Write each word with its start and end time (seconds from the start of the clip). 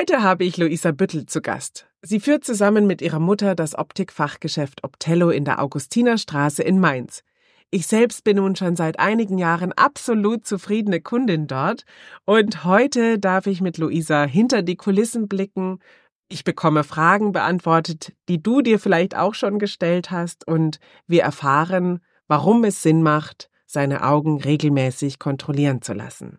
Heute 0.00 0.22
habe 0.22 0.44
ich 0.44 0.56
Luisa 0.56 0.92
Büttel 0.92 1.26
zu 1.26 1.42
Gast. 1.42 1.86
Sie 2.00 2.20
führt 2.20 2.42
zusammen 2.42 2.86
mit 2.86 3.02
ihrer 3.02 3.18
Mutter 3.18 3.54
das 3.54 3.76
Optikfachgeschäft 3.76 4.82
Optello 4.82 5.28
in 5.28 5.44
der 5.44 5.60
Augustinerstraße 5.60 6.62
in 6.62 6.80
Mainz. 6.80 7.22
Ich 7.70 7.86
selbst 7.86 8.24
bin 8.24 8.38
nun 8.38 8.56
schon 8.56 8.76
seit 8.76 8.98
einigen 8.98 9.36
Jahren 9.36 9.74
absolut 9.74 10.46
zufriedene 10.46 11.02
Kundin 11.02 11.46
dort 11.46 11.84
und 12.24 12.64
heute 12.64 13.18
darf 13.18 13.46
ich 13.46 13.60
mit 13.60 13.76
Luisa 13.76 14.24
hinter 14.24 14.62
die 14.62 14.76
Kulissen 14.76 15.28
blicken. 15.28 15.80
Ich 16.30 16.44
bekomme 16.44 16.82
Fragen 16.82 17.32
beantwortet, 17.32 18.14
die 18.30 18.42
du 18.42 18.62
dir 18.62 18.78
vielleicht 18.78 19.14
auch 19.14 19.34
schon 19.34 19.58
gestellt 19.58 20.10
hast 20.10 20.48
und 20.48 20.80
wir 21.08 21.24
erfahren, 21.24 22.00
warum 22.26 22.64
es 22.64 22.82
Sinn 22.82 23.02
macht, 23.02 23.50
seine 23.66 24.02
Augen 24.02 24.40
regelmäßig 24.40 25.18
kontrollieren 25.18 25.82
zu 25.82 25.92
lassen. 25.92 26.38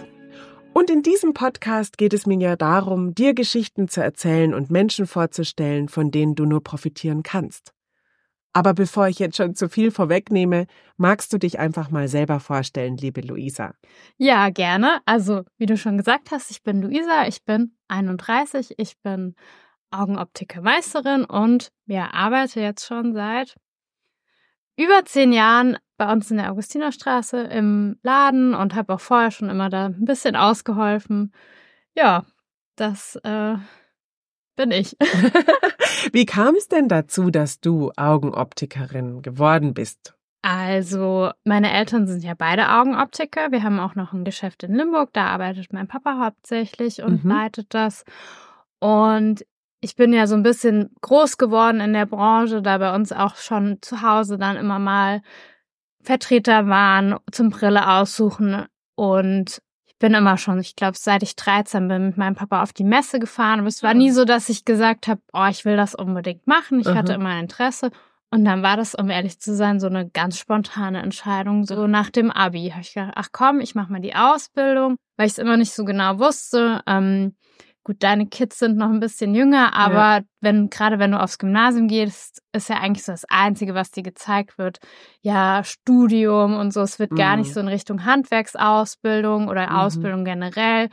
Und 0.81 0.89
in 0.89 1.03
diesem 1.03 1.35
Podcast 1.35 1.99
geht 1.99 2.11
es 2.11 2.25
mir 2.25 2.39
ja 2.39 2.55
darum, 2.55 3.13
dir 3.13 3.35
Geschichten 3.35 3.87
zu 3.87 4.01
erzählen 4.01 4.51
und 4.51 4.71
Menschen 4.71 5.05
vorzustellen, 5.05 5.89
von 5.89 6.09
denen 6.09 6.33
du 6.33 6.45
nur 6.45 6.63
profitieren 6.63 7.21
kannst. 7.21 7.71
Aber 8.51 8.73
bevor 8.73 9.07
ich 9.07 9.19
jetzt 9.19 9.37
schon 9.37 9.53
zu 9.53 9.69
viel 9.69 9.91
vorwegnehme, 9.91 10.65
magst 10.97 11.31
du 11.33 11.37
dich 11.37 11.59
einfach 11.59 11.91
mal 11.91 12.07
selber 12.07 12.39
vorstellen, 12.39 12.97
liebe 12.97 13.21
Luisa? 13.21 13.75
Ja, 14.17 14.49
gerne. 14.49 15.01
Also, 15.05 15.43
wie 15.59 15.67
du 15.67 15.77
schon 15.77 15.99
gesagt 15.99 16.31
hast, 16.31 16.49
ich 16.49 16.63
bin 16.63 16.81
Luisa, 16.81 17.27
ich 17.27 17.43
bin 17.43 17.77
31, 17.87 18.73
ich 18.77 18.97
bin 19.03 19.35
Augenoptikermeisterin 19.91 21.25
und 21.25 21.69
ja, 21.85 22.09
arbeite 22.11 22.59
jetzt 22.59 22.87
schon 22.87 23.13
seit 23.13 23.55
über 24.77 25.05
zehn 25.05 25.31
Jahren 25.31 25.77
bei 26.01 26.11
uns 26.11 26.31
in 26.31 26.37
der 26.37 26.51
Augustinerstraße 26.51 27.41
im 27.43 27.95
Laden 28.01 28.55
und 28.55 28.73
habe 28.73 28.95
auch 28.95 28.99
vorher 28.99 29.29
schon 29.29 29.51
immer 29.51 29.69
da 29.69 29.85
ein 29.85 30.05
bisschen 30.05 30.35
ausgeholfen. 30.35 31.31
Ja, 31.95 32.25
das 32.75 33.17
äh, 33.17 33.53
bin 34.55 34.71
ich. 34.71 34.97
Wie 36.11 36.25
kam 36.25 36.55
es 36.55 36.67
denn 36.67 36.87
dazu, 36.87 37.29
dass 37.29 37.59
du 37.59 37.91
Augenoptikerin 37.97 39.21
geworden 39.21 39.75
bist? 39.75 40.15
Also, 40.41 41.29
meine 41.43 41.71
Eltern 41.71 42.07
sind 42.07 42.23
ja 42.23 42.33
beide 42.35 42.69
Augenoptiker. 42.69 43.51
Wir 43.51 43.61
haben 43.61 43.79
auch 43.79 43.93
noch 43.93 44.11
ein 44.11 44.25
Geschäft 44.25 44.63
in 44.63 44.73
Limburg, 44.73 45.13
da 45.13 45.27
arbeitet 45.27 45.71
mein 45.71 45.87
Papa 45.87 46.17
hauptsächlich 46.17 47.03
und 47.03 47.23
mhm. 47.23 47.29
leitet 47.29 47.75
das. 47.75 48.05
Und 48.79 49.45
ich 49.81 49.95
bin 49.95 50.13
ja 50.13 50.25
so 50.25 50.33
ein 50.33 50.41
bisschen 50.41 50.95
groß 51.01 51.37
geworden 51.37 51.79
in 51.79 51.93
der 51.93 52.07
Branche, 52.07 52.63
da 52.63 52.79
bei 52.79 52.95
uns 52.95 53.11
auch 53.11 53.35
schon 53.35 53.77
zu 53.83 54.01
Hause 54.01 54.39
dann 54.39 54.57
immer 54.57 54.79
mal 54.79 55.21
Vertreter 56.03 56.67
waren 56.67 57.17
zum 57.31 57.49
Brille 57.49 57.87
aussuchen 57.87 58.65
und 58.95 59.61
ich 59.85 59.97
bin 59.97 60.13
immer 60.13 60.37
schon, 60.37 60.59
ich 60.59 60.75
glaube, 60.75 60.97
seit 60.97 61.21
ich 61.21 61.35
13 61.35 61.87
bin, 61.87 62.07
mit 62.07 62.17
meinem 62.17 62.35
Papa 62.35 62.63
auf 62.63 62.73
die 62.73 62.83
Messe 62.83 63.19
gefahren. 63.19 63.59
Aber 63.59 63.67
es 63.67 63.83
war 63.83 63.93
nie 63.93 64.09
so, 64.09 64.25
dass 64.25 64.49
ich 64.49 64.65
gesagt 64.65 65.07
habe, 65.07 65.21
oh, 65.31 65.45
ich 65.49 65.63
will 65.63 65.77
das 65.77 65.93
unbedingt 65.93 66.47
machen. 66.47 66.79
Ich 66.79 66.87
mhm. 66.87 66.95
hatte 66.95 67.13
immer 67.13 67.39
Interesse. 67.39 67.91
Und 68.31 68.45
dann 68.45 68.63
war 68.63 68.77
das, 68.77 68.95
um 68.95 69.09
ehrlich 69.09 69.39
zu 69.39 69.53
sein, 69.53 69.79
so 69.79 69.87
eine 69.87 70.09
ganz 70.09 70.39
spontane 70.39 71.01
Entscheidung. 71.01 71.65
So 71.65 71.85
nach 71.85 72.09
dem 72.09 72.31
Abi 72.31 72.69
habe 72.69 72.81
ich 72.81 72.93
gedacht, 72.93 73.13
ach 73.15 73.27
komm, 73.31 73.59
ich 73.59 73.75
mache 73.75 73.91
mal 73.91 73.99
die 73.99 74.15
Ausbildung, 74.15 74.95
weil 75.17 75.27
ich 75.27 75.33
es 75.33 75.37
immer 75.37 75.57
nicht 75.57 75.73
so 75.73 75.83
genau 75.83 76.17
wusste. 76.17 76.81
Ähm, 76.87 77.35
gut, 77.83 77.97
deine 77.99 78.27
Kids 78.27 78.59
sind 78.59 78.77
noch 78.77 78.89
ein 78.89 78.99
bisschen 78.99 79.33
jünger, 79.33 79.73
aber 79.73 80.17
ja. 80.17 80.21
wenn, 80.39 80.69
gerade 80.69 80.99
wenn 80.99 81.11
du 81.11 81.19
aufs 81.19 81.39
Gymnasium 81.39 81.87
gehst, 81.87 82.41
ist 82.53 82.69
ja 82.69 82.77
eigentlich 82.77 83.03
so 83.03 83.11
das 83.11 83.25
Einzige, 83.25 83.73
was 83.73 83.91
dir 83.91 84.03
gezeigt 84.03 84.57
wird. 84.57 84.79
Ja, 85.21 85.63
Studium 85.63 86.55
und 86.55 86.71
so. 86.71 86.81
Es 86.81 86.99
wird 86.99 87.11
mhm. 87.11 87.15
gar 87.15 87.37
nicht 87.37 87.49
mhm. 87.49 87.53
so 87.53 87.59
in 87.61 87.67
Richtung 87.67 88.05
Handwerksausbildung 88.05 89.47
oder 89.47 89.69
mhm. 89.69 89.75
Ausbildung 89.75 90.25
generell 90.25 90.89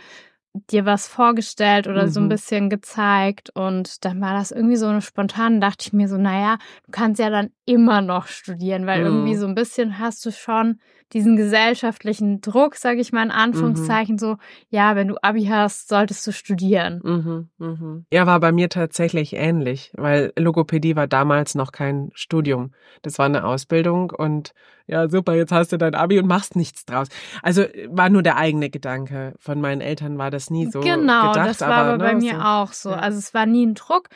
dir 0.54 0.86
was 0.86 1.08
vorgestellt 1.08 1.86
oder 1.86 2.06
mhm. 2.06 2.10
so 2.10 2.20
ein 2.20 2.24
mhm. 2.24 2.30
bisschen 2.30 2.70
gezeigt 2.70 3.50
und 3.54 4.04
dann 4.04 4.20
war 4.20 4.34
das 4.34 4.50
irgendwie 4.50 4.76
so 4.76 4.86
eine 4.86 5.02
spontane, 5.02 5.60
dachte 5.60 5.84
ich 5.86 5.92
mir 5.92 6.08
so, 6.08 6.16
naja, 6.16 6.58
du 6.84 6.90
kannst 6.90 7.20
ja 7.20 7.30
dann 7.30 7.50
immer 7.64 8.00
noch 8.00 8.26
studieren, 8.26 8.86
weil 8.86 9.00
mhm. 9.00 9.06
irgendwie 9.06 9.36
so 9.36 9.46
ein 9.46 9.54
bisschen 9.54 9.98
hast 9.98 10.24
du 10.24 10.32
schon 10.32 10.80
diesen 11.12 11.36
gesellschaftlichen 11.36 12.40
Druck, 12.40 12.76
sage 12.76 13.00
ich 13.00 13.12
mal 13.12 13.22
in 13.22 13.30
Anführungszeichen, 13.30 14.16
mhm. 14.16 14.18
so, 14.18 14.36
ja, 14.68 14.94
wenn 14.94 15.08
du 15.08 15.16
Abi 15.22 15.46
hast, 15.46 15.88
solltest 15.88 16.26
du 16.26 16.32
studieren. 16.32 17.00
Mhm, 17.02 17.48
mhm. 17.58 18.06
Ja, 18.12 18.26
war 18.26 18.40
bei 18.40 18.52
mir 18.52 18.68
tatsächlich 18.68 19.34
ähnlich, 19.34 19.90
weil 19.96 20.32
Logopädie 20.36 20.96
war 20.96 21.06
damals 21.06 21.54
noch 21.54 21.72
kein 21.72 22.10
Studium. 22.12 22.72
Das 23.02 23.18
war 23.18 23.26
eine 23.26 23.44
Ausbildung 23.44 24.10
und 24.10 24.52
ja, 24.88 25.08
super, 25.08 25.34
jetzt 25.34 25.52
hast 25.52 25.70
du 25.70 25.76
dein 25.76 25.94
Abi 25.94 26.18
und 26.18 26.26
machst 26.26 26.56
nichts 26.56 26.84
draus. 26.84 27.08
Also 27.42 27.64
war 27.88 28.08
nur 28.08 28.22
der 28.22 28.36
eigene 28.36 28.70
Gedanke. 28.70 29.34
Von 29.38 29.60
meinen 29.60 29.80
Eltern 29.80 30.18
war 30.18 30.30
das 30.30 30.50
nie 30.50 30.66
so. 30.66 30.80
Genau, 30.80 31.28
gedacht, 31.28 31.48
das 31.48 31.60
war 31.60 31.68
aber, 31.68 31.88
aber 31.90 31.98
bei 31.98 32.14
ne, 32.14 32.18
mir 32.18 32.34
so. 32.34 32.40
auch 32.40 32.72
so. 32.72 32.90
Also 32.90 33.18
es 33.18 33.34
war 33.34 33.46
nie 33.46 33.66
ein 33.66 33.74
Druck 33.74 34.08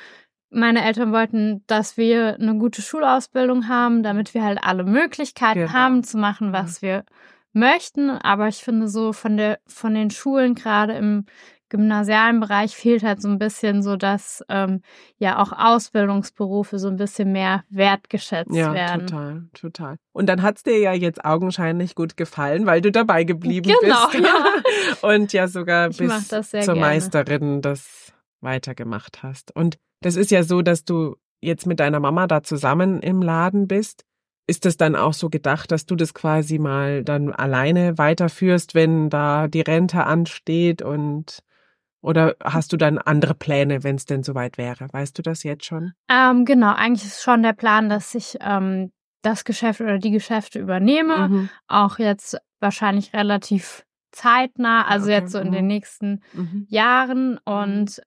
meine 0.52 0.84
Eltern 0.84 1.12
wollten, 1.12 1.64
dass 1.66 1.96
wir 1.96 2.34
eine 2.34 2.56
gute 2.58 2.82
Schulausbildung 2.82 3.68
haben, 3.68 4.02
damit 4.02 4.34
wir 4.34 4.44
halt 4.44 4.58
alle 4.62 4.84
Möglichkeiten 4.84 5.60
genau. 5.60 5.72
haben 5.72 6.04
zu 6.04 6.18
machen, 6.18 6.52
was 6.52 6.82
wir 6.82 7.04
möchten. 7.52 8.10
Aber 8.10 8.48
ich 8.48 8.62
finde 8.62 8.88
so 8.88 9.12
von 9.12 9.36
der, 9.36 9.60
von 9.66 9.94
den 9.94 10.10
Schulen 10.10 10.54
gerade 10.54 10.92
im 10.94 11.24
gymnasialen 11.72 12.38
Bereich 12.38 12.76
fehlt 12.76 13.02
halt 13.02 13.22
so 13.22 13.28
ein 13.28 13.38
bisschen 13.38 13.82
so, 13.82 13.96
dass 13.96 14.44
ähm, 14.50 14.82
ja 15.16 15.42
auch 15.42 15.52
Ausbildungsberufe 15.52 16.78
so 16.78 16.88
ein 16.88 16.96
bisschen 16.96 17.32
mehr 17.32 17.64
wertgeschätzt 17.70 18.54
ja, 18.54 18.74
werden. 18.74 19.00
Ja, 19.00 19.06
total, 19.06 19.48
total. 19.54 19.96
Und 20.12 20.26
dann 20.26 20.42
hat's 20.42 20.62
dir 20.62 20.78
ja 20.78 20.92
jetzt 20.92 21.24
augenscheinlich 21.24 21.94
gut 21.94 22.18
gefallen, 22.18 22.66
weil 22.66 22.82
du 22.82 22.92
dabei 22.92 23.24
geblieben 23.24 23.74
genau, 23.80 24.08
bist. 24.08 24.22
Ja. 24.22 24.44
Und 25.08 25.32
ja 25.32 25.48
sogar 25.48 25.88
ich 25.88 25.96
bis 25.96 26.28
zur 26.28 26.42
gerne. 26.42 26.80
Meisterin 26.80 27.62
das 27.62 28.12
weitergemacht 28.42 29.22
hast. 29.22 29.56
Und 29.56 29.78
das 30.02 30.16
ist 30.16 30.30
ja 30.30 30.42
so, 30.42 30.60
dass 30.60 30.84
du 30.84 31.16
jetzt 31.40 31.66
mit 31.66 31.80
deiner 31.80 32.00
Mama 32.00 32.26
da 32.26 32.42
zusammen 32.42 33.00
im 33.00 33.22
Laden 33.22 33.66
bist. 33.66 34.04
Ist 34.46 34.66
das 34.66 34.76
dann 34.76 34.94
auch 34.94 35.14
so 35.14 35.30
gedacht, 35.30 35.72
dass 35.72 35.86
du 35.86 35.96
das 35.96 36.12
quasi 36.12 36.58
mal 36.58 37.02
dann 37.02 37.32
alleine 37.32 37.96
weiterführst, 37.96 38.74
wenn 38.74 39.08
da 39.08 39.48
die 39.48 39.62
Rente 39.62 40.04
ansteht 40.04 40.82
und 40.82 41.42
oder 42.02 42.36
hast 42.42 42.72
du 42.72 42.76
dann 42.76 42.98
andere 42.98 43.34
Pläne, 43.34 43.84
wenn 43.84 43.96
es 43.96 44.04
denn 44.04 44.22
soweit 44.22 44.58
wäre? 44.58 44.88
Weißt 44.92 45.16
du 45.16 45.22
das 45.22 45.44
jetzt 45.44 45.64
schon? 45.64 45.92
Ähm, 46.10 46.44
genau, 46.44 46.74
eigentlich 46.74 47.04
ist 47.04 47.22
schon 47.22 47.42
der 47.42 47.52
Plan, 47.52 47.88
dass 47.88 48.14
ich 48.14 48.36
ähm, 48.40 48.92
das 49.22 49.44
Geschäft 49.44 49.80
oder 49.80 49.98
die 49.98 50.10
Geschäfte 50.10 50.58
übernehme. 50.58 51.28
Mhm. 51.28 51.48
Auch 51.68 51.98
jetzt 51.98 52.36
wahrscheinlich 52.60 53.14
relativ 53.14 53.84
zeitnah, 54.10 54.86
also 54.86 55.06
okay. 55.06 55.14
jetzt 55.14 55.32
so 55.32 55.38
in 55.38 55.48
mhm. 55.48 55.52
den 55.52 55.66
nächsten 55.68 56.22
mhm. 56.32 56.66
Jahren. 56.68 57.38
Und 57.38 57.98
mhm. 57.98 58.02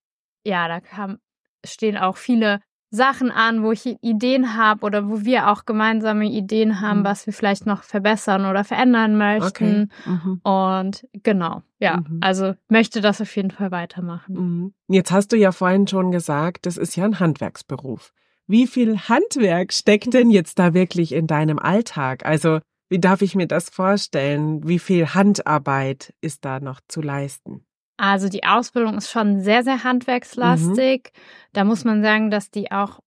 ja, 0.46 0.68
da 0.68 0.82
kam, 0.82 1.20
stehen 1.66 1.98
auch 1.98 2.18
viele 2.18 2.60
Sachen 2.96 3.30
an, 3.30 3.62
wo 3.62 3.72
ich 3.72 3.86
Ideen 4.02 4.56
habe 4.58 4.86
oder 4.86 5.10
wo 5.10 5.24
wir 5.24 5.50
auch 5.50 5.66
gemeinsame 5.66 6.26
Ideen 6.26 6.82
haben, 6.82 7.00
mhm. 7.00 7.04
was 7.04 7.26
wir 7.28 7.34
vielleicht 7.34 7.66
noch 7.66 7.84
verbessern 7.84 8.46
oder 8.46 8.64
verändern 8.64 9.18
möchten. 9.18 9.92
Okay. 10.06 10.10
Mhm. 10.10 10.42
Und 10.44 11.08
genau, 11.24 11.62
ja, 11.80 11.98
mhm. 11.98 12.20
also 12.22 12.54
möchte 12.70 13.02
das 13.02 13.22
auf 13.22 13.36
jeden 13.36 13.52
Fall 13.52 13.72
weitermachen. 13.72 14.36
Mhm. 14.36 14.74
Jetzt 14.88 15.12
hast 15.12 15.32
du 15.32 15.38
ja 15.38 15.52
vorhin 15.52 15.88
schon 15.88 16.12
gesagt, 16.12 16.66
das 16.66 16.78
ist 16.78 16.96
ja 16.96 17.06
ein 17.06 17.20
Handwerksberuf. 17.20 18.14
Wie 18.48 18.68
viel 18.68 18.98
Handwerk 18.98 19.74
steckt 19.74 20.14
denn 20.14 20.30
jetzt 20.30 20.60
da 20.60 20.74
wirklich 20.74 21.12
in 21.12 21.28
deinem 21.28 21.58
Alltag? 21.58 22.26
Also, 22.26 22.60
wie 22.90 23.00
darf 23.00 23.24
ich 23.24 23.34
mir 23.34 23.48
das 23.48 23.70
vorstellen? 23.70 24.68
Wie 24.68 24.78
viel 24.78 25.08
Handarbeit 25.08 26.14
ist 26.22 26.46
da 26.46 26.60
noch 26.60 26.80
zu 26.88 27.02
leisten? 27.02 27.66
Also 27.98 28.28
die 28.28 28.44
Ausbildung 28.44 28.98
ist 28.98 29.10
schon 29.10 29.42
sehr, 29.42 29.64
sehr 29.64 29.84
handwerkslastig. 29.84 31.12
Mhm. 31.14 31.20
Da 31.54 31.64
muss 31.64 31.86
man 31.86 32.04
sagen, 32.04 32.30
dass 32.30 32.52
die 32.52 32.72
auch 32.72 33.00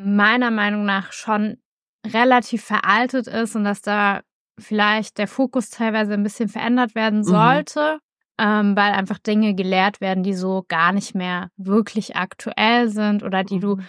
meiner 0.00 0.50
Meinung 0.50 0.84
nach 0.84 1.12
schon 1.12 1.58
relativ 2.06 2.64
veraltet 2.64 3.26
ist 3.26 3.56
und 3.56 3.64
dass 3.64 3.82
da 3.82 4.20
vielleicht 4.58 5.18
der 5.18 5.28
Fokus 5.28 5.70
teilweise 5.70 6.14
ein 6.14 6.22
bisschen 6.22 6.48
verändert 6.48 6.94
werden 6.94 7.20
mhm. 7.20 7.24
sollte, 7.24 7.98
mhm. 8.38 8.44
ähm, 8.44 8.76
weil 8.76 8.92
einfach 8.92 9.18
Dinge 9.18 9.54
gelehrt 9.54 10.00
werden, 10.00 10.22
die 10.22 10.34
so 10.34 10.64
gar 10.68 10.92
nicht 10.92 11.14
mehr 11.14 11.50
wirklich 11.56 12.16
aktuell 12.16 12.88
sind 12.88 13.22
oder 13.22 13.44
die 13.44 13.60
du 13.60 13.76
mhm. 13.76 13.84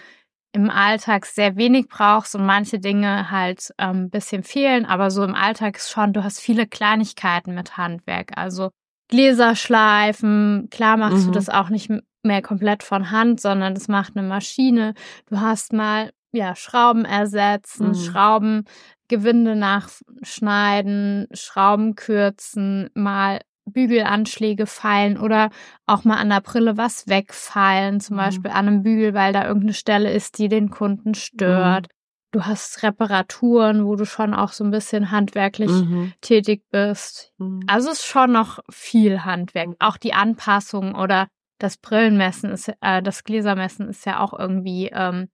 im 0.52 0.70
Alltag 0.70 1.26
sehr 1.26 1.56
wenig 1.56 1.88
brauchst 1.88 2.34
und 2.36 2.46
manche 2.46 2.78
Dinge 2.78 3.30
halt 3.30 3.72
ähm, 3.78 4.04
ein 4.04 4.10
bisschen 4.10 4.44
fehlen, 4.44 4.86
aber 4.86 5.10
so 5.10 5.24
im 5.24 5.34
Alltag 5.34 5.76
ist 5.76 5.90
schon, 5.90 6.12
du 6.12 6.22
hast 6.22 6.40
viele 6.40 6.66
Kleinigkeiten 6.66 7.54
mit 7.54 7.76
Handwerk. 7.76 8.32
Also 8.36 8.70
Gläser 9.10 9.54
schleifen. 9.56 10.68
Klar 10.70 10.96
machst 10.96 11.22
Mhm. 11.24 11.26
du 11.26 11.30
das 11.32 11.48
auch 11.48 11.68
nicht 11.68 11.90
mehr 12.22 12.42
komplett 12.42 12.82
von 12.82 13.10
Hand, 13.10 13.40
sondern 13.40 13.74
das 13.74 13.88
macht 13.88 14.16
eine 14.16 14.26
Maschine. 14.26 14.94
Du 15.28 15.40
hast 15.40 15.72
mal 15.72 16.10
ja 16.32 16.54
Schrauben 16.56 17.04
ersetzen, 17.04 17.88
Mhm. 17.88 17.94
Schrauben 17.94 18.64
Gewinde 19.08 19.56
nachschneiden, 19.56 21.26
Schrauben 21.32 21.94
kürzen, 21.96 22.90
mal 22.94 23.40
Bügelanschläge 23.66 24.66
feilen 24.66 25.18
oder 25.18 25.50
auch 25.86 26.04
mal 26.04 26.16
an 26.16 26.30
der 26.30 26.40
Brille 26.40 26.76
was 26.76 27.06
wegfeilen, 27.08 28.00
zum 28.00 28.16
Mhm. 28.16 28.20
Beispiel 28.20 28.50
an 28.50 28.66
einem 28.68 28.82
Bügel, 28.82 29.14
weil 29.14 29.32
da 29.32 29.44
irgendeine 29.46 29.74
Stelle 29.74 30.12
ist, 30.12 30.38
die 30.38 30.48
den 30.48 30.70
Kunden 30.70 31.14
stört. 31.14 31.88
Du 32.32 32.44
hast 32.46 32.82
Reparaturen, 32.82 33.84
wo 33.86 33.96
du 33.96 34.04
schon 34.06 34.34
auch 34.34 34.52
so 34.52 34.62
ein 34.62 34.70
bisschen 34.70 35.10
handwerklich 35.10 35.70
Mhm. 35.70 36.12
tätig 36.20 36.62
bist. 36.70 37.32
Mhm. 37.38 37.62
Also 37.66 37.90
es 37.90 37.98
ist 38.00 38.06
schon 38.06 38.30
noch 38.32 38.60
viel 38.70 39.24
Handwerk. 39.24 39.70
Auch 39.80 39.96
die 39.96 40.12
Anpassung 40.14 40.94
oder 40.94 41.26
das 41.58 41.76
Brillenmessen 41.76 42.50
ist, 42.52 42.72
äh, 42.80 43.02
das 43.02 43.24
Gläsermessen 43.24 43.88
ist 43.88 44.06
ja 44.06 44.20
auch 44.20 44.32
irgendwie 44.38 44.90
ähm, 44.94 45.28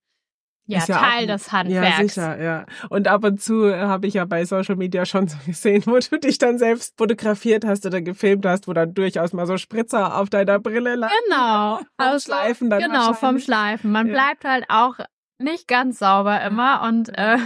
ja, 0.69 0.79
ja 0.79 0.97
Teil 0.97 1.23
auch- 1.25 1.27
des 1.35 1.51
Handwerks. 1.53 1.97
Ja, 1.97 2.07
sicher, 2.35 2.43
ja. 2.43 2.65
Und 2.89 3.07
ab 3.07 3.23
und 3.23 3.41
zu 3.41 3.65
äh, 3.67 3.79
habe 3.83 4.07
ich 4.07 4.15
ja 4.15 4.25
bei 4.25 4.43
Social 4.43 4.75
Media 4.75 5.05
schon 5.05 5.27
so 5.27 5.37
gesehen, 5.45 5.83
wo 5.85 5.97
du 5.99 6.19
dich 6.19 6.39
dann 6.39 6.57
selbst 6.57 6.97
fotografiert 6.97 7.63
hast 7.63 7.85
oder 7.85 8.01
gefilmt 8.01 8.45
hast, 8.45 8.67
wo 8.67 8.73
dann 8.73 8.93
durchaus 8.93 9.31
mal 9.33 9.45
so 9.45 9.57
Spritzer 9.57 10.17
auf 10.17 10.29
deiner 10.29 10.59
Brille 10.59 10.95
landen. 10.95 11.15
Genau. 11.29 11.79
Vom 12.01 12.19
Schleifen 12.19 12.69
dann 12.69 12.81
Genau, 12.81 13.13
vom. 13.13 13.39
Schleifen. 13.39 13.91
Man 13.91 14.07
Ja. 14.07 14.13
bleibt 14.13 14.43
halt 14.43 14.65
auch 14.67 14.95
nicht 15.39 15.67
ganz 15.67 15.99
sauber 15.99 16.41
immer 16.43 16.81
und 16.87 17.09
äh, 17.17 17.37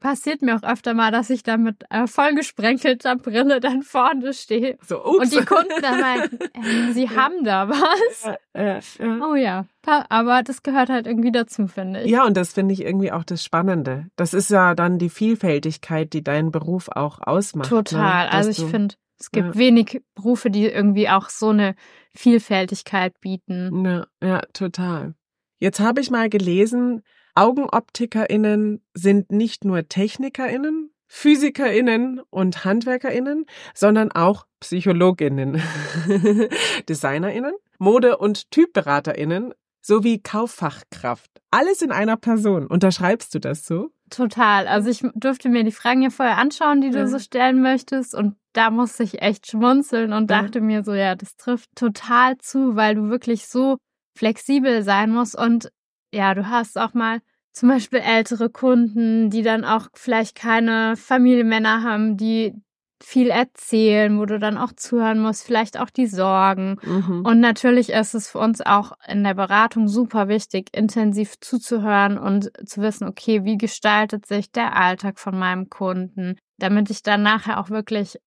passiert 0.00 0.42
mir 0.42 0.56
auch 0.56 0.62
öfter 0.62 0.92
mal, 0.92 1.10
dass 1.10 1.30
ich 1.30 1.42
dann 1.42 1.62
mit 1.62 1.84
äh, 1.88 2.06
vollgesprenkelter 2.06 3.16
Brille 3.16 3.58
dann 3.58 3.82
vorne 3.82 4.34
stehe 4.34 4.76
So, 4.86 5.02
ups. 5.04 5.18
und 5.18 5.32
die 5.32 5.44
Kunden 5.46 5.80
dann 5.80 6.00
meinen, 6.00 6.38
ähm, 6.54 6.92
sie 6.92 7.08
haben 7.08 7.42
da 7.44 7.68
was. 7.70 8.24
ja, 8.24 8.36
ja, 8.54 8.78
ja. 8.98 9.26
Oh 9.26 9.34
ja, 9.34 9.64
aber 10.10 10.42
das 10.42 10.62
gehört 10.62 10.90
halt 10.90 11.06
irgendwie 11.06 11.32
dazu, 11.32 11.68
finde 11.68 12.02
ich. 12.02 12.10
Ja, 12.10 12.24
und 12.26 12.36
das 12.36 12.52
finde 12.52 12.74
ich 12.74 12.82
irgendwie 12.82 13.12
auch 13.12 13.24
das 13.24 13.42
Spannende. 13.42 14.08
Das 14.16 14.34
ist 14.34 14.50
ja 14.50 14.74
dann 14.74 14.98
die 14.98 15.08
Vielfältigkeit, 15.10 16.12
die 16.12 16.22
deinen 16.22 16.50
Beruf 16.50 16.88
auch 16.88 17.20
ausmacht. 17.20 17.70
Total. 17.70 18.26
Ne? 18.26 18.30
Also 18.32 18.50
ich 18.50 18.70
finde, 18.70 18.94
es 19.18 19.30
gibt 19.30 19.54
Ja. 19.54 19.54
wenig 19.54 20.02
Berufe, 20.14 20.50
die 20.50 20.66
irgendwie 20.66 21.08
auch 21.08 21.30
so 21.30 21.48
eine 21.48 21.76
Vielfältigkeit 22.14 23.18
bieten. 23.20 23.84
Ja, 23.84 24.06
ja, 24.22 24.40
total. 24.52 25.14
Jetzt 25.60 25.80
habe 25.80 26.00
ich 26.00 26.10
mal 26.10 26.28
gelesen, 26.28 27.02
AugenoptikerInnen 27.34 28.82
sind 28.94 29.30
nicht 29.32 29.64
nur 29.64 29.88
TechnikerInnen, 29.88 30.90
PhysikerInnen 31.08 32.20
und 32.30 32.64
HandwerkerInnen, 32.64 33.46
sondern 33.74 34.12
auch 34.12 34.46
PsychologInnen, 34.60 35.60
DesignerInnen, 36.88 37.52
Mode- 37.78 38.16
und 38.18 38.50
TypberaterInnen 38.50 39.52
sowie 39.84 40.20
Kauffachkraft. 40.20 41.30
Alles 41.50 41.82
in 41.82 41.90
einer 41.90 42.16
Person. 42.16 42.66
Unterschreibst 42.66 43.34
du 43.34 43.40
das 43.40 43.66
so? 43.66 43.90
Total. 44.10 44.68
Also 44.68 44.90
ich 44.90 45.02
durfte 45.14 45.48
mir 45.48 45.64
die 45.64 45.72
Fragen 45.72 46.02
ja 46.02 46.10
vorher 46.10 46.38
anschauen, 46.38 46.80
die 46.80 46.90
du 46.90 46.98
Ja. 46.98 47.06
so 47.06 47.18
stellen 47.18 47.60
möchtest. 47.62 48.14
Und 48.14 48.36
da 48.52 48.70
musste 48.70 49.02
ich 49.02 49.20
echt 49.22 49.48
schmunzeln 49.50 50.12
und 50.12 50.30
Ja. 50.30 50.42
dachte 50.42 50.60
mir 50.60 50.84
so, 50.84 50.94
ja, 50.94 51.14
das 51.14 51.36
trifft 51.36 51.70
total 51.74 52.38
zu, 52.38 52.76
weil 52.76 52.94
du 52.94 53.08
wirklich 53.08 53.46
so 53.48 53.78
flexibel 54.16 54.82
sein 54.82 55.10
musst. 55.10 55.36
Und 55.36 55.70
ja, 56.12 56.34
du 56.34 56.48
hast 56.48 56.78
auch 56.78 56.94
mal 56.94 57.20
zum 57.52 57.68
Beispiel 57.68 58.00
ältere 58.00 58.48
Kunden, 58.48 59.30
die 59.30 59.42
dann 59.42 59.64
auch 59.64 59.88
vielleicht 59.94 60.34
keine 60.34 60.96
Familienmänner 60.96 61.82
haben, 61.82 62.16
die 62.16 62.54
viel 63.02 63.30
erzählen, 63.30 64.18
wo 64.18 64.26
du 64.26 64.38
dann 64.38 64.56
auch 64.56 64.72
zuhören 64.72 65.18
musst, 65.18 65.44
vielleicht 65.44 65.78
auch 65.78 65.90
die 65.90 66.06
Sorgen. 66.06 66.76
Mhm. 66.82 67.24
Und 67.26 67.40
natürlich 67.40 67.90
ist 67.90 68.14
es 68.14 68.28
für 68.28 68.38
uns 68.38 68.60
auch 68.60 68.92
in 69.06 69.24
der 69.24 69.34
Beratung 69.34 69.88
super 69.88 70.28
wichtig, 70.28 70.68
intensiv 70.72 71.38
zuzuhören 71.40 72.16
und 72.16 72.50
zu 72.64 72.80
wissen, 72.80 73.08
okay, 73.08 73.44
wie 73.44 73.58
gestaltet 73.58 74.26
sich 74.26 74.52
der 74.52 74.76
Alltag 74.76 75.18
von 75.18 75.36
meinem 75.36 75.68
Kunden, 75.68 76.36
damit 76.58 76.90
ich 76.90 77.02
dann 77.02 77.22
nachher 77.22 77.58
auch 77.58 77.70
wirklich 77.70 78.18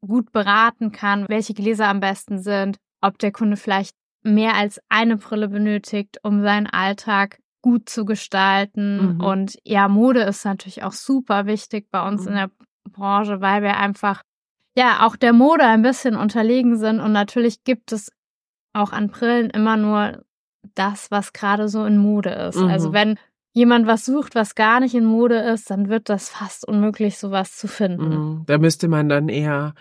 gut 0.00 0.32
beraten 0.32 0.92
kann, 0.92 1.26
welche 1.28 1.54
Gläser 1.54 1.88
am 1.88 2.00
besten 2.00 2.42
sind, 2.42 2.78
ob 3.00 3.18
der 3.18 3.32
Kunde 3.32 3.56
vielleicht 3.56 3.94
mehr 4.22 4.54
als 4.54 4.80
eine 4.88 5.16
Brille 5.16 5.48
benötigt, 5.48 6.18
um 6.22 6.42
seinen 6.42 6.66
Alltag 6.66 7.38
gut 7.60 7.88
zu 7.88 8.04
gestalten. 8.04 9.14
Mhm. 9.14 9.20
Und 9.20 9.58
ja, 9.64 9.88
Mode 9.88 10.22
ist 10.22 10.44
natürlich 10.44 10.82
auch 10.82 10.92
super 10.92 11.46
wichtig 11.46 11.88
bei 11.90 12.06
uns 12.06 12.22
Mhm. 12.22 12.28
in 12.28 12.34
der 12.34 12.50
Branche, 12.90 13.40
weil 13.40 13.62
wir 13.62 13.76
einfach 13.76 14.22
ja 14.76 15.06
auch 15.06 15.16
der 15.16 15.32
Mode 15.32 15.64
ein 15.64 15.82
bisschen 15.82 16.16
unterlegen 16.16 16.76
sind 16.76 17.00
und 17.00 17.12
natürlich 17.12 17.62
gibt 17.64 17.92
es 17.92 18.10
auch 18.72 18.92
an 18.92 19.08
Brillen 19.08 19.50
immer 19.50 19.76
nur 19.76 20.24
das, 20.74 21.10
was 21.10 21.32
gerade 21.32 21.68
so 21.68 21.84
in 21.84 21.98
Mode 21.98 22.30
ist. 22.30 22.56
Mhm. 22.56 22.68
Also 22.68 22.92
wenn 22.92 23.18
jemand 23.52 23.86
was 23.86 24.06
sucht, 24.06 24.34
was 24.34 24.54
gar 24.54 24.80
nicht 24.80 24.94
in 24.94 25.04
Mode 25.04 25.36
ist, 25.38 25.70
dann 25.70 25.88
wird 25.88 26.08
das 26.08 26.30
fast 26.30 26.66
unmöglich, 26.66 27.18
sowas 27.18 27.56
zu 27.56 27.68
finden. 27.68 28.08
Mhm. 28.08 28.42
Da 28.46 28.58
müsste 28.58 28.88
man 28.88 29.08
dann 29.08 29.28
eher 29.28 29.74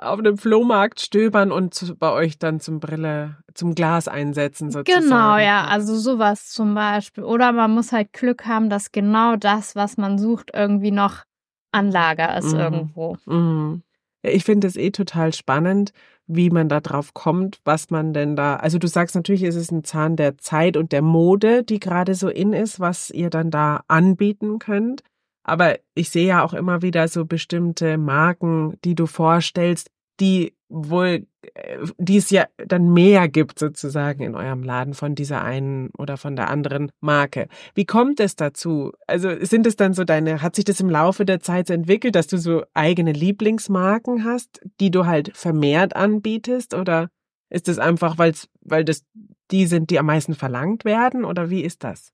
auf 0.00 0.18
einem 0.18 0.38
Flohmarkt 0.38 1.00
stöbern 1.00 1.52
und 1.52 1.74
zu, 1.74 1.96
bei 1.96 2.10
euch 2.12 2.38
dann 2.38 2.60
zum 2.60 2.80
Brille, 2.80 3.36
zum 3.54 3.74
Glas 3.74 4.08
einsetzen 4.08 4.70
sozusagen. 4.70 5.04
Genau, 5.04 5.36
ja, 5.36 5.66
also 5.66 5.96
sowas 5.96 6.48
zum 6.48 6.74
Beispiel. 6.74 7.24
Oder 7.24 7.52
man 7.52 7.70
muss 7.72 7.92
halt 7.92 8.12
Glück 8.12 8.46
haben, 8.46 8.70
dass 8.70 8.92
genau 8.92 9.36
das, 9.36 9.76
was 9.76 9.96
man 9.96 10.18
sucht, 10.18 10.50
irgendwie 10.54 10.90
noch 10.90 11.24
an 11.72 11.90
Lager 11.90 12.36
ist 12.38 12.52
Mhm. 12.52 12.58
irgendwo. 12.58 13.16
Mhm. 13.26 13.82
Ich 14.22 14.44
finde 14.44 14.66
es 14.66 14.76
eh 14.76 14.90
total 14.90 15.32
spannend, 15.32 15.92
wie 16.26 16.50
man 16.50 16.68
da 16.68 16.80
drauf 16.80 17.14
kommt, 17.14 17.58
was 17.64 17.90
man 17.90 18.12
denn 18.12 18.36
da, 18.36 18.56
also 18.56 18.78
du 18.78 18.86
sagst 18.86 19.14
natürlich, 19.16 19.42
es 19.42 19.56
ist 19.56 19.72
ein 19.72 19.82
Zahn 19.82 20.16
der 20.16 20.36
Zeit 20.38 20.76
und 20.76 20.92
der 20.92 21.02
Mode, 21.02 21.64
die 21.64 21.80
gerade 21.80 22.14
so 22.14 22.28
in 22.28 22.52
ist, 22.52 22.80
was 22.80 23.10
ihr 23.10 23.30
dann 23.30 23.50
da 23.50 23.82
anbieten 23.88 24.58
könnt. 24.58 25.02
Aber 25.42 25.78
ich 25.94 26.10
sehe 26.10 26.26
ja 26.26 26.44
auch 26.44 26.52
immer 26.52 26.82
wieder 26.82 27.08
so 27.08 27.24
bestimmte 27.24 27.98
Marken, 27.98 28.78
die 28.84 28.94
du 28.94 29.06
vorstellst, 29.06 29.90
die 30.20 30.54
wohl, 30.68 31.26
äh, 31.54 31.78
die 31.98 32.18
es 32.18 32.30
ja 32.30 32.46
dann 32.56 32.92
mehr 32.92 33.28
gibt 33.28 33.58
sozusagen 33.58 34.22
in 34.22 34.34
eurem 34.34 34.62
Laden 34.62 34.94
von 34.94 35.14
dieser 35.14 35.42
einen 35.42 35.90
oder 35.98 36.16
von 36.16 36.36
der 36.36 36.48
anderen 36.48 36.92
Marke. 37.00 37.48
Wie 37.74 37.86
kommt 37.86 38.20
es 38.20 38.36
dazu? 38.36 38.92
Also 39.06 39.30
sind 39.40 39.66
es 39.66 39.76
dann 39.76 39.94
so 39.94 40.04
deine, 40.04 40.42
hat 40.42 40.54
sich 40.54 40.64
das 40.64 40.80
im 40.80 40.90
Laufe 40.90 41.24
der 41.24 41.40
Zeit 41.40 41.66
so 41.66 41.74
entwickelt, 41.74 42.14
dass 42.14 42.28
du 42.28 42.38
so 42.38 42.62
eigene 42.74 43.12
Lieblingsmarken 43.12 44.24
hast, 44.24 44.60
die 44.78 44.90
du 44.90 45.06
halt 45.06 45.36
vermehrt 45.36 45.96
anbietest? 45.96 46.74
Oder 46.74 47.08
ist 47.48 47.68
es 47.68 47.78
einfach, 47.78 48.18
weil's, 48.18 48.48
weil 48.60 48.84
das 48.84 49.04
die 49.50 49.66
sind, 49.66 49.90
die 49.90 49.98
am 49.98 50.06
meisten 50.06 50.34
verlangt 50.34 50.84
werden? 50.84 51.24
Oder 51.24 51.50
wie 51.50 51.62
ist 51.62 51.82
das? 51.82 52.12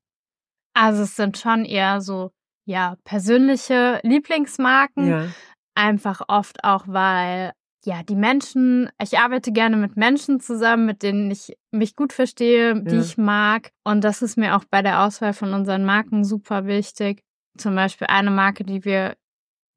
Also 0.73 1.03
es 1.03 1.15
sind 1.15 1.37
schon 1.37 1.65
eher 1.65 2.01
so, 2.01 2.31
ja, 2.67 2.95
persönliche 3.05 3.99
Lieblingsmarken. 4.03 5.07
Ja. 5.07 5.27
Einfach 5.75 6.21
oft 6.27 6.63
auch, 6.63 6.83
weil 6.87 7.53
ja, 7.85 8.03
die 8.03 8.15
Menschen, 8.15 8.89
ich 9.01 9.17
arbeite 9.17 9.51
gerne 9.53 9.77
mit 9.77 9.95
Menschen 9.95 10.39
zusammen, 10.41 10.85
mit 10.85 11.03
denen 11.03 11.31
ich 11.31 11.55
mich 11.71 11.95
gut 11.95 12.11
verstehe, 12.11 12.81
die 12.83 12.95
Ja. 12.95 13.01
ich 13.01 13.17
mag. 13.17 13.71
Und 13.85 14.03
das 14.03 14.21
ist 14.21 14.37
mir 14.37 14.55
auch 14.57 14.65
bei 14.69 14.81
der 14.81 15.03
Auswahl 15.03 15.33
von 15.33 15.53
unseren 15.53 15.85
Marken 15.85 16.25
super 16.25 16.65
wichtig. 16.65 17.23
Zum 17.57 17.75
Beispiel 17.75 18.07
eine 18.07 18.31
Marke, 18.31 18.63
die 18.65 18.83
wir 18.83 19.15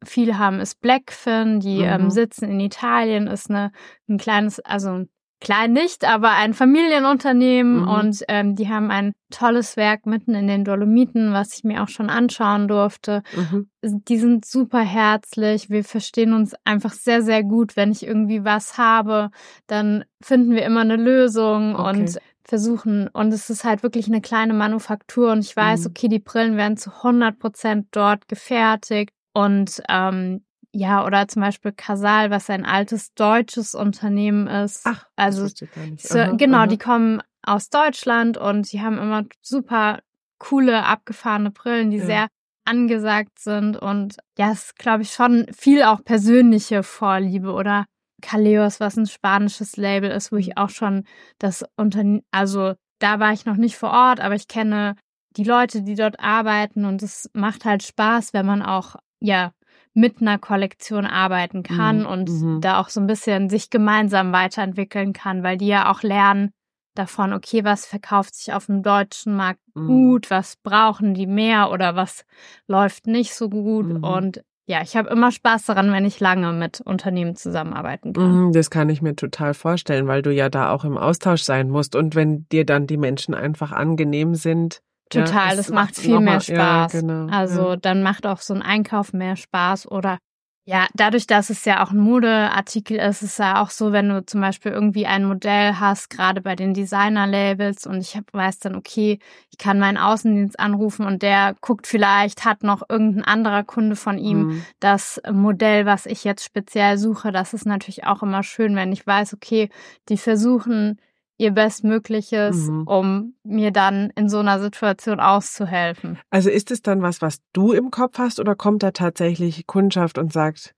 viel 0.05 0.39
haben, 0.39 0.59
ist 0.61 0.81
Blackfin. 0.81 1.61
Die 1.61 1.79
Mhm. 1.79 1.85
ähm, 1.85 2.11
sitzen 2.11 2.47
in 2.51 2.59
Italien, 2.61 3.27
ist 3.29 3.49
eine, 3.51 3.71
ein 4.09 4.19
kleines, 4.19 4.59
also 4.61 5.05
klein 5.41 5.73
nicht, 5.73 6.05
aber 6.05 6.33
ein 6.33 6.53
Familienunternehmen 6.55 7.83
Mhm. 7.83 7.89
und 7.89 8.25
ähm, 8.29 8.57
die 8.57 8.69
haben 8.69 8.91
ein 8.91 9.13
tolles 9.31 9.77
Werk 9.77 10.07
mitten 10.07 10.35
in 10.35 10.47
den 10.47 10.65
Dolomiten, 10.65 11.33
was 11.33 11.57
ich 11.57 11.65
mir 11.65 11.83
auch 11.83 11.89
schon 11.89 12.11
anschauen 12.11 12.69
durfte 12.69 13.23
Mhm. 13.35 13.69
die 13.83 14.19
sind 14.19 14.45
super 14.45 14.81
herzlich. 14.81 15.71
Wir 15.71 15.85
verstehen 15.85 16.35
uns 16.35 16.55
einfach 16.65 16.93
sehr, 16.93 17.23
sehr 17.23 17.43
gut. 17.43 17.77
Wenn 17.77 17.93
ich 17.93 18.07
irgendwie 18.07 18.45
was 18.45 18.77
habe, 18.77 19.31
dann 19.67 20.05
finden 20.21 20.51
wir 20.55 20.65
immer 20.67 20.83
eine 20.83 20.97
Lösung 20.97 21.75
Okay. 21.77 21.89
und 22.01 22.19
versuchen. 22.45 23.09
Und 23.09 23.33
es 23.33 23.49
ist 23.49 23.65
halt 23.65 23.83
wirklich 23.83 24.07
eine 24.09 24.21
kleine 24.21 24.53
Manufaktur 24.53 25.33
und 25.33 25.39
ich 25.41 25.57
weiß, 25.57 25.81
Mhm. 25.85 25.87
okay, 25.91 26.09
die 26.09 26.19
Brillen 26.19 26.57
werden 26.59 26.77
zu 26.77 27.03
100 27.03 27.39
Prozent 27.39 27.87
dort 27.93 28.29
gefertigt 28.29 29.15
und 29.33 29.81
ähm, 29.89 30.43
ja, 30.73 31.05
oder 31.05 31.27
zum 31.29 31.43
Beispiel 31.43 31.73
Casal, 31.73 32.31
was 32.31 32.49
ein 32.50 32.65
altes 32.65 33.12
deutsches 33.15 33.75
Unternehmen 33.75 34.47
ist. 34.47 34.83
Ach, 34.85 35.05
also 35.17 35.43
das 35.45 35.61
ich 35.61 35.71
gar 35.71 35.87
nicht. 35.87 36.07
so, 36.07 36.19
Aha, 36.19 36.33
genau, 36.37 36.59
aha. 36.59 36.67
die 36.67 36.79
kommen 36.79 37.23
aus 37.43 37.71
Deutschland 37.71 38.37
und 38.37 38.71
die 38.73 38.81
haben 38.81 38.99
immer 38.99 39.25
super 39.43 40.00
coole, 40.39 40.85
abgefahrene 40.85 41.50
Brillen, 41.50 41.91
die 41.91 41.99
Ja. 41.99 42.05
sehr 42.07 42.27
angesagt 42.65 43.39
sind. 43.39 43.77
Und 43.77 44.17
ja, 44.39 44.53
es 44.53 44.65
ist, 44.67 44.77
glaube 44.79 45.03
ich, 45.03 45.12
schon 45.12 45.47
viel 45.57 45.83
auch 45.83 46.05
persönliche 46.05 46.83
Vorliebe 46.83 47.53
oder 47.53 47.87
Kaleos, 48.23 48.81
was 48.81 48.97
ein 48.97 49.07
spanisches 49.07 49.77
Label 49.77 50.11
ist, 50.11 50.31
wo 50.31 50.37
ich 50.37 50.57
auch 50.57 50.71
schon 50.71 51.05
das 51.39 51.65
Unternehmen, 51.77 52.23
also 52.31 52.75
da 52.99 53.19
war 53.19 53.33
ich 53.33 53.47
noch 53.47 53.57
nicht 53.57 53.77
vor 53.77 53.91
Ort, 53.91 54.21
aber 54.21 54.35
ich 54.35 54.47
kenne 54.47 54.95
die 55.37 55.45
Leute, 55.45 55.83
die 55.83 55.95
dort 55.95 56.21
arbeiten 56.21 56.85
und 56.85 57.03
es 57.03 57.31
macht 57.33 57.65
halt 57.65 57.83
Spaß, 57.83 58.33
wenn 58.35 58.45
man 58.45 58.62
auch, 58.62 58.97
ja, 59.21 59.53
mit 59.95 60.21
einer 60.21 60.39
Kollektion 60.39 61.05
arbeiten 61.07 61.63
kann 61.63 62.01
Mhm, 62.01 62.07
und 62.07 62.29
mhm. 62.31 62.61
da 62.61 62.81
auch 62.81 62.89
so 62.89 63.01
ein 63.01 63.07
bisschen 63.07 63.49
sich 63.51 63.71
gemeinsam 63.71 64.33
weiterentwickeln 64.33 65.13
kann, 65.13 65.43
weil 65.43 65.57
die 65.57 65.67
ja 65.67 65.91
auch 65.91 66.03
lernen 66.03 66.53
davon, 66.95 67.33
okay, 67.33 67.65
was 67.65 67.87
verkauft 67.87 68.35
sich 68.35 68.53
auf 68.53 68.67
dem 68.67 68.83
deutschen 68.83 69.35
Markt 69.35 69.61
Mhm. 69.75 69.87
gut, 69.87 70.31
was 70.31 70.57
brauchen 70.57 71.15
die 71.15 71.27
mehr 71.27 71.71
oder 71.71 71.97
was 71.97 72.25
läuft 72.67 73.07
nicht 73.07 73.35
so 73.35 73.49
gut. 73.49 73.87
Mhm. 73.87 74.05
Und 74.05 74.43
ja, 74.67 74.83
ich 74.83 74.97
habe 74.97 75.09
immer 75.09 75.33
Spaß 75.33 75.65
daran, 75.67 75.91
wenn 75.91 76.05
ich 76.05 76.21
lange 76.21 76.53
mit 76.53 76.81
Unternehmen 76.81 77.35
zusammenarbeiten 77.35 78.13
kann. 78.13 78.47
Mhm, 78.47 78.53
Das 78.53 78.71
kann 78.71 78.89
ich 78.89 79.03
mir 79.03 79.17
total 79.17 79.55
vorstellen, 79.55 80.07
weil 80.07 80.23
du 80.23 80.33
ja 80.33 80.49
da 80.49 80.71
auch 80.71 80.85
im 80.85 80.97
Austausch 80.97 81.43
sein 81.43 81.71
musst. 81.71 81.97
Und 81.97 82.15
wenn 82.15 82.47
dir 82.51 82.65
dann 82.65 82.87
die 82.87 82.97
Menschen 82.97 83.35
einfach 83.35 83.73
angenehm 83.73 84.35
sind. 84.37 84.81
Ja, 85.12 85.25
Total, 85.25 85.50
es 85.50 85.57
das 85.57 85.71
macht 85.71 85.97
viel 85.97 86.21
mehr 86.21 86.21
mal- 86.21 86.43
ja, 86.47 86.88
Spaß. 86.88 86.93
genau, 86.93 87.26
also 87.29 87.71
ja. 87.71 87.76
dann 87.76 88.02
macht 88.02 88.26
auch 88.26 88.40
so 88.40 88.55
ein 88.55 88.62
Einkauf 88.62 89.12
mehr 89.12 89.37
Spaß 89.37 89.90
oder 89.90 90.19
ja, 90.67 90.87
dadurch, 90.95 91.26
dass 91.26 91.50
es 91.50 91.64
ja 91.64 91.83
auch 91.83 91.90
ein 91.90 91.99
Modeartikel 91.99 92.99
ist, 92.99 93.23
ist 93.23 93.31
es 93.33 93.38
ja 93.38 93.61
auch 93.61 93.71
so, 93.71 93.90
wenn 93.93 94.09
du 94.09 94.25
zum 94.25 94.40
Beispiel 94.40 94.71
irgendwie 94.71 95.05
ein 95.07 95.25
Modell 95.25 95.75
hast, 95.81 96.11
gerade 96.11 96.43
bei 96.43 96.55
den 96.55 96.75
Designer-Labels 96.75 97.87
und 97.87 97.99
ich 98.00 98.14
hab, 98.17 98.33
weiß 98.33 98.61
dann, 98.61 98.76
okay, 98.76 99.19
ich 99.50 99.59
kann 99.59 99.81
meinen 99.81 99.97
Außendienst 99.99 100.61
anrufen 100.61 101.07
und 101.07 101.23
der 101.23 101.57
guckt 101.61 101.88
vielleicht, 101.88 102.45
hat 102.45 102.62
noch 102.62 102.83
irgendein 102.88 103.25
anderer 103.25 103.64
Kunde 103.64 103.97
von 103.97 104.17
ihm 104.19 104.38
Mhm. 104.49 104.64
das 104.79 105.21
Modell, 105.33 105.87
was 105.87 106.07
ich 106.07 106.23
jetzt 106.25 106.45
speziell 106.45 106.99
suche. 106.99 107.33
Das 107.33 107.52
ist 107.52 107.67
natürlich 107.67 108.05
auch 108.05 108.23
immer 108.23 108.43
schön, 108.45 108.76
wenn 108.76 108.93
ich 108.93 109.05
weiß, 109.05 109.35
okay, 109.35 109.71
die 110.09 110.19
versuchen 110.19 111.00
ihr 111.41 111.51
Bestmögliches, 111.53 112.69
Mhm. 112.69 112.83
um 112.87 113.35
mir 113.43 113.71
dann 113.71 114.11
in 114.15 114.29
so 114.29 114.39
einer 114.39 114.61
Situation 114.61 115.19
auszuhelfen. 115.21 116.19
Also 116.31 116.51
ist 116.51 116.71
es 116.71 116.83
dann 116.83 117.03
was, 117.03 117.23
was 117.23 117.39
du 117.53 117.73
im 117.73 117.91
Kopf 117.91 118.19
hast 118.19 118.39
oder 118.41 118.55
kommt 118.55 118.83
da 118.83 118.91
tatsächlich 118.91 119.67
Kundschaft 119.67 120.19
und 120.19 120.33
sagt, 120.33 120.75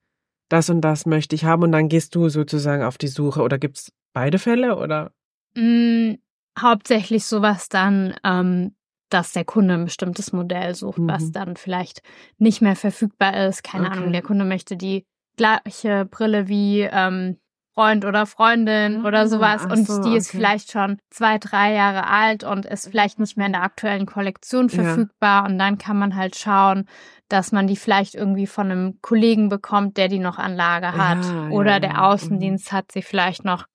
das 0.49 0.71
und 0.71 0.81
das 0.83 1.05
möchte 1.07 1.35
ich 1.35 1.45
haben 1.45 1.63
und 1.65 1.73
dann 1.73 1.89
gehst 1.89 2.15
du 2.15 2.29
sozusagen 2.29 2.83
auf 2.85 2.97
die 2.99 3.09
Suche 3.09 3.43
oder 3.43 3.59
gibt's 3.59 3.91
beide 4.13 4.39
Fälle 4.39 4.77
oder? 4.77 5.13
Mm, 5.57 6.15
hauptsächlich 6.59 7.25
sowas 7.25 7.69
dann, 7.69 8.15
ähm, 8.25 8.75
dass 9.11 9.33
der 9.33 9.45
Kunde 9.45 9.75
ein 9.75 9.85
bestimmtes 9.85 10.33
Modell 10.33 10.75
sucht, 10.75 11.01
was 11.03 11.25
Mhm. 11.29 11.33
dann 11.33 11.57
vielleicht 11.57 12.03
nicht 12.39 12.63
mehr 12.63 12.77
verfügbar 12.77 13.47
ist. 13.49 13.63
Keine 13.63 13.87
Okay. 13.89 13.99
Ahnung, 13.99 14.13
der 14.13 14.23
Kunde 14.23 14.45
möchte 14.45 14.77
die 14.77 15.05
gleiche 15.37 16.05
Brille 16.07 16.49
wie 16.49 16.81
ähm, 16.83 17.39
Freund 17.75 18.05
oder 18.05 18.27
Freundin 18.27 19.05
oder 19.05 19.21
Ah, 19.21 19.27
sowas 19.29 19.63
ach 19.67 19.73
und 19.73 19.87
so, 19.87 20.03
die 20.03 20.17
ist 20.17 20.29
okay. 20.29 20.39
vielleicht 20.39 20.71
schon 20.73 20.99
zwei, 21.11 21.39
drei 21.39 21.73
Jahre 21.75 22.07
alt 22.07 22.45
und 22.45 22.67
ist 22.67 22.89
vielleicht 22.89 23.19
nicht 23.19 23.37
mehr 23.37 23.47
in 23.47 23.53
der 23.53 23.63
aktuellen 23.63 24.07
Kollektion 24.07 24.69
Ja. 24.69 24.83
verfügbar 24.83 25.47
und 25.47 25.59
dann 25.59 25.79
kann 25.79 25.99
man 25.99 26.15
halt 26.15 26.37
schauen, 26.37 26.87
dass 27.29 27.51
man 27.51 27.67
die 27.67 27.77
vielleicht 27.77 28.15
irgendwie 28.15 28.47
von 28.47 28.71
einem 28.71 28.99
Kollegen 29.01 29.49
bekommt, 29.49 29.97
der 29.97 30.09
die 30.09 30.19
noch 30.19 30.39
an 30.39 30.55
Lager 30.55 30.93
hat 30.93 31.25
Ja, 31.25 31.49
oder 31.49 31.73
ja, 31.73 31.81
der 31.81 31.91
ja. 31.91 31.97
Mhm. 31.97 32.03
Außendienst 32.03 32.73
hat 32.73 32.93
sie 32.93 33.03
vielleicht 33.03 33.45
noch. 33.45 33.67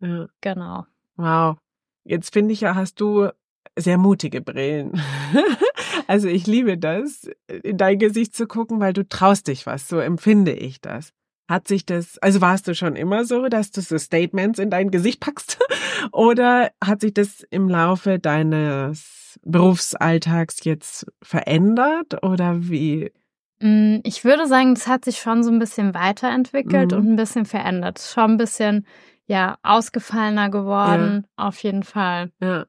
Ja. 0.00 0.26
Genau. 0.40 0.86
Wow. 1.16 1.56
Jetzt 2.04 2.32
finde 2.32 2.52
ich 2.52 2.60
ja, 2.62 2.74
hast 2.74 3.00
du 3.00 3.28
sehr 3.76 3.98
mutige 3.98 4.40
Brillen. 4.40 5.00
also 6.06 6.28
ich 6.28 6.46
liebe 6.46 6.76
das, 6.76 7.30
in 7.62 7.76
dein 7.78 7.98
Gesicht 7.98 8.34
zu 8.34 8.46
gucken, 8.46 8.80
weil 8.80 8.92
du 8.92 9.08
traust 9.08 9.46
dich 9.48 9.64
was. 9.66 9.88
So 9.88 9.98
empfinde 10.00 10.52
ich 10.52 10.80
das. 10.80 11.12
Hat 11.48 11.68
sich 11.68 11.84
das, 11.84 12.16
also 12.18 12.40
warst 12.40 12.66
du 12.68 12.74
schon 12.74 12.96
immer 12.96 13.24
so, 13.26 13.48
dass 13.48 13.70
du 13.70 13.82
so 13.82 13.98
Statements 13.98 14.58
in 14.58 14.70
dein 14.70 14.90
Gesicht 14.90 15.20
packst? 15.20 15.58
Oder 16.12 16.70
hat 16.82 17.02
sich 17.02 17.12
das 17.12 17.40
im 17.50 17.68
Laufe 17.68 18.18
deines 18.18 19.38
Berufsalltags 19.44 20.64
jetzt 20.64 21.06
verändert? 21.22 22.22
Oder 22.24 22.68
wie? 22.68 23.12
Mm, 23.60 23.98
Ich 24.04 24.24
würde 24.24 24.46
sagen, 24.46 24.72
es 24.72 24.86
hat 24.86 25.04
sich 25.04 25.18
schon 25.18 25.42
so 25.42 25.50
ein 25.50 25.58
bisschen 25.58 25.92
weiterentwickelt 25.94 26.92
Mhm. 26.92 26.98
und 26.98 27.08
ein 27.12 27.16
bisschen 27.16 27.44
verändert. 27.44 27.98
Schon 28.00 28.32
ein 28.32 28.36
bisschen, 28.38 28.86
ja, 29.26 29.58
ausgefallener 29.62 30.48
geworden, 30.50 31.26
auf 31.36 31.62
jeden 31.62 31.82
Fall. 31.82 32.30
Ja. 32.40 32.64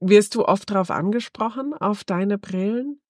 Wirst 0.00 0.34
du 0.34 0.44
oft 0.46 0.70
darauf 0.70 0.90
angesprochen, 0.90 1.74
auf 1.74 2.04
deine 2.04 2.38
Brillen? 2.38 3.00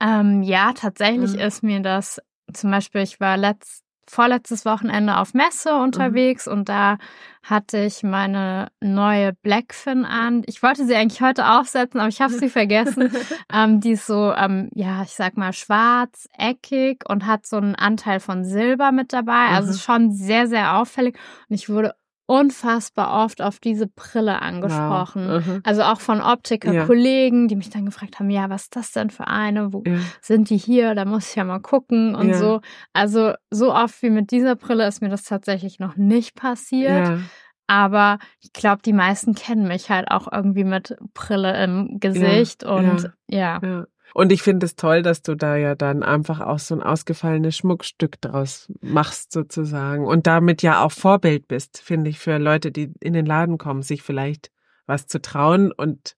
Ähm, 0.00 0.42
ja, 0.42 0.72
tatsächlich 0.72 1.34
Mhm. 1.34 1.38
ist 1.38 1.62
mir 1.62 1.80
das, 1.80 2.20
zum 2.52 2.70
Beispiel, 2.72 3.02
ich 3.02 3.20
war 3.20 3.36
letzt, 3.36 3.83
vorletztes 4.10 4.64
Wochenende 4.64 5.16
auf 5.18 5.34
Messe 5.34 5.74
unterwegs 5.76 6.46
und 6.48 6.68
da 6.68 6.98
hatte 7.42 7.78
ich 7.78 8.02
meine 8.02 8.68
neue 8.80 9.34
Blackfin 9.34 10.04
an. 10.06 10.42
Ich 10.46 10.62
wollte 10.62 10.86
sie 10.86 10.94
eigentlich 10.94 11.20
heute 11.20 11.46
aufsetzen, 11.46 12.00
aber 12.00 12.08
ich 12.08 12.20
habe 12.22 12.32
sie 12.32 12.48
vergessen. 12.48 13.10
ähm, 13.52 13.80
die 13.80 13.92
ist 13.92 14.06
so, 14.06 14.32
ähm, 14.32 14.70
ja, 14.74 15.02
ich 15.02 15.10
sag 15.10 15.36
mal, 15.36 15.52
schwarz, 15.52 16.26
eckig 16.38 17.04
und 17.08 17.26
hat 17.26 17.46
so 17.46 17.56
einen 17.56 17.74
Anteil 17.74 18.20
von 18.20 18.44
Silber 18.44 18.92
mit 18.92 19.12
dabei. 19.12 19.48
Also 19.50 19.72
Mhm. 19.72 19.76
schon 19.76 20.12
sehr, 20.12 20.46
sehr 20.46 20.76
auffällig. 20.78 21.18
Und 21.50 21.54
ich 21.56 21.68
wurde 21.68 21.94
unfassbar 22.26 23.24
oft 23.24 23.42
auf 23.42 23.60
diese 23.60 23.86
Brille 23.86 24.40
angesprochen. 24.40 25.28
Wow. 25.28 25.46
Mhm. 25.46 25.60
Also 25.64 25.82
auch 25.82 26.00
von 26.00 26.20
Optiker-Kollegen, 26.20 27.48
die 27.48 27.56
mich 27.56 27.70
dann 27.70 27.84
gefragt 27.86 28.18
haben, 28.18 28.30
ja, 28.30 28.48
was 28.50 28.62
ist 28.64 28.76
das 28.76 28.92
denn 28.92 29.10
für 29.10 29.26
eine? 29.28 29.72
Wo 29.72 29.82
Ja. 29.86 29.96
sind 30.22 30.50
die 30.50 30.56
hier? 30.56 30.94
Da 30.94 31.04
muss 31.04 31.30
ich 31.30 31.36
ja 31.36 31.44
mal 31.44 31.60
gucken 31.60 32.14
und 32.14 32.28
Ja. 32.28 32.38
so. 32.38 32.60
Also 32.92 33.34
so 33.50 33.74
oft 33.74 34.02
wie 34.02 34.10
mit 34.10 34.30
dieser 34.30 34.56
Brille 34.56 34.86
ist 34.86 35.02
mir 35.02 35.10
das 35.10 35.24
tatsächlich 35.24 35.78
noch 35.78 35.96
nicht 35.96 36.34
passiert. 36.34 37.08
Ja. 37.08 37.18
Aber 37.66 38.18
ich 38.40 38.52
glaube, 38.52 38.82
die 38.84 38.92
meisten 38.92 39.34
kennen 39.34 39.66
mich 39.66 39.88
halt 39.90 40.10
auch 40.10 40.30
irgendwie 40.30 40.64
mit 40.64 40.96
Brille 41.14 41.62
im 41.64 41.98
Gesicht 41.98 42.62
und 42.64 43.10
ja. 43.28 43.86
Ja. 44.04 44.10
Und 44.14 44.32
ich 44.32 44.42
finde 44.42 44.66
es 44.66 44.76
toll, 44.76 45.02
dass 45.02 45.22
du 45.22 45.34
da 45.34 45.56
ja 45.56 45.74
dann 45.74 46.02
einfach 46.02 46.40
auch 46.40 46.58
so 46.58 46.74
ein 46.74 46.82
ausgefallenes 46.82 47.56
Schmuckstück 47.56 48.20
draus 48.20 48.70
machst 48.80 49.32
sozusagen 49.32 50.06
und 50.06 50.26
damit 50.26 50.62
ja 50.62 50.84
auch 50.84 50.92
Vorbild 50.92 51.48
bist, 51.48 51.78
finde 51.78 52.10
ich, 52.10 52.18
für 52.18 52.38
Leute, 52.38 52.70
die 52.70 52.92
in 53.00 53.12
den 53.12 53.26
Laden 53.26 53.58
kommen, 53.58 53.82
sich 53.82 54.02
vielleicht 54.02 54.50
was 54.86 55.06
zu 55.06 55.20
trauen 55.20 55.72
und 55.72 56.16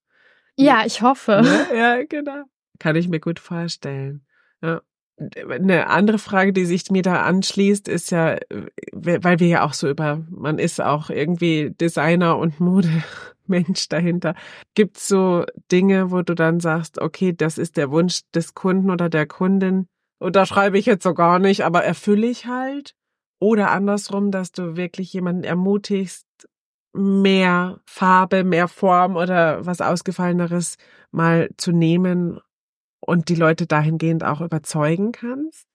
Ja, 0.56 0.82
ich 0.84 1.02
hoffe. 1.02 1.40
Ne? 1.42 1.66
Ja, 1.78 2.04
genau. 2.04 2.44
Kann 2.78 2.96
ich 2.96 3.08
mir 3.08 3.20
gut 3.20 3.38
vorstellen. 3.38 4.26
Ja. 4.60 4.82
Eine 5.48 5.86
andere 5.86 6.18
Frage, 6.18 6.52
die 6.52 6.66
sich 6.66 6.90
mir 6.90 7.00
da 7.00 7.22
anschließt, 7.22 7.88
ist 7.88 8.10
ja, 8.10 8.34
äh, 8.34 8.66
weil 8.92 9.40
wir 9.40 9.46
ja 9.46 9.64
auch 9.64 9.72
so 9.72 9.88
über, 9.88 10.22
man 10.28 10.58
ist 10.58 10.78
auch 10.78 11.08
irgendwie 11.08 11.70
Designer 11.70 12.36
und 12.36 12.60
Modemensch 13.48 13.88
dahinter. 13.88 14.34
Gibt's 14.74 15.08
so 15.08 15.44
Dinge, 15.70 16.10
wo 16.10 16.22
du 16.22 16.34
dann 16.34 16.60
sagst, 16.60 17.00
okay, 17.00 17.32
das 17.32 17.58
ist 17.58 17.76
der 17.76 17.90
Wunsch 17.90 18.20
des 18.34 18.54
Kunden 18.54 18.90
oder 18.90 19.08
der 19.08 19.26
Kundin, 19.26 19.86
oder 20.18 20.46
schreibe 20.46 20.78
ich 20.78 20.86
jetzt 20.86 21.02
so 21.02 21.12
gar 21.14 21.38
nicht, 21.38 21.64
aber 21.64 21.84
erfülle 21.84 22.26
ich 22.26 22.46
halt? 22.46 22.94
Oder 23.38 23.70
andersrum, 23.70 24.30
dass 24.30 24.50
du 24.50 24.76
wirklich 24.76 25.12
jemanden 25.12 25.44
ermutigst, 25.44 26.26
mehr 26.94 27.80
Farbe, 27.84 28.42
mehr 28.42 28.68
Form 28.68 29.16
oder 29.16 29.66
was 29.66 29.82
Ausgefalleneres 29.82 30.76
mal 31.10 31.50
zu 31.58 31.72
nehmen 31.72 32.40
und 33.00 33.28
die 33.28 33.34
Leute 33.34 33.66
dahingehend 33.66 34.24
auch 34.24 34.40
überzeugen 34.40 35.12
kannst? 35.12 35.66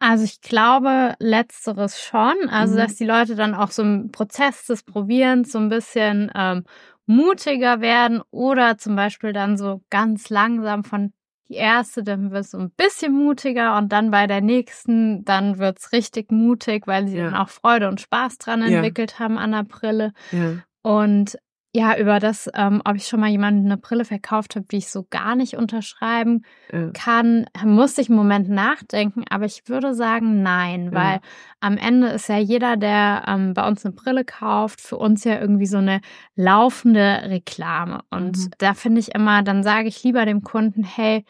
Also 0.00 0.22
ich 0.22 0.40
glaube, 0.40 1.14
letzteres 1.18 2.00
schon. 2.00 2.48
Also, 2.48 2.74
Mhm. 2.74 2.78
dass 2.78 2.94
die 2.94 3.04
Leute 3.04 3.34
dann 3.34 3.54
auch 3.54 3.72
so 3.72 3.82
im 3.82 4.12
Prozess 4.12 4.66
des 4.66 4.84
Probierens 4.84 5.50
so 5.50 5.58
ein 5.58 5.68
bisschen 5.68 6.30
ähm, 6.36 6.62
mutiger 7.08 7.80
werden 7.80 8.22
oder 8.30 8.78
zum 8.78 8.96
Beispiel 8.96 9.32
dann 9.32 9.56
so 9.56 9.82
ganz 9.90 10.30
langsam 10.30 10.84
von 10.84 11.12
die 11.48 11.54
erste, 11.54 12.02
dann 12.04 12.30
wird 12.30 12.44
es 12.44 12.50
so 12.50 12.58
ein 12.58 12.70
bisschen 12.72 13.12
mutiger 13.14 13.78
und 13.78 13.90
dann 13.90 14.10
bei 14.10 14.26
der 14.26 14.42
nächsten, 14.42 15.24
dann 15.24 15.58
wird's 15.58 15.92
richtig 15.92 16.30
mutig, 16.30 16.86
weil 16.86 17.08
sie 17.08 17.16
Ja. 17.18 17.24
dann 17.30 17.36
auch 17.36 17.48
Freude 17.48 17.88
und 17.88 18.00
Spaß 18.02 18.38
dran 18.38 18.60
Ja. 18.60 18.66
entwickelt 18.68 19.18
haben 19.18 19.38
an 19.38 19.52
der 19.52 19.64
Brille. 19.64 20.12
Ja. 20.30 20.56
Und 20.82 21.38
ja, 21.74 21.98
über 21.98 22.18
das, 22.18 22.48
ähm, 22.54 22.80
ob 22.84 22.96
ich 22.96 23.06
schon 23.06 23.20
mal 23.20 23.28
jemandem 23.28 23.66
eine 23.66 23.76
Brille 23.76 24.04
verkauft 24.06 24.56
habe, 24.56 24.66
die 24.70 24.78
ich 24.78 24.88
so 24.88 25.06
gar 25.10 25.36
nicht 25.36 25.54
unterschreiben 25.56 26.42
ja. 26.72 26.90
kann, 26.94 27.44
musste 27.62 28.00
ich 28.00 28.08
einen 28.08 28.16
Moment 28.16 28.48
nachdenken, 28.48 29.24
aber 29.28 29.44
ich 29.44 29.62
würde 29.68 29.94
sagen, 29.94 30.42
nein, 30.42 30.86
Ja. 30.86 30.92
weil 30.92 31.20
am 31.60 31.76
Ende 31.76 32.08
ist 32.08 32.28
ja 32.28 32.38
jeder, 32.38 32.76
der 32.78 33.24
ähm, 33.26 33.52
bei 33.52 33.66
uns 33.68 33.84
eine 33.84 33.94
Brille 33.94 34.24
kauft, 34.24 34.80
für 34.80 34.96
uns 34.96 35.24
ja 35.24 35.38
irgendwie 35.38 35.66
so 35.66 35.76
eine 35.78 36.00
laufende 36.36 37.22
Reklame. 37.26 38.00
Und 38.10 38.38
Mhm. 38.38 38.50
da 38.58 38.72
finde 38.74 39.00
ich 39.00 39.14
immer, 39.14 39.42
dann 39.42 39.62
sage 39.62 39.88
ich 39.88 40.02
lieber 40.02 40.24
dem 40.24 40.42
Kunden, 40.42 40.84
hey, 40.84 41.24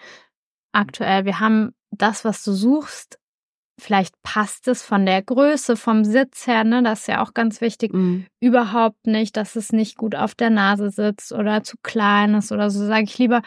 aktuell, 0.72 1.24
wir 1.24 1.40
haben 1.40 1.74
das, 1.90 2.24
was 2.24 2.44
du 2.44 2.52
suchst. 2.52 3.18
Vielleicht 3.80 4.14
passt 4.22 4.66
es 4.68 4.82
von 4.82 5.06
der 5.06 5.22
Größe, 5.22 5.76
vom 5.76 6.04
Sitz 6.04 6.46
her, 6.46 6.64
ne? 6.64 6.82
Das 6.82 7.00
ist 7.00 7.06
ja 7.08 7.22
auch 7.22 7.32
ganz 7.32 7.60
wichtig 7.60 7.92
Mhm. 7.94 8.26
überhaupt 8.40 9.06
nicht, 9.06 9.36
dass 9.36 9.54
es 9.56 9.72
nicht 9.72 9.96
gut 9.96 10.16
auf 10.16 10.34
der 10.34 10.50
Nase 10.50 10.90
sitzt 10.90 11.32
oder 11.32 11.62
zu 11.62 11.76
klein 11.82 12.34
ist 12.34 12.50
oder 12.50 12.70
so, 12.70 12.84
sage 12.84 13.04
ich 13.04 13.18
lieber, 13.18 13.42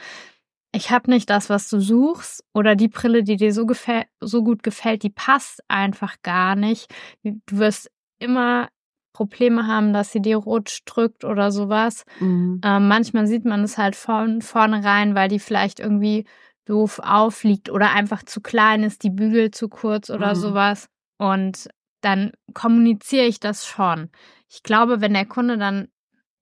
ich 0.74 0.90
habe 0.90 1.12
nicht 1.12 1.30
das, 1.30 1.50
was 1.50 1.70
du 1.70 1.80
suchst 1.82 2.46
oder 2.54 2.76
die 2.76 2.88
Brille, 2.88 3.24
die 3.24 3.36
dir 3.36 3.54
so, 3.54 3.66
gefäll 3.66 4.06
so 4.22 4.42
gut 4.44 4.64
gefällt, 4.64 5.04
die 5.04 5.10
passt 5.10 5.60
einfach 5.68 6.16
gar 6.24 6.56
nicht. 6.56 6.90
Du 7.24 7.58
wirst 7.58 7.92
immer 8.20 8.70
Probleme 9.14 9.68
haben, 9.68 9.92
dass 9.92 10.14
sie 10.14 10.22
dir 10.22 10.38
rutscht, 10.38 10.84
drückt 10.86 11.26
oder 11.26 11.52
sowas. 11.52 12.06
Mhm. 12.22 12.62
Ähm, 12.64 12.88
manchmal 12.88 13.28
sieht 13.28 13.44
man 13.44 13.64
es 13.64 13.78
halt 13.78 13.98
von 13.98 14.42
vornherein, 14.42 15.14
weil 15.14 15.28
die 15.28 15.40
vielleicht 15.40 15.82
irgendwie 15.82 16.26
doof 16.66 17.00
aufliegt 17.04 17.70
oder 17.70 17.92
einfach 17.92 18.24
zu 18.24 18.42
klein 18.42 18.84
ist, 18.84 19.04
die 19.04 19.10
Bügel 19.10 19.52
zu 19.52 19.70
kurz 19.70 20.10
oder 20.10 20.30
mhm. 20.30 20.40
sowas. 20.40 20.90
Und 21.18 21.70
dann 22.02 22.32
kommuniziere 22.54 23.26
ich 23.26 23.40
das 23.40 23.66
schon. 23.66 24.10
Ich 24.50 24.64
glaube, 24.64 25.02
wenn 25.02 25.14
der 25.14 25.26
Kunde 25.26 25.58
dann 25.58 25.88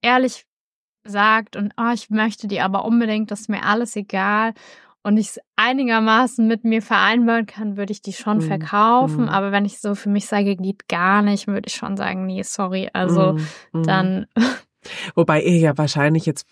ehrlich 0.01 0.45
sagt 1.03 1.55
und 1.55 1.73
oh, 1.77 1.91
ich 1.93 2.09
möchte 2.09 2.47
die 2.47 2.61
aber 2.61 2.85
unbedingt, 2.85 3.31
das 3.31 3.41
ist 3.41 3.49
mir 3.49 3.63
alles 3.63 3.95
egal 3.95 4.53
und 5.03 5.17
ich 5.17 5.29
es 5.29 5.39
einigermaßen 5.55 6.45
mit 6.45 6.63
mir 6.63 6.81
vereinbaren 6.81 7.45
kann, 7.45 7.77
würde 7.77 7.91
ich 7.91 8.01
die 8.01 8.13
schon 8.13 8.37
mhm. 8.37 8.41
verkaufen. 8.41 9.23
Mhm. 9.23 9.29
Aber 9.29 9.51
wenn 9.51 9.65
ich 9.65 9.79
so 9.79 9.95
für 9.95 10.09
mich 10.09 10.25
sage, 10.25 10.55
geht 10.55 10.87
gar 10.87 11.21
nicht, 11.21 11.47
würde 11.47 11.67
ich 11.67 11.75
schon 11.75 11.97
sagen, 11.97 12.25
nee, 12.25 12.43
sorry. 12.43 12.89
Also 12.93 13.37
mhm. 13.71 13.83
dann. 13.83 14.27
Wobei 15.15 15.41
ihr 15.41 15.57
ja 15.57 15.77
wahrscheinlich 15.77 16.25
jetzt 16.25 16.45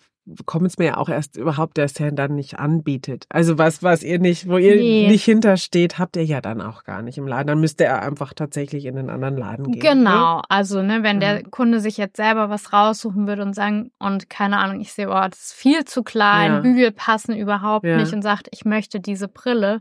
kommt 0.46 0.66
es 0.66 0.78
mir 0.78 0.86
ja 0.86 0.96
auch 0.96 1.08
erst 1.08 1.36
überhaupt 1.36 1.78
erst 1.78 2.00
her 2.00 2.12
dann 2.12 2.34
nicht 2.34 2.58
anbietet. 2.58 3.26
Also 3.28 3.58
was, 3.58 3.82
was 3.82 4.02
ihr 4.02 4.18
nicht, 4.18 4.48
wo 4.48 4.56
ihr 4.56 4.76
nee. 4.76 5.08
nicht 5.08 5.24
hintersteht, 5.24 5.98
habt 5.98 6.16
ihr 6.16 6.24
ja 6.24 6.40
dann 6.40 6.60
auch 6.60 6.84
gar 6.84 7.02
nicht 7.02 7.18
im 7.18 7.26
Laden. 7.26 7.46
Dann 7.46 7.60
müsste 7.60 7.84
er 7.84 8.02
einfach 8.02 8.34
tatsächlich 8.34 8.84
in 8.84 8.98
einen 8.98 9.10
anderen 9.10 9.36
Laden 9.36 9.72
gehen. 9.72 9.80
Genau. 9.80 10.36
Ne? 10.36 10.42
Also, 10.48 10.82
ne, 10.82 11.02
wenn 11.02 11.20
der 11.20 11.42
Kunde 11.44 11.80
sich 11.80 11.96
jetzt 11.96 12.16
selber 12.16 12.50
was 12.50 12.72
raussuchen 12.72 13.26
würde 13.26 13.42
und 13.42 13.54
sagen, 13.54 13.90
und 13.98 14.28
keine 14.30 14.58
Ahnung, 14.58 14.80
ich 14.80 14.92
sehe, 14.92 15.08
oh, 15.08 15.28
das 15.28 15.46
ist 15.46 15.52
viel 15.54 15.84
zu 15.84 16.02
klein, 16.02 16.52
ja. 16.52 16.60
Bügel 16.60 16.92
passen 16.92 17.36
überhaupt 17.36 17.84
ja. 17.86 17.96
nicht 17.96 18.12
und 18.12 18.22
sagt, 18.22 18.48
ich 18.52 18.64
möchte 18.64 19.00
diese 19.00 19.28
Brille, 19.28 19.80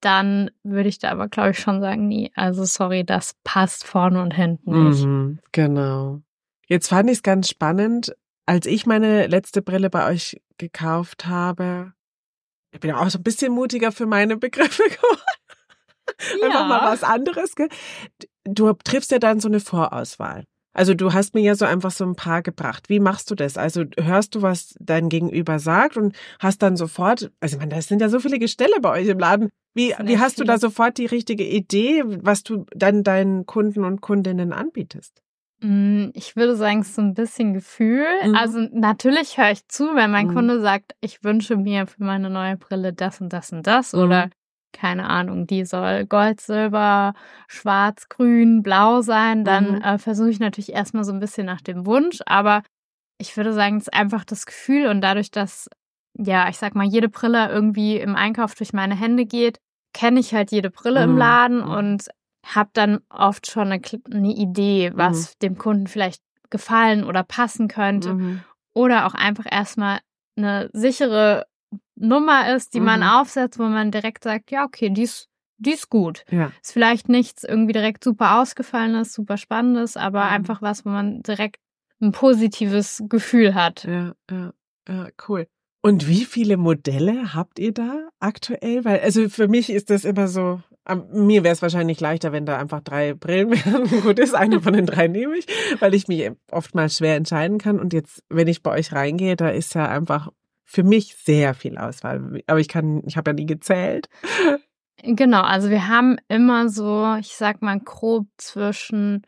dann 0.00 0.50
würde 0.62 0.88
ich 0.88 0.98
da 0.98 1.10
aber, 1.10 1.28
glaube 1.28 1.50
ich, 1.50 1.58
schon 1.58 1.80
sagen, 1.80 2.06
nee, 2.06 2.30
also 2.34 2.64
sorry, 2.64 3.04
das 3.04 3.34
passt 3.44 3.84
vorne 3.84 4.22
und 4.22 4.32
hinten 4.32 4.88
nicht. 4.88 5.04
Mhm, 5.04 5.40
genau. 5.52 6.20
Jetzt 6.68 6.88
fand 6.88 7.08
ich 7.08 7.16
es 7.18 7.22
ganz 7.22 7.48
spannend, 7.48 8.14
als 8.48 8.64
ich 8.66 8.86
meine 8.86 9.26
letzte 9.26 9.60
Brille 9.60 9.90
bei 9.90 10.10
euch 10.10 10.40
gekauft 10.56 11.26
habe, 11.26 11.92
ich 12.72 12.80
bin 12.80 12.92
auch 12.92 13.10
so 13.10 13.18
ein 13.18 13.22
bisschen 13.22 13.52
mutiger 13.52 13.92
für 13.92 14.06
meine 14.06 14.38
Begriffe 14.38 14.82
geworden. 14.88 15.20
Ja. 16.40 16.46
Einfach 16.46 16.68
mal 16.68 16.90
was 16.90 17.04
anderes. 17.04 17.54
Gell? 17.54 17.68
Du 18.44 18.72
triffst 18.72 19.10
ja 19.10 19.18
dann 19.18 19.40
so 19.40 19.48
eine 19.48 19.60
Vorauswahl. 19.60 20.44
Also 20.72 20.94
du 20.94 21.12
hast 21.12 21.34
mir 21.34 21.42
ja 21.42 21.54
so 21.56 21.66
einfach 21.66 21.90
so 21.90 22.04
ein 22.04 22.14
paar 22.14 22.40
gebracht. 22.42 22.88
Wie 22.88 23.00
machst 23.00 23.30
du 23.30 23.34
das? 23.34 23.58
Also 23.58 23.84
hörst 24.00 24.34
du, 24.34 24.40
was 24.40 24.74
dein 24.80 25.10
Gegenüber 25.10 25.58
sagt 25.58 25.98
und 25.98 26.16
hast 26.38 26.62
dann 26.62 26.76
sofort, 26.76 27.30
also 27.40 27.56
ich 27.56 27.60
meine, 27.60 27.74
das 27.74 27.86
sind 27.86 28.00
ja 28.00 28.08
so 28.08 28.18
viele 28.18 28.38
Gestelle 28.38 28.80
bei 28.80 28.92
euch 28.92 29.08
im 29.08 29.18
Laden. 29.18 29.50
Wie, 29.74 29.94
wie 30.04 30.18
hast 30.18 30.40
du 30.40 30.44
da 30.44 30.58
sofort 30.58 30.96
die 30.96 31.06
richtige 31.06 31.44
Idee, 31.44 32.02
was 32.06 32.44
du 32.44 32.64
dann 32.74 33.02
deinen 33.02 33.44
Kunden 33.44 33.84
und 33.84 34.00
Kundinnen 34.00 34.54
anbietest? 34.54 35.20
Hm, 35.60 36.12
ich 36.14 36.36
würde 36.36 36.54
sagen, 36.54 36.80
es 36.80 36.88
ist 36.88 36.94
so 36.94 37.02
ein 37.02 37.14
bisschen 37.14 37.52
Gefühl. 37.52 38.06
Mhm. 38.24 38.34
Also 38.34 38.60
natürlich 38.72 39.38
höre 39.38 39.50
ich 39.50 39.66
zu, 39.68 39.94
wenn 39.94 40.10
mein 40.10 40.28
mhm. 40.28 40.34
Kunde 40.34 40.60
sagt, 40.60 40.94
ich 41.00 41.24
wünsche 41.24 41.56
mir 41.56 41.86
für 41.86 42.02
meine 42.04 42.30
neue 42.30 42.56
Brille 42.56 42.92
das 42.92 43.20
und 43.20 43.32
das 43.32 43.52
und 43.52 43.66
das 43.66 43.92
mhm. 43.92 44.00
oder 44.00 44.30
keine 44.72 45.08
Ahnung, 45.08 45.46
die 45.46 45.64
soll 45.64 46.04
Gold, 46.06 46.40
Silber, 46.40 47.14
Schwarz, 47.48 48.08
Grün, 48.08 48.62
Blau 48.62 49.00
sein, 49.00 49.44
dann 49.44 49.76
mhm. 49.76 49.82
äh, 49.82 49.98
versuche 49.98 50.30
ich 50.30 50.40
natürlich 50.40 50.72
erstmal 50.72 51.04
so 51.04 51.12
ein 51.12 51.20
bisschen 51.20 51.46
nach 51.46 51.62
dem 51.62 51.86
Wunsch, 51.86 52.20
aber 52.26 52.62
ich 53.18 53.36
würde 53.36 53.52
sagen, 53.52 53.78
es 53.78 53.84
ist 53.84 53.94
einfach 53.94 54.24
das 54.24 54.46
Gefühl 54.46 54.86
und 54.86 55.00
dadurch, 55.00 55.30
dass, 55.30 55.68
ja, 56.14 56.48
ich 56.48 56.58
sag 56.58 56.74
mal, 56.74 56.86
jede 56.86 57.08
Brille 57.08 57.48
irgendwie 57.48 57.96
im 57.96 58.14
Einkauf 58.14 58.54
durch 58.54 58.72
meine 58.72 58.94
Hände 58.94 59.24
geht, 59.24 59.58
kenne 59.94 60.20
ich 60.20 60.34
halt 60.34 60.52
jede 60.52 60.70
Brille 60.70 61.02
im 61.02 61.12
mhm. 61.12 61.18
Laden 61.18 61.62
und 61.62 62.08
habe 62.54 62.70
dann 62.72 63.00
oft 63.08 63.50
schon 63.50 63.72
eine, 63.72 63.80
eine 64.12 64.34
Idee, 64.34 64.92
was 64.94 65.34
mhm. 65.34 65.38
dem 65.42 65.58
Kunden 65.58 65.86
vielleicht 65.86 66.22
gefallen 66.50 67.04
oder 67.04 67.22
passen 67.22 67.68
könnte. 67.68 68.14
Mhm. 68.14 68.40
Oder 68.74 69.06
auch 69.06 69.14
einfach 69.14 69.46
erstmal 69.50 70.00
eine 70.36 70.70
sichere 70.72 71.46
Nummer 71.96 72.54
ist, 72.54 72.74
die 72.74 72.80
mhm. 72.80 72.86
man 72.86 73.02
aufsetzt, 73.02 73.58
wo 73.58 73.64
man 73.64 73.90
direkt 73.90 74.24
sagt, 74.24 74.50
ja, 74.50 74.64
okay, 74.64 74.90
die 74.90 75.02
ist, 75.02 75.28
die 75.58 75.72
ist 75.72 75.90
gut. 75.90 76.24
Ja. 76.30 76.52
Ist 76.62 76.72
vielleicht 76.72 77.08
nichts 77.08 77.44
irgendwie 77.44 77.72
direkt 77.72 78.04
super 78.04 78.40
ausgefallenes, 78.40 79.12
super 79.12 79.36
spannendes, 79.36 79.96
aber 79.96 80.24
mhm. 80.24 80.30
einfach 80.30 80.62
was, 80.62 80.84
wo 80.84 80.90
man 80.90 81.22
direkt 81.22 81.60
ein 82.00 82.12
positives 82.12 83.02
Gefühl 83.08 83.54
hat. 83.54 83.84
Ja, 83.84 84.14
ja, 84.30 84.52
ja, 84.88 85.08
cool. 85.28 85.46
Und 85.80 86.08
wie 86.08 86.24
viele 86.24 86.56
Modelle 86.56 87.34
habt 87.34 87.58
ihr 87.58 87.72
da 87.72 88.08
aktuell? 88.20 88.84
Weil, 88.84 89.00
also 89.00 89.28
für 89.28 89.48
mich 89.48 89.70
ist 89.70 89.90
das 89.90 90.04
immer 90.04 90.28
so, 90.28 90.60
mir 90.94 91.44
wäre 91.44 91.52
es 91.52 91.62
wahrscheinlich 91.62 92.00
leichter, 92.00 92.32
wenn 92.32 92.46
da 92.46 92.58
einfach 92.58 92.80
drei 92.80 93.14
Brillen 93.14 93.50
wären. 93.64 94.02
Gut 94.02 94.18
ist, 94.18 94.34
eine 94.34 94.60
von 94.60 94.72
den 94.72 94.86
drei 94.86 95.08
nehme 95.08 95.36
ich, 95.36 95.46
weil 95.80 95.94
ich 95.94 96.08
mich 96.08 96.30
oftmals 96.50 96.96
schwer 96.96 97.16
entscheiden 97.16 97.58
kann. 97.58 97.78
Und 97.78 97.92
jetzt, 97.92 98.22
wenn 98.28 98.48
ich 98.48 98.62
bei 98.62 98.72
euch 98.72 98.92
reingehe, 98.92 99.36
da 99.36 99.48
ist 99.48 99.74
ja 99.74 99.88
einfach 99.88 100.30
für 100.64 100.82
mich 100.82 101.16
sehr 101.16 101.54
viel 101.54 101.78
Auswahl. 101.78 102.42
Aber 102.46 102.60
ich 102.60 102.68
kann, 102.68 103.02
ich 103.06 103.16
habe 103.16 103.30
ja 103.30 103.34
nie 103.34 103.46
gezählt. 103.46 104.08
Genau, 105.02 105.42
also 105.42 105.70
wir 105.70 105.88
haben 105.88 106.18
immer 106.28 106.68
so, 106.68 107.16
ich 107.20 107.36
sag 107.36 107.62
mal 107.62 107.78
grob 107.78 108.26
zwischen, 108.36 109.22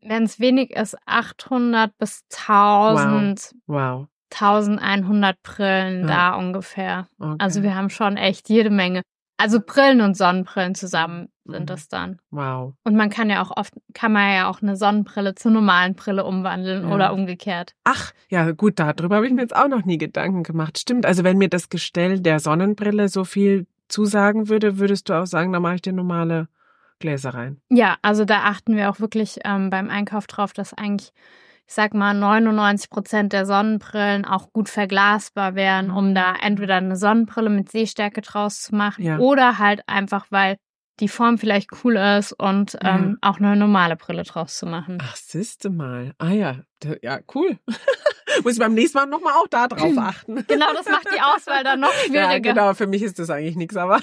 wenn 0.00 0.22
es 0.22 0.38
wenig 0.38 0.70
ist, 0.70 0.96
800 1.06 1.96
bis 1.98 2.24
1000. 2.30 3.54
Wow. 3.66 3.76
wow. 3.76 4.06
1100 4.32 5.42
Brillen 5.42 6.00
ja. 6.02 6.06
da 6.06 6.34
ungefähr. 6.36 7.08
Okay. 7.18 7.36
Also 7.38 7.62
wir 7.62 7.74
haben 7.74 7.90
schon 7.90 8.16
echt 8.16 8.48
jede 8.48 8.70
Menge. 8.70 9.02
Also 9.36 9.60
Brillen 9.64 10.00
und 10.00 10.16
Sonnenbrillen 10.16 10.74
zusammen 10.74 11.28
sind 11.44 11.62
mhm. 11.62 11.66
das 11.66 11.88
dann. 11.88 12.18
Wow. 12.30 12.74
Und 12.84 12.94
man 12.94 13.10
kann 13.10 13.30
ja 13.30 13.42
auch 13.42 13.56
oft, 13.56 13.74
kann 13.94 14.12
man 14.12 14.32
ja 14.32 14.48
auch 14.48 14.62
eine 14.62 14.76
Sonnenbrille 14.76 15.34
zur 15.34 15.50
normalen 15.50 15.94
Brille 15.94 16.24
umwandeln 16.24 16.88
ja. 16.88 16.94
oder 16.94 17.12
umgekehrt. 17.12 17.74
Ach, 17.84 18.12
ja 18.28 18.52
gut, 18.52 18.78
darüber 18.78 19.16
habe 19.16 19.26
ich 19.26 19.32
mir 19.32 19.42
jetzt 19.42 19.56
auch 19.56 19.68
noch 19.68 19.84
nie 19.84 19.98
Gedanken 19.98 20.42
gemacht. 20.42 20.78
Stimmt, 20.78 21.06
also 21.06 21.24
wenn 21.24 21.38
mir 21.38 21.48
das 21.48 21.68
Gestell 21.68 22.20
der 22.20 22.38
Sonnenbrille 22.38 23.08
so 23.08 23.24
viel 23.24 23.66
zusagen 23.88 24.48
würde, 24.48 24.78
würdest 24.78 25.08
du 25.08 25.14
auch 25.14 25.26
sagen, 25.26 25.52
da 25.52 25.60
mache 25.60 25.76
ich 25.76 25.82
dir 25.82 25.92
normale 25.92 26.48
Gläser 26.98 27.34
rein. 27.34 27.60
Ja, 27.68 27.96
also 28.02 28.24
da 28.24 28.44
achten 28.44 28.76
wir 28.76 28.88
auch 28.88 29.00
wirklich 29.00 29.40
ähm, 29.44 29.70
beim 29.70 29.90
Einkauf 29.90 30.26
drauf, 30.26 30.52
dass 30.52 30.72
eigentlich 30.72 31.12
ich 31.66 31.74
sag 31.74 31.94
mal, 31.94 32.14
99 32.14 32.90
Prozent 32.90 33.32
der 33.32 33.46
Sonnenbrillen 33.46 34.24
auch 34.24 34.52
gut 34.52 34.68
verglasbar 34.68 35.54
wären, 35.54 35.90
um 35.90 36.14
da 36.14 36.34
entweder 36.40 36.76
eine 36.76 36.96
Sonnenbrille 36.96 37.50
mit 37.50 37.70
Sehstärke 37.70 38.20
draus 38.20 38.60
zu 38.60 38.74
machen 38.74 39.04
ja. 39.04 39.18
oder 39.18 39.58
halt 39.58 39.82
einfach, 39.86 40.26
weil 40.30 40.56
die 41.00 41.08
Form 41.08 41.38
vielleicht 41.38 41.70
cool 41.82 41.96
ist 41.96 42.32
und 42.32 42.74
ja. 42.74 42.96
ähm, 42.96 43.18
auch 43.22 43.38
eine 43.38 43.56
normale 43.56 43.96
Brille 43.96 44.22
draus 44.24 44.56
zu 44.56 44.66
machen. 44.66 44.98
Ach, 45.00 45.16
siehste 45.16 45.70
mal. 45.70 46.12
Ah 46.18 46.30
ja, 46.30 46.60
ja, 47.02 47.20
cool. 47.34 47.58
Muss 48.44 48.54
ich 48.54 48.58
beim 48.58 48.74
nächsten 48.74 48.98
Mal 48.98 49.06
nochmal 49.06 49.34
auch 49.34 49.48
da 49.48 49.68
drauf 49.68 49.92
achten. 49.96 50.44
Genau, 50.46 50.72
das 50.74 50.86
macht 50.86 51.08
die 51.14 51.20
Auswahl 51.20 51.64
dann 51.64 51.80
noch 51.80 51.92
schwieriger. 52.06 52.32
Ja, 52.32 52.38
genau, 52.38 52.74
für 52.74 52.86
mich 52.86 53.02
ist 53.02 53.18
das 53.18 53.30
eigentlich 53.30 53.56
nichts, 53.56 53.76
aber 53.76 54.00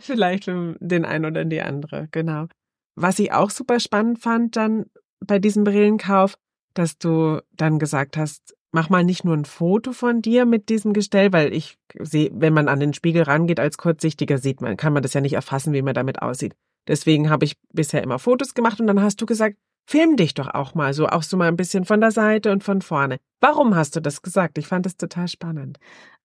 vielleicht 0.00 0.44
für 0.44 0.76
den 0.80 1.04
einen 1.04 1.24
oder 1.24 1.44
die 1.44 1.62
andere, 1.62 2.08
genau. 2.10 2.46
Was 2.94 3.18
ich 3.18 3.32
auch 3.32 3.50
super 3.50 3.78
spannend 3.78 4.20
fand 4.20 4.56
dann 4.56 4.86
bei 5.20 5.38
diesem 5.38 5.64
Brillenkauf, 5.64 6.36
dass 6.78 6.98
du 6.98 7.40
dann 7.52 7.78
gesagt 7.78 8.16
hast, 8.16 8.54
mach 8.72 8.90
mal 8.90 9.04
nicht 9.04 9.24
nur 9.24 9.34
ein 9.34 9.44
Foto 9.44 9.92
von 9.92 10.22
dir 10.22 10.44
mit 10.44 10.68
diesem 10.68 10.92
Gestell, 10.92 11.32
weil 11.32 11.52
ich 11.52 11.78
sehe, 11.98 12.30
wenn 12.34 12.52
man 12.52 12.68
an 12.68 12.80
den 12.80 12.94
Spiegel 12.94 13.22
rangeht 13.22 13.60
als 13.60 13.78
Kurzsichtiger, 13.78 14.38
sieht 14.38 14.60
man, 14.60 14.76
kann 14.76 14.92
man 14.92 15.02
das 15.02 15.14
ja 15.14 15.20
nicht 15.20 15.32
erfassen, 15.32 15.72
wie 15.72 15.82
man 15.82 15.94
damit 15.94 16.20
aussieht. 16.22 16.54
Deswegen 16.86 17.30
habe 17.30 17.44
ich 17.44 17.56
bisher 17.72 18.02
immer 18.02 18.18
Fotos 18.18 18.54
gemacht 18.54 18.80
und 18.80 18.86
dann 18.86 19.00
hast 19.00 19.20
du 19.20 19.26
gesagt, 19.26 19.56
film 19.88 20.16
dich 20.16 20.34
doch 20.34 20.48
auch 20.48 20.74
mal, 20.74 20.92
so 20.92 21.06
auch 21.06 21.22
so 21.22 21.36
mal 21.36 21.48
ein 21.48 21.56
bisschen 21.56 21.84
von 21.84 22.00
der 22.00 22.10
Seite 22.10 22.52
und 22.52 22.64
von 22.64 22.82
vorne. 22.82 23.18
Warum 23.40 23.74
hast 23.74 23.96
du 23.96 24.00
das 24.00 24.22
gesagt? 24.22 24.58
Ich 24.58 24.66
fand 24.66 24.86
das 24.86 24.96
total 24.96 25.28
spannend. 25.28 25.78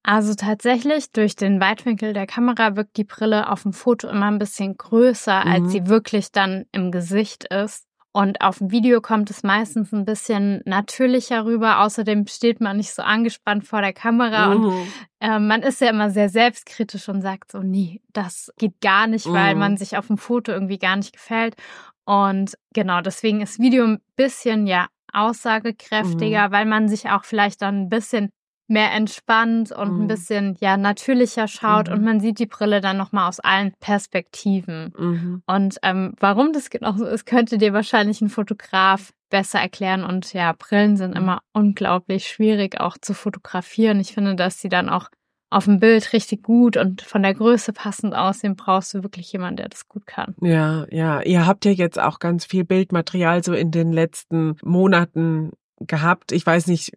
Also 0.04 0.34
tatsächlich, 0.34 1.12
durch 1.12 1.36
den 1.36 1.60
Weitwinkel 1.60 2.14
der 2.14 2.26
Kamera 2.26 2.76
wirkt 2.76 2.98
die 2.98 3.04
Brille 3.04 3.50
auf 3.50 3.64
dem 3.64 3.74
Foto 3.74 4.10
immer 4.10 4.28
ein 4.28 4.40
bisschen 4.40 4.76
größer, 4.76 5.46
mhm. 5.46 5.52
als 5.52 5.72
sie 5.72 5.88
wirklich 5.88 6.32
dann 6.32 6.66
im 6.72 6.92
Gesicht 6.92 7.46
ist. 7.46 7.86
Und 8.14 8.42
auf 8.42 8.58
dem 8.58 8.72
Video 8.72 9.00
kommt 9.00 9.30
es 9.30 9.42
meistens 9.42 9.94
ein 9.94 10.04
bisschen 10.04 10.62
natürlicher 10.66 11.46
rüber. 11.46 11.80
Außerdem 11.80 12.28
steht 12.28 12.60
man 12.60 12.78
nicht 12.78 12.94
so 12.94 13.02
angespannt 13.02 13.66
vor 13.66 13.82
der 13.82 13.94
Kamera. 13.94 14.54
Mhm. 14.54 14.66
Und 14.66 14.88
äh, 15.22 15.40
man 15.40 15.62
ist 15.62 15.80
ja 15.80 15.90
immer 15.90 16.10
sehr 16.10 16.28
selbstkritisch 16.28 17.08
und 17.08 17.22
sagt 17.22 17.52
so, 17.52 17.60
nee, 17.60 18.02
das 18.12 18.52
geht 18.58 18.82
gar 18.82 19.08
nicht, 19.08 19.28
mhm. 19.28 19.34
weil 19.34 19.56
man 19.56 19.78
sich 19.78 19.98
auf 19.98 20.08
dem 20.08 20.18
Foto 20.18 20.52
irgendwie 20.52 20.80
gar 20.80 20.98
nicht 20.98 21.14
gefällt. 21.14 21.56
Und 22.04 22.58
genau, 22.74 23.00
deswegen 23.00 23.42
ist 23.42 23.60
Video 23.60 23.86
ein 23.86 24.02
bisschen, 24.18 24.68
ja, 24.68 24.88
aussagekräftiger, 25.14 26.50
mhm. 26.50 26.52
weil 26.52 26.66
man 26.66 26.90
sich 26.90 27.10
auch 27.10 27.24
vielleicht 27.24 27.62
dann 27.62 27.84
ein 27.84 27.90
bisschen 27.90 28.32
mehr 28.72 28.92
entspannt 28.92 29.72
und 29.72 29.94
mhm. 29.94 30.02
ein 30.02 30.08
bisschen 30.08 30.58
ja 30.60 30.78
natürlicher 30.78 31.48
schaut 31.48 31.88
mhm. 31.88 31.94
und 31.94 32.04
man 32.04 32.20
sieht 32.20 32.40
die 32.40 32.48
Brille 32.48 32.82
dann 32.82 32.98
noch 32.98 33.12
mal 33.12 33.28
aus 33.28 33.40
allen 33.40 33.74
Perspektiven. 33.80 34.94
Mhm. 34.98 35.44
Und 35.46 35.78
ähm, 35.84 36.14
warum 36.20 36.54
das 36.54 36.72
genau 36.72 36.94
so 36.94 37.06
ist, 37.06 37.26
könnte 37.26 37.60
dir 37.60 37.74
wahrscheinlich 37.74 38.22
ein 38.22 38.30
Fotograf 38.30 39.12
besser 39.30 39.60
erklären. 39.60 40.04
Und 40.04 40.34
ja, 40.34 40.54
Brillen 40.58 40.98
sind 40.98 41.16
immer 41.16 41.42
unglaublich 41.54 42.28
schwierig 42.28 42.80
auch 42.80 42.98
zu 43.00 43.14
fotografieren. 43.14 44.00
Ich 44.00 44.14
finde, 44.14 44.36
dass 44.36 44.60
sie 44.60 44.70
dann 44.70 44.90
auch 44.90 45.10
auf 45.52 45.66
dem 45.66 45.80
Bild 45.80 46.14
richtig 46.14 46.44
gut 46.44 46.78
und 46.78 47.02
von 47.02 47.24
der 47.24 47.34
Größe 47.34 47.74
passend 47.74 48.16
aussehen, 48.16 48.56
brauchst 48.56 48.94
du 48.94 49.04
wirklich 49.04 49.32
jemanden, 49.34 49.58
der 49.58 49.70
das 49.70 49.88
gut 49.88 50.08
kann. 50.08 50.34
Ja, 50.42 50.86
ja. 50.90 51.22
Ihr 51.22 51.46
habt 51.46 51.66
ja 51.66 51.72
jetzt 51.72 52.00
auch 52.00 52.20
ganz 52.20 52.46
viel 52.46 52.64
Bildmaterial 52.64 53.44
so 53.44 53.54
in 53.54 53.70
den 53.70 53.92
letzten 53.92 54.56
Monaten 54.64 55.52
gehabt. 55.88 56.32
Ich 56.32 56.46
weiß 56.46 56.68
nicht, 56.68 56.94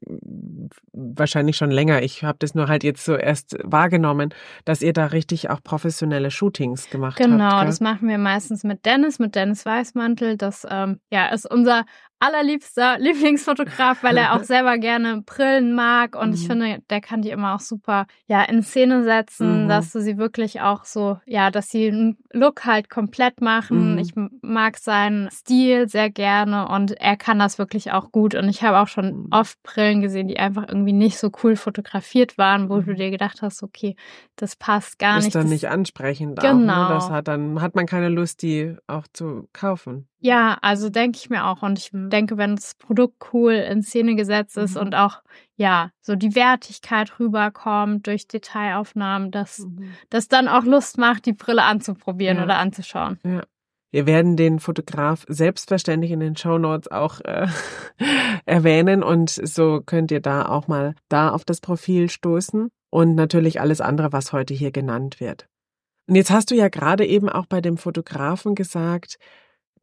wahrscheinlich 0.92 1.57
schon 1.57 1.70
länger. 1.70 2.03
Ich 2.03 2.25
habe 2.25 2.38
das 2.38 2.55
nur 2.55 2.68
halt 2.68 2.85
jetzt 2.85 3.05
so 3.05 3.14
erst 3.16 3.57
wahrgenommen, 3.62 4.35
dass 4.64 4.83
ihr 4.83 4.92
da 4.92 5.07
richtig 5.07 5.51
auch 5.51 5.62
professionelle 5.62 6.31
Shootings 6.31 6.90
gemacht 6.90 7.16
genau, 7.16 7.44
habt. 7.44 7.53
Genau, 7.53 7.64
das 7.64 7.81
machen 7.81 8.09
wir 8.09 8.18
meistens 8.18 8.64
mit 8.64 8.85
Dennis, 8.85 9.18
mit 9.18 9.35
Dennis 9.35 9.64
Weißmantel. 9.64 10.37
Das 10.37 10.66
ähm, 10.68 11.01
ja 11.11 11.27
ist 11.27 11.51
unser 11.51 11.85
allerliebster 12.25 12.99
Lieblingsfotograf, 13.01 14.03
weil 14.03 14.17
er 14.17 14.35
auch 14.35 14.43
selber 14.45 14.79
gerne 14.79 15.23
Brillen 15.23 15.75
mag 15.75 16.17
und 16.17 16.29
mhm. 16.29 16.35
ich 16.35 16.47
finde, 16.47 16.79
der 16.91 17.01
kann 17.01 17.23
die 17.23 17.31
immer 17.31 17.55
auch 17.55 17.61
super 17.61 18.07
ja 18.27 18.43
in 18.43 18.63
Szene 18.63 19.05
setzen, 19.05 19.65
mhm. 19.65 19.69
dass 19.69 19.93
du 19.93 20.01
sie 20.01 20.17
wirklich 20.17 20.61
auch 20.61 20.85
so 20.85 21.19
ja, 21.27 21.51
dass 21.51 21.69
sie 21.69 21.89
einen 21.89 22.17
Look 22.33 22.65
halt 22.65 22.91
komplett 22.91 23.41
machen. 23.41 23.93
Mhm. 23.93 23.99
Ich 23.99 24.13
mag 24.43 24.79
seinen 24.79 25.31
Stil 25.31 25.89
sehr 25.89 26.11
gerne 26.11 26.69
und 26.69 26.93
er 26.93 27.17
kann 27.17 27.39
das 27.39 27.59
wirklich 27.59 27.93
auch 27.93 28.11
gut 28.11 28.35
und 28.35 28.49
ich 28.49 28.63
habe 28.63 28.79
auch 28.79 28.89
schon 28.89 29.25
mhm. 29.25 29.29
oft 29.31 29.63
Brillen 29.63 30.01
gesehen, 30.01 30.29
die 30.29 30.39
einfach 30.39 30.67
irgendwie 30.69 30.93
nicht 30.93 31.19
so 31.19 31.31
cool 31.43 31.57
fotografiert 31.57 32.39
waren, 32.39 32.69
wo 32.69 32.81
du 32.81 32.93
mhm. 32.93 32.97
dir 32.97 33.11
gedacht 33.11 33.43
hast, 33.43 33.63
okay, 33.63 33.97
das 34.37 34.57
passt 34.57 34.99
gar 34.99 35.19
ist 35.19 35.25
nicht. 35.25 35.29
Ist 35.29 35.35
dann 35.35 35.43
das, 35.43 35.51
nicht 35.51 35.69
ansprechend 35.69 36.41
genau. 36.41 36.85
auch, 36.85 36.89
ne? 36.89 36.95
Das 36.95 37.11
hat 37.11 37.29
dann 37.29 37.61
hat 37.61 37.75
man 37.75 37.87
keine 37.87 38.09
Lust, 38.09 38.43
die 38.43 38.77
auch 38.87 39.07
zu 39.13 39.49
kaufen. 39.53 40.09
Ja, 40.25 40.57
also 40.63 40.89
denke 40.89 41.19
ich 41.19 41.29
mir 41.29 41.45
auch. 41.45 41.61
Und 41.61 41.79
ich 41.79 41.91
denke, 41.93 42.39
wenn 42.39 42.57
das 42.57 42.77
Produkt 42.77 43.35
cool 43.35 43.53
in 43.53 43.83
Szene 43.83 44.17
gesetzt 44.17 44.57
ist 44.57 44.75
mhm. 44.77 44.81
und 44.81 44.95
auch, 44.95 45.23
ja, 45.57 45.91
so 46.01 46.17
die 46.17 46.35
Wertigkeit 46.35 47.21
rüberkommt 47.21 48.07
durch 48.07 48.27
Detailaufnahmen, 48.27 49.31
dass 49.31 49.59
mhm. 49.59 49.91
das 50.09 50.29
dann 50.29 50.49
auch 50.49 50.65
Lust 50.65 50.97
macht, 50.97 51.27
die 51.27 51.35
Brille 51.35 51.63
anzuprobieren 51.63 52.39
ja. 52.39 52.45
oder 52.45 52.57
anzuschauen. 52.57 53.19
Ja. 53.23 53.43
Wir 53.91 54.07
werden 54.07 54.39
den 54.39 54.61
Fotograf 54.61 55.27
selbstverständlich 55.29 56.11
in 56.11 56.21
den 56.21 56.37
Show 56.37 56.57
Notes 56.57 56.91
auch 56.91 57.21
äh, 57.21 57.47
erwähnen 58.47 59.03
und 59.03 59.29
so 59.29 59.83
könnt 59.85 60.11
ihr 60.11 60.21
da 60.21 60.47
auch 60.47 60.69
mal 60.69 60.95
da 61.11 61.29
auf 61.29 61.45
das 61.45 61.61
Profil 61.61 62.09
stoßen 62.09 62.71
und 62.89 63.15
natürlich 63.15 63.61
alles 63.61 63.83
andere, 63.83 64.13
was 64.15 64.33
heute 64.33 64.55
hier 64.55 64.73
genannt 64.73 65.21
wird. 65.21 65.49
Und 66.09 66.15
jetzt 66.17 66.31
hast 66.31 66.51
du 66.51 66.55
ja 66.55 66.69
gerade 66.69 67.05
eben 67.07 67.29
auch 67.29 67.47
bei 67.47 67.61
dem 67.61 67.77
Fotografen 67.77 68.55
gesagt, 68.55 69.19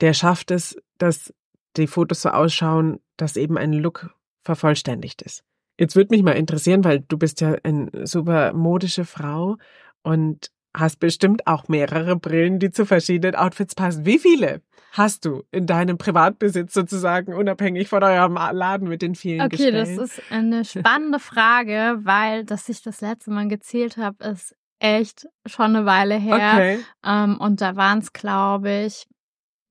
der 0.02 0.14
schafft 0.14 0.52
es, 0.52 0.76
dass 0.98 1.34
die 1.78 1.88
Fotos 1.88 2.24
so 2.24 2.30
ausschauen, 2.30 3.00
dass 3.18 3.38
eben 3.38 3.58
ein 3.58 3.74
Look 3.74 4.14
vervollständigt 4.42 5.22
ist. 5.22 5.44
Jetzt 5.80 5.96
würde 5.96 6.14
mich 6.14 6.24
mal 6.24 6.34
interessieren, 6.34 6.84
weil 6.84 7.00
du 7.00 7.18
bist 7.18 7.42
ja 7.42 7.56
eine 7.64 7.90
super 8.06 8.54
modische 8.54 9.06
Frau 9.06 9.58
und 10.04 10.52
hast 10.76 11.00
bestimmt 11.00 11.48
auch 11.48 11.68
mehrere 11.68 12.16
Brillen, 12.16 12.60
die 12.60 12.72
zu 12.72 12.86
verschiedenen 12.86 13.36
Outfits 13.36 13.76
passen. 13.76 14.06
Wie 14.06 14.20
viele 14.20 14.62
hast 14.92 15.26
du 15.26 15.44
in 15.52 15.66
deinem 15.66 15.98
Privatbesitz 15.98 16.74
sozusagen, 16.74 17.34
unabhängig 17.34 17.90
von 17.90 18.04
eurem 18.04 18.36
Laden 18.36 18.88
mit 18.88 19.02
den 19.02 19.16
vielen 19.16 19.42
Okay, 19.42 19.50
Gestellen? 19.58 19.98
das 19.98 20.18
ist 20.18 20.22
eine 20.32 20.66
spannende 20.66 21.20
Frage, 21.20 22.00
weil, 22.04 22.46
dass 22.46 22.70
ich 22.70 22.82
das 22.82 23.02
letzte 23.02 23.32
Mal 23.32 23.48
gezählt 23.48 23.98
habe, 23.98 24.24
ist 24.26 24.56
echt 24.80 25.28
schon 25.46 25.76
eine 25.76 25.86
Weile 25.86 26.16
her. 26.16 26.36
Okay. 26.54 26.80
Ähm, 27.06 27.38
und 27.40 27.62
da 27.62 27.76
waren 27.76 28.00
es, 28.00 28.14
glaube 28.14 28.86
ich, 28.86 29.08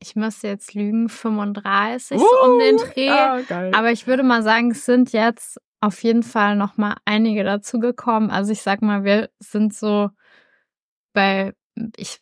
ich 0.01 0.17
müsste 0.17 0.49
jetzt 0.49 0.75
lügen, 0.75 1.09
35 1.09 2.17
uh, 2.17 2.21
so 2.21 2.51
um 2.51 2.59
den 2.59 2.77
Dreh. 2.79 3.11
Oh, 3.11 3.77
Aber 3.77 3.93
ich 3.93 4.07
würde 4.07 4.23
mal 4.23 4.43
sagen, 4.43 4.71
es 4.71 4.85
sind 4.87 5.13
jetzt 5.13 5.61
auf 5.81 6.03
jeden 6.03 6.23
Fall 6.23 6.57
noch 6.57 6.77
mal 6.77 6.97
einige 7.05 7.45
dazugekommen. 7.45 8.31
Also 8.31 8.53
ich 8.53 8.63
sag 8.63 8.83
mal, 8.83 9.05
wir 9.05 9.31
sind 9.39 9.75
so 9.75 10.11
bei, 11.13 11.53
ich 11.97 12.21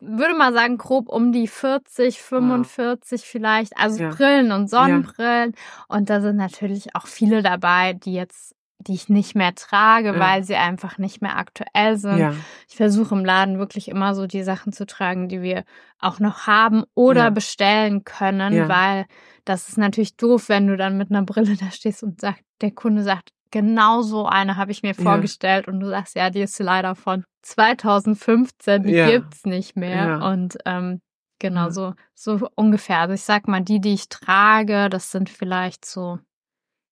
würde 0.00 0.34
mal 0.34 0.52
sagen, 0.52 0.78
grob 0.78 1.08
um 1.08 1.32
die 1.32 1.48
40, 1.48 2.20
45 2.20 3.20
wow. 3.20 3.26
vielleicht. 3.28 3.76
Also 3.76 4.02
ja. 4.02 4.10
Brillen 4.10 4.52
und 4.52 4.68
Sonnenbrillen. 4.68 5.52
Ja. 5.52 5.96
Und 5.96 6.10
da 6.10 6.20
sind 6.20 6.36
natürlich 6.36 6.94
auch 6.94 7.06
viele 7.06 7.42
dabei, 7.42 7.92
die 7.92 8.14
jetzt 8.14 8.55
die 8.78 8.94
ich 8.94 9.08
nicht 9.08 9.34
mehr 9.34 9.54
trage, 9.54 10.08
ja. 10.08 10.18
weil 10.18 10.44
sie 10.44 10.56
einfach 10.56 10.98
nicht 10.98 11.22
mehr 11.22 11.36
aktuell 11.36 11.96
sind. 11.96 12.18
Ja. 12.18 12.34
Ich 12.68 12.76
versuche 12.76 13.14
im 13.14 13.24
Laden 13.24 13.58
wirklich 13.58 13.88
immer 13.88 14.14
so 14.14 14.26
die 14.26 14.42
Sachen 14.42 14.72
zu 14.72 14.86
tragen, 14.86 15.28
die 15.28 15.42
wir 15.42 15.64
auch 15.98 16.20
noch 16.20 16.46
haben 16.46 16.84
oder 16.94 17.24
ja. 17.24 17.30
bestellen 17.30 18.04
können, 18.04 18.68
weil 18.68 19.06
das 19.44 19.68
ist 19.68 19.78
natürlich 19.78 20.16
doof, 20.16 20.48
wenn 20.48 20.66
du 20.66 20.76
dann 20.76 20.98
mit 20.98 21.10
einer 21.10 21.22
Brille 21.22 21.56
da 21.56 21.70
stehst 21.70 22.02
und 22.02 22.20
sagt, 22.20 22.42
der 22.60 22.70
Kunde 22.72 23.02
sagt, 23.02 23.30
genau 23.50 24.02
so 24.02 24.26
eine 24.26 24.56
habe 24.56 24.72
ich 24.72 24.82
mir 24.82 24.94
vorgestellt 24.94 25.68
und 25.68 25.80
du 25.80 25.88
sagst, 25.88 26.16
ja, 26.16 26.30
die 26.30 26.42
ist 26.42 26.58
leider 26.58 26.94
von 26.94 27.24
2015, 27.42 28.82
die 28.82 28.92
gibt's 28.92 29.44
nicht 29.44 29.76
mehr 29.76 30.22
und 30.22 30.58
ähm, 30.66 31.00
genau 31.38 31.70
so 31.70 31.94
so 32.14 32.48
ungefähr. 32.54 33.00
Also 33.00 33.14
ich 33.14 33.22
sag 33.22 33.48
mal, 33.48 33.62
die, 33.62 33.80
die 33.80 33.94
ich 33.94 34.08
trage, 34.08 34.88
das 34.90 35.10
sind 35.10 35.30
vielleicht 35.30 35.84
so 35.84 36.18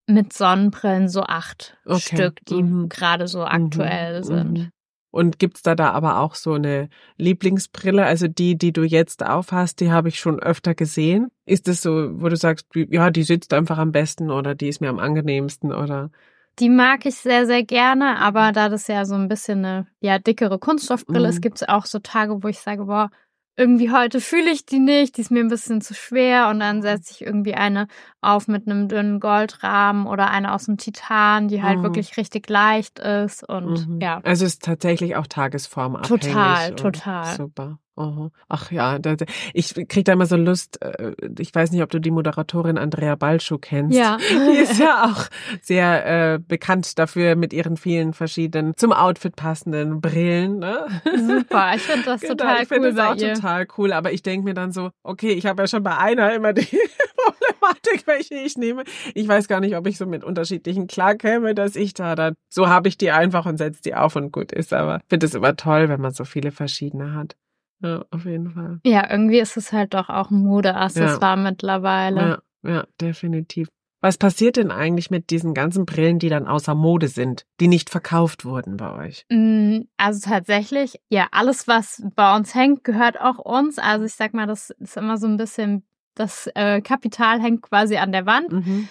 mit 0.07 0.33
Sonnenbrillen 0.33 1.09
so 1.09 1.23
acht 1.23 1.77
okay. 1.87 2.17
Stück, 2.17 2.45
die 2.47 2.63
mhm. 2.63 2.89
gerade 2.89 3.27
so 3.27 3.45
aktuell 3.45 4.19
mhm. 4.19 4.25
sind. 4.25 4.59
Mhm. 4.59 4.71
Und 5.11 5.39
gibt's 5.39 5.63
da 5.63 5.77
da 5.77 5.93
aber 5.93 6.19
auch 6.19 6.35
so 6.35 6.55
eine 6.55 6.89
Lieblingsbrille? 7.19 8.05
Also 8.05 8.27
die, 8.27 8.59
die 8.59 8.73
du 8.73 8.83
jetzt 8.83 9.25
aufhast, 9.25 9.79
die 9.79 9.93
habe 9.93 10.09
ich 10.09 10.19
schon 10.19 10.41
öfter 10.41 10.75
gesehen. 10.75 11.31
Ist 11.47 11.69
es 11.69 11.83
so, 11.83 12.21
wo 12.21 12.29
du 12.29 12.37
sagst, 12.37 12.67
ja, 12.75 13.11
die 13.11 13.23
sitzt 13.23 13.55
einfach 13.55 13.79
am 13.79 13.93
besten 13.93 14.33
oder 14.33 14.57
die 14.57 14.67
ist 14.67 14.81
mir 14.81 14.89
am 14.89 14.99
angenehmsten 14.99 15.73
oder? 15.73 16.11
Die 16.59 16.69
mag 16.69 17.07
ich 17.07 17.15
sehr, 17.15 17.47
sehr 17.47 17.63
gerne, 17.63 18.19
aber 18.19 18.51
da 18.51 18.69
das 18.69 18.89
ja 18.89 19.05
so 19.05 19.15
ein 19.15 19.29
bisschen 19.29 19.65
eine 19.65 19.87
ja, 20.01 20.19
dickere 20.19 20.59
Kunststoffbrille 20.59 21.29
mhm. 21.29 21.31
ist, 21.31 21.43
gibt's 21.43 21.63
auch 21.63 21.87
so 21.87 22.01
Tage, 22.01 22.43
wo 22.43 22.49
ich 22.49 22.59
sage, 22.59 22.87
boah, 22.87 23.11
irgendwie 23.57 23.93
heute 23.93 24.21
fühle 24.21 24.51
ich 24.51 24.67
die 24.67 24.81
nicht, 24.81 25.17
die 25.17 25.21
ist 25.21 25.31
mir 25.31 25.41
ein 25.41 25.49
bisschen 25.49 25.81
zu 25.81 25.95
schwer 25.95 26.49
und 26.49 26.61
dann 26.61 26.83
setze 26.83 27.13
ich 27.13 27.23
irgendwie 27.23 27.55
eine 27.55 27.87
auf 28.21 28.49
mit 28.49 28.67
einem 28.67 28.89
dünnen 28.89 29.21
Goldrahmen 29.21 30.07
oder 30.07 30.31
eine 30.31 30.53
aus 30.53 30.65
dem 30.65 30.77
Titan, 30.77 31.49
die 31.49 31.63
halt 31.63 31.79
mhm. 31.79 31.83
wirklich 31.85 32.17
richtig 32.17 32.49
leicht 32.49 32.99
ist 32.99 33.49
und 33.49 33.89
mhm. 33.89 34.01
ja. 34.01 34.21
Also 34.25 34.45
ist 34.45 34.63
tatsächlich 34.63 35.17
auch 35.17 35.27
tagesformabhängig. 35.27 36.25
Total, 36.25 36.75
total. 36.75 37.37
Super. 37.37 37.79
Aha. 37.97 38.31
Ach 38.49 38.73
ja, 38.73 38.99
da, 38.99 39.15
ich 39.53 39.75
krieg 39.89 40.05
da 40.05 40.15
immer 40.15 40.27
so 40.27 40.37
Lust. 40.37 40.83
Äh, 40.83 41.13
ich 41.39 41.55
weiß 41.55 41.71
nicht, 41.71 41.83
ob 41.83 41.91
du 41.91 42.01
die 42.01 42.11
Moderatorin 42.11 42.77
Andrea 42.77 43.15
Balschuh 43.15 43.59
kennst. 43.59 43.97
Ja. 43.97 44.19
Die 44.19 44.59
ist 44.59 44.79
ja 44.81 45.05
auch 45.05 45.27
sehr 45.63 46.35
äh, 46.35 46.39
bekannt 46.39 46.99
dafür 46.99 47.37
mit 47.37 47.53
ihren 47.53 47.77
vielen 47.77 48.13
verschiedenen 48.13 48.77
zum 48.77 48.93
Outfit 48.93 49.37
passenden 49.37 50.01
Brillen. 50.01 50.59
Ne? 50.59 50.87
Super, 51.05 51.73
ich 51.77 51.83
finde 51.83 52.05
das 52.05 52.21
genau, 52.23 52.35
total 52.35 52.55
ich 52.55 52.57
cool. 52.57 52.63
Ich 52.63 52.69
finde 52.69 52.95
das 52.95 53.07
auch 53.07 53.17
ihr. 53.17 53.35
total 53.35 53.67
cool, 53.79 53.93
aber 53.93 54.13
ich 54.13 54.23
denke 54.23 54.45
mir 54.45 54.55
dann 54.55 54.73
so, 54.73 54.91
okay, 55.05 55.33
ich 55.33 55.47
habe 55.47 55.63
ja 55.63 55.69
schon 55.69 55.85
bei 55.85 55.97
einer 55.97 56.35
immer 56.35 56.53
die 56.53 56.67
Problematik, 57.17 58.07
welche 58.07 58.35
ich 58.35 58.57
nehme. 58.57 58.83
Ich 59.15 59.29
weiß 59.29 59.47
gar 59.47 59.61
nicht, 59.61 59.77
ob 59.77 59.87
ich 59.87 59.99
so 59.99 60.07
mit 60.07 60.25
unterschiedlichen 60.25 60.89
klarkäme, 60.89 61.55
dass 61.55 61.77
ich 61.77 61.95
da 61.95 62.17
dann, 62.17 62.35
so 62.49 62.69
habe 62.69 62.89
ich 62.89 62.99
die 62.99 63.13
einfach 63.13 63.47
und 63.47 63.59
setze 63.59 63.83
die 63.83 63.95
auf 63.95 64.17
und 64.17 64.33
gut 64.33 64.51
ist. 64.51 64.73
Aber 64.73 64.97
ich 64.97 65.09
finde 65.09 65.27
es 65.27 65.35
immer 65.35 65.55
toll, 65.55 65.89
wenn 65.89 66.01
man 66.01 66.13
so 66.13 66.25
viele 66.25 66.51
verschiedene 66.51 67.15
hat. 67.15 67.37
Ja, 67.85 68.03
auf 68.11 68.25
jeden 68.25 68.51
Fall. 68.51 68.81
Ja, 68.87 69.11
irgendwie 69.11 69.39
ist 69.41 69.59
es 69.59 69.71
halt 69.71 69.93
doch 69.93 70.09
auch 70.09 70.31
ein 70.31 70.43
Modeaccessoire 70.43 71.37
ja. 71.37 71.43
mittlerweile. 71.51 72.43
Ja, 72.63 72.71
ja, 72.71 72.85
definitiv. 72.99 73.69
Was 74.01 74.17
passiert 74.17 74.57
denn 74.57 74.71
eigentlich 74.71 75.11
mit 75.11 75.29
diesen 75.29 75.53
ganzen 75.53 75.85
Brillen, 75.85 76.19
die 76.19 76.31
dann 76.31 76.47
außer 76.47 76.75
Mode 76.75 77.09
sind, 77.09 77.45
die 77.61 77.69
nicht 77.69 77.91
verkauft 77.91 78.47
wurden 78.47 78.79
bei 78.79 78.91
euch? 79.07 79.27
Mm, 79.31 79.83
also 79.99 80.29
tatsächlich, 80.31 80.99
ja, 81.11 81.29
alles, 81.31 81.69
was 81.69 82.03
bei 82.17 82.35
uns 82.35 82.55
hängt, 82.55 82.85
gehört 82.85 83.21
auch 83.21 83.39
uns. 83.39 83.79
Also 83.79 84.07
ich 84.07 84.15
sag 84.15 84.33
mal, 84.33 84.47
das 84.47 84.71
ist 84.71 84.97
immer 84.97 85.19
so 85.19 85.27
ein 85.27 85.37
bisschen, 85.37 85.85
das 86.15 86.51
äh, 86.55 86.81
Kapital 86.81 87.41
hängt 87.41 87.63
quasi 87.63 87.99
an 87.99 88.13
der 88.13 88.25
Wand. 88.25 88.51
Mhm. 88.51 88.89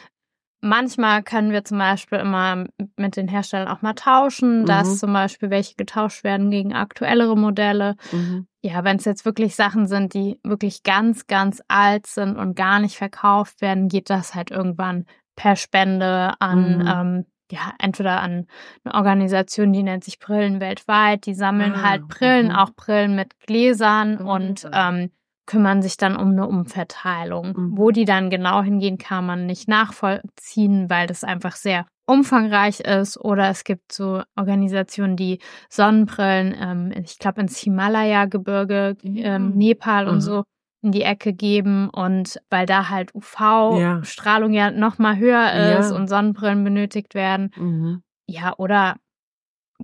Manchmal 0.65 1.23
können 1.23 1.51
wir 1.51 1.65
zum 1.65 1.77
Beispiel 1.77 2.19
immer 2.19 2.65
mit 2.95 3.17
den 3.17 3.27
Herstellern 3.27 3.67
auch 3.67 3.81
mal 3.81 3.95
tauschen, 3.95 4.61
mhm. 4.61 4.65
dass 4.65 4.97
zum 4.97 5.11
Beispiel 5.11 5.49
welche 5.49 5.75
getauscht 5.75 6.23
werden 6.23 6.51
gegen 6.51 6.73
aktuellere 6.73 7.35
Modelle. 7.35 7.95
Mhm. 8.13 8.47
Ja, 8.61 8.85
wenn 8.85 8.95
es 8.95 9.03
jetzt 9.03 9.25
wirklich 9.25 9.55
Sachen 9.55 9.87
sind, 9.87 10.13
die 10.13 10.39
wirklich 10.41 10.83
ganz, 10.83 11.27
ganz 11.27 11.61
alt 11.67 12.07
sind 12.07 12.37
und 12.37 12.55
gar 12.55 12.79
nicht 12.79 12.95
verkauft 12.95 13.59
werden, 13.59 13.89
geht 13.89 14.09
das 14.09 14.35
halt 14.35 14.51
irgendwann 14.51 15.05
per 15.35 15.57
Spende 15.57 16.33
an, 16.39 16.77
mhm. 16.77 16.87
ähm, 16.87 17.25
ja, 17.51 17.73
entweder 17.77 18.21
an 18.21 18.47
eine 18.85 18.93
Organisation, 18.93 19.73
die 19.73 19.83
nennt 19.83 20.05
sich 20.05 20.17
Brillen 20.17 20.61
weltweit. 20.61 21.25
Die 21.25 21.33
sammeln 21.33 21.73
ah, 21.75 21.89
halt 21.89 22.07
Brillen, 22.07 22.53
auch 22.53 22.71
Brillen 22.71 23.15
mit 23.15 23.37
Gläsern 23.45 24.17
und 24.17 24.65
ähm, 24.71 25.11
kümmern 25.45 25.81
sich 25.81 25.97
dann 25.97 26.15
um 26.15 26.31
eine 26.31 26.47
Umverteilung. 26.47 27.53
Mhm. 27.55 27.77
Wo 27.77 27.91
die 27.91 28.05
dann 28.05 28.29
genau 28.29 28.61
hingehen, 28.61 28.97
kann 28.97 29.25
man 29.25 29.45
nicht 29.45 29.67
nachvollziehen, 29.67 30.89
weil 30.89 31.07
das 31.07 31.23
einfach 31.23 31.55
sehr 31.55 31.85
umfangreich 32.05 32.81
ist. 32.81 33.17
Oder 33.17 33.49
es 33.49 33.63
gibt 33.63 33.91
so 33.91 34.23
Organisationen, 34.35 35.15
die 35.15 35.39
Sonnenbrillen, 35.69 36.55
ähm, 36.59 36.93
ich 37.03 37.19
glaube 37.19 37.41
ins 37.41 37.57
Himalaya-Gebirge, 37.57 38.97
ähm, 39.03 39.51
Nepal 39.55 40.05
mhm. 40.05 40.11
und 40.11 40.21
so 40.21 40.43
in 40.81 40.91
die 40.91 41.03
Ecke 41.03 41.33
geben 41.33 41.89
und 41.89 42.39
weil 42.49 42.65
da 42.65 42.89
halt 42.89 43.15
UV-Strahlung 43.15 44.51
ja. 44.51 44.69
ja 44.69 44.71
noch 44.71 44.99
mal 44.99 45.17
höher 45.17 45.79
ist 45.79 45.91
ja. 45.91 45.95
und 45.95 46.09
Sonnenbrillen 46.09 46.63
benötigt 46.63 47.15
werden. 47.15 47.51
Mhm. 47.55 48.03
Ja, 48.27 48.53
oder 48.57 48.97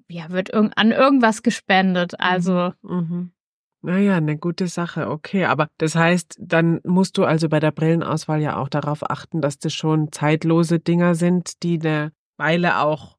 ja, 0.10 0.30
wird 0.30 0.50
irg 0.50 0.72
an 0.76 0.92
irgendwas 0.92 1.42
gespendet. 1.42 2.20
Also 2.20 2.74
mhm. 2.82 3.32
Naja, 3.82 4.18
eine 4.18 4.38
gute 4.38 4.68
Sache, 4.68 5.10
okay. 5.10 5.46
Aber 5.46 5.70
das 5.78 5.96
heißt, 5.96 6.36
dann 6.40 6.82
musst 6.84 7.18
du 7.18 7.24
also 7.24 7.48
bei 7.48 7.60
der 7.60 7.72
Brillenauswahl 7.72 8.42
ja 8.42 8.58
auch 8.58 8.68
darauf 8.68 9.10
achten, 9.10 9.42
dass 9.42 9.58
das 9.58 9.74
schon 9.74 10.12
zeitlose 10.12 10.80
Dinger 10.80 11.16
sind, 11.16 11.64
die 11.64 11.80
eine 11.80 12.12
Weile 12.38 12.80
auch 12.80 13.18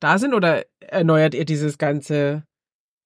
da 0.00 0.18
sind 0.18 0.34
oder 0.34 0.64
erneuert 0.80 1.34
ihr 1.34 1.46
dieses 1.46 1.78
ganze 1.78 2.44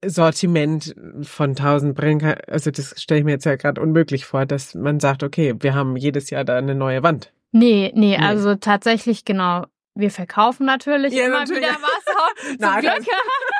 Sortiment 0.04 0.94
von 1.22 1.50
1000 1.50 1.94
Brillen? 1.94 2.22
Also 2.48 2.72
das 2.72 3.00
stelle 3.00 3.20
ich 3.20 3.24
mir 3.24 3.32
jetzt 3.32 3.46
ja 3.46 3.54
gerade 3.54 3.80
unmöglich 3.80 4.24
vor, 4.24 4.44
dass 4.44 4.74
man 4.74 4.98
sagt, 4.98 5.22
okay, 5.22 5.54
wir 5.60 5.74
haben 5.74 5.96
jedes 5.96 6.30
Jahr 6.30 6.44
da 6.44 6.56
eine 6.56 6.74
neue 6.74 7.04
Wand. 7.04 7.32
Nee, 7.52 7.92
nee, 7.94 8.16
nee. 8.16 8.24
also 8.24 8.56
tatsächlich 8.56 9.24
genau. 9.24 9.66
Wir 9.94 10.10
verkaufen 10.10 10.66
natürlich 10.66 11.12
ja, 11.12 11.26
immer 11.26 11.40
natürlich. 11.40 11.62
wieder 11.62 11.76
was. 11.80 12.46
Zum 12.46 12.56
Na, 12.58 12.80
Glück. 12.80 13.06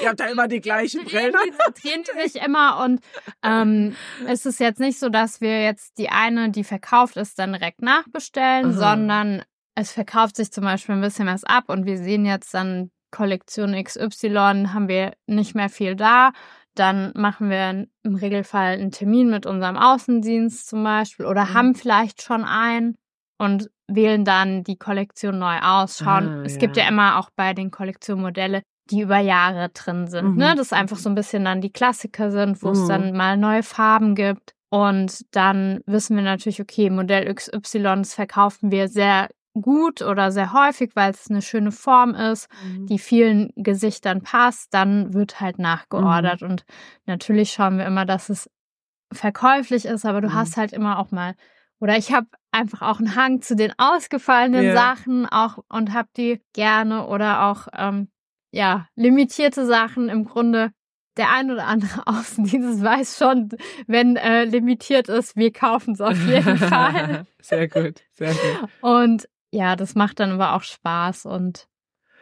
Ihr 0.00 0.08
habt 0.08 0.20
da 0.20 0.26
immer 0.26 0.48
die 0.48 0.60
gleichen 0.60 1.04
Brillen. 1.04 1.34
Die 1.76 1.80
drehen 1.80 2.04
sich 2.22 2.42
immer 2.42 2.82
und 2.84 3.00
ähm, 3.42 3.94
es 4.26 4.46
ist 4.46 4.60
jetzt 4.60 4.80
nicht 4.80 4.98
so, 4.98 5.08
dass 5.08 5.40
wir 5.40 5.62
jetzt 5.62 5.98
die 5.98 6.10
eine, 6.10 6.50
die 6.50 6.64
verkauft 6.64 7.16
ist, 7.16 7.38
dann 7.38 7.52
direkt 7.52 7.82
nachbestellen, 7.82 8.66
Aha. 8.66 8.72
sondern 8.72 9.42
es 9.74 9.92
verkauft 9.92 10.36
sich 10.36 10.52
zum 10.52 10.64
Beispiel 10.64 10.94
ein 10.94 11.00
bisschen 11.00 11.26
was 11.26 11.44
ab 11.44 11.64
und 11.68 11.86
wir 11.86 11.98
sehen 11.98 12.24
jetzt 12.26 12.54
dann 12.54 12.90
Kollektion 13.10 13.80
XY, 13.80 14.68
haben 14.72 14.88
wir 14.88 15.14
nicht 15.26 15.54
mehr 15.54 15.68
viel 15.68 15.94
da. 15.94 16.32
Dann 16.74 17.12
machen 17.14 17.50
wir 17.50 17.86
im 18.02 18.14
Regelfall 18.16 18.74
einen 18.74 18.90
Termin 18.90 19.30
mit 19.30 19.46
unserem 19.46 19.76
Außendienst 19.76 20.68
zum 20.68 20.82
Beispiel 20.82 21.26
oder 21.26 21.44
mhm. 21.44 21.54
haben 21.54 21.74
vielleicht 21.76 22.22
schon 22.22 22.44
einen 22.44 22.96
und 23.38 23.70
wählen 23.86 24.24
dann 24.24 24.64
die 24.64 24.76
Kollektion 24.76 25.38
neu 25.38 25.58
aus. 25.60 25.98
Schauen, 25.98 26.28
ah, 26.28 26.42
es 26.44 26.54
ja. 26.54 26.58
gibt 26.58 26.76
ja 26.76 26.88
immer 26.88 27.18
auch 27.18 27.30
bei 27.36 27.54
den 27.54 27.70
Kollektionen 27.70 28.24
die 28.90 29.00
über 29.00 29.18
Jahre 29.18 29.70
drin 29.70 30.06
sind. 30.06 30.24
Ne? 30.24 30.30
Mhm. 30.30 30.36
Ne? 30.36 30.54
Das 30.56 30.72
einfach 30.72 30.98
so 30.98 31.08
ein 31.08 31.14
bisschen 31.14 31.44
dann 31.44 31.60
die 31.60 31.72
Klassiker 31.72 32.30
sind, 32.30 32.62
wo 32.62 32.68
mhm. 32.68 32.72
es 32.74 32.86
dann 32.86 33.16
mal 33.16 33.36
neue 33.36 33.62
Farben 33.62 34.14
gibt. 34.14 34.54
Und 34.68 35.24
dann 35.34 35.80
wissen 35.86 36.16
wir 36.16 36.24
natürlich, 36.24 36.60
okay, 36.60 36.90
Modell 36.90 37.32
XY, 37.32 37.82
das 37.82 38.14
verkaufen 38.14 38.70
wir 38.70 38.88
sehr 38.88 39.28
gut 39.60 40.02
oder 40.02 40.32
sehr 40.32 40.52
häufig, 40.52 40.96
weil 40.96 41.12
es 41.12 41.30
eine 41.30 41.42
schöne 41.42 41.70
Form 41.70 42.14
ist, 42.14 42.48
mhm. 42.64 42.86
die 42.86 42.98
vielen 42.98 43.52
Gesichtern 43.54 44.22
passt, 44.22 44.74
dann 44.74 45.14
wird 45.14 45.40
halt 45.40 45.58
nachgeordert. 45.58 46.42
Mhm. 46.42 46.50
Und 46.50 46.64
natürlich 47.06 47.52
schauen 47.52 47.78
wir 47.78 47.86
immer, 47.86 48.04
dass 48.04 48.28
es 48.28 48.50
verkäuflich 49.12 49.84
ist, 49.84 50.04
aber 50.04 50.20
du 50.20 50.28
mhm. 50.28 50.34
hast 50.34 50.56
halt 50.56 50.72
immer 50.72 50.98
auch 50.98 51.12
mal, 51.12 51.34
oder 51.78 51.96
ich 51.96 52.12
habe 52.12 52.26
einfach 52.50 52.82
auch 52.82 52.98
einen 52.98 53.14
Hang 53.14 53.42
zu 53.42 53.54
den 53.54 53.72
ausgefallenen 53.78 54.64
ja. 54.64 54.74
Sachen 54.74 55.26
auch 55.26 55.58
und 55.68 55.92
habe 55.92 56.08
die 56.16 56.40
gerne 56.52 57.06
oder 57.06 57.44
auch 57.44 57.68
ähm, 57.76 58.08
ja 58.54 58.86
limitierte 58.94 59.66
Sachen 59.66 60.08
im 60.08 60.24
Grunde. 60.24 60.70
Der 61.16 61.30
ein 61.30 61.50
oder 61.50 61.66
andere 61.66 62.02
Außendienst 62.06 62.82
weiß 62.82 63.18
schon, 63.18 63.50
wenn 63.86 64.16
äh, 64.16 64.44
limitiert 64.44 65.08
ist, 65.08 65.36
wir 65.36 65.52
kaufen 65.52 65.94
es 65.94 66.00
auf 66.00 66.18
jeden 66.26 66.58
Fall. 66.58 67.26
sehr 67.40 67.68
gut, 67.68 68.02
sehr 68.12 68.32
gut. 68.32 68.68
Und 68.80 69.28
ja, 69.52 69.76
das 69.76 69.94
macht 69.94 70.18
dann 70.18 70.32
aber 70.32 70.54
auch 70.54 70.62
Spaß 70.62 71.26
und 71.26 71.68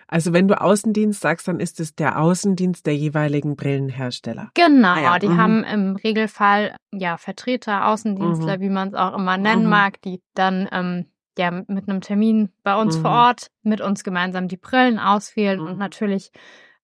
also 0.08 0.34
wenn 0.34 0.46
du 0.46 0.60
Außendienst 0.60 1.22
sagst, 1.22 1.48
dann 1.48 1.58
ist 1.58 1.80
es 1.80 1.94
der 1.94 2.20
Außendienst 2.20 2.84
der 2.84 2.94
jeweiligen 2.94 3.56
Brillenhersteller. 3.56 4.50
Genau, 4.52 4.88
ah, 4.92 5.00
ja. 5.00 5.18
die 5.18 5.28
mhm. 5.28 5.38
haben 5.38 5.64
im 5.64 5.96
Regelfall 5.96 6.76
ja 6.92 7.16
Vertreter, 7.16 7.86
Außendienstler, 7.86 8.58
mhm. 8.58 8.60
wie 8.60 8.68
man 8.68 8.88
es 8.88 8.94
auch 8.94 9.16
immer 9.16 9.38
nennen 9.38 9.64
mhm. 9.64 9.70
mag, 9.70 10.02
die 10.02 10.20
dann 10.34 10.68
ähm, 10.70 11.06
ja 11.38 11.50
mit 11.50 11.88
einem 11.88 12.00
Termin 12.00 12.50
bei 12.62 12.74
uns 12.74 12.96
vor 12.96 13.10
mhm. 13.10 13.16
Ort 13.16 13.46
mit 13.62 13.80
uns 13.80 14.04
gemeinsam 14.04 14.48
die 14.48 14.56
Brillen 14.56 14.98
auswählen 14.98 15.60
und 15.60 15.74
mhm. 15.74 15.78
natürlich 15.78 16.30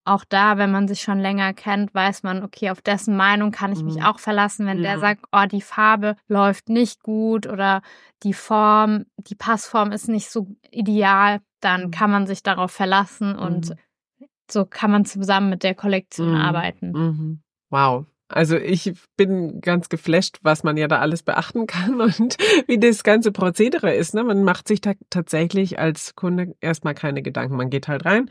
auch 0.09 0.25
da, 0.25 0.57
wenn 0.57 0.71
man 0.71 0.89
sich 0.89 1.03
schon 1.03 1.19
länger 1.19 1.53
kennt, 1.53 1.95
weiß 1.95 2.23
man, 2.23 2.43
okay, 2.43 2.71
auf 2.71 2.81
dessen 2.81 3.17
Meinung 3.17 3.51
kann 3.51 3.73
ich 3.73 3.83
mich 3.83 3.97
mhm. 3.97 4.05
auch 4.05 4.19
verlassen, 4.19 4.67
wenn 4.67 4.79
ja. 4.79 4.85
der 4.85 4.99
sagt, 5.01 5.25
oh, 5.33 5.45
die 5.45 5.61
Farbe 5.61 6.17
läuft 6.29 6.71
nicht 6.71 7.03
gut 7.03 7.47
oder 7.47 7.83
die 8.23 8.33
Form, 8.33 9.05
die 9.19 9.35
Passform 9.35 9.93
ist 9.93 10.09
nicht 10.09 10.31
so 10.31 10.49
ideal, 10.71 11.41
dann 11.61 11.87
mhm. 11.87 11.91
kann 11.91 12.11
man 12.11 12.27
sich 12.27 12.43
darauf 12.43 12.71
verlassen 12.71 13.37
und 13.37 13.71
mhm. 13.71 14.27
so 14.51 14.65
kann 14.65 14.91
man 14.91 15.05
zusammen 15.05 15.51
mit 15.51 15.63
der 15.63 15.75
Kollektion 15.75 16.31
mhm. 16.31 16.41
arbeiten. 16.41 17.43
Wow. 17.69 18.07
Also 18.29 18.57
ich 18.57 18.93
bin 19.17 19.61
ganz 19.63 19.89
geflasht, 19.89 20.39
was 20.43 20.63
man 20.63 20.77
ja 20.77 20.87
da 20.87 20.99
alles 20.99 21.23
beachten 21.23 21.67
kann 21.67 22.01
und 22.01 22.37
wie 22.67 22.79
das 22.79 23.03
ganze 23.03 23.33
Prozedere 23.33 23.95
ist. 23.95 24.15
Ne? 24.15 24.25
Man 24.25 24.45
macht 24.45 24.69
sich 24.69 24.81
da 24.81 24.93
tatsächlich 25.11 25.79
als 25.79 26.15
Kunde 26.15 26.55
erstmal 26.61 26.95
keine 26.95 27.23
Gedanken. 27.23 27.57
Man 27.57 27.71
geht 27.71 27.89
halt 27.89 28.05
rein, 28.05 28.31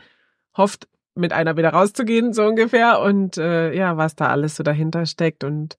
hofft, 0.56 0.88
mit 1.14 1.32
einer 1.32 1.56
wieder 1.56 1.70
rauszugehen, 1.70 2.32
so 2.32 2.44
ungefähr. 2.44 3.00
Und 3.00 3.38
äh, 3.38 3.74
ja, 3.74 3.96
was 3.96 4.14
da 4.14 4.28
alles 4.28 4.56
so 4.56 4.62
dahinter 4.62 5.04
steckt 5.04 5.42
und 5.44 5.76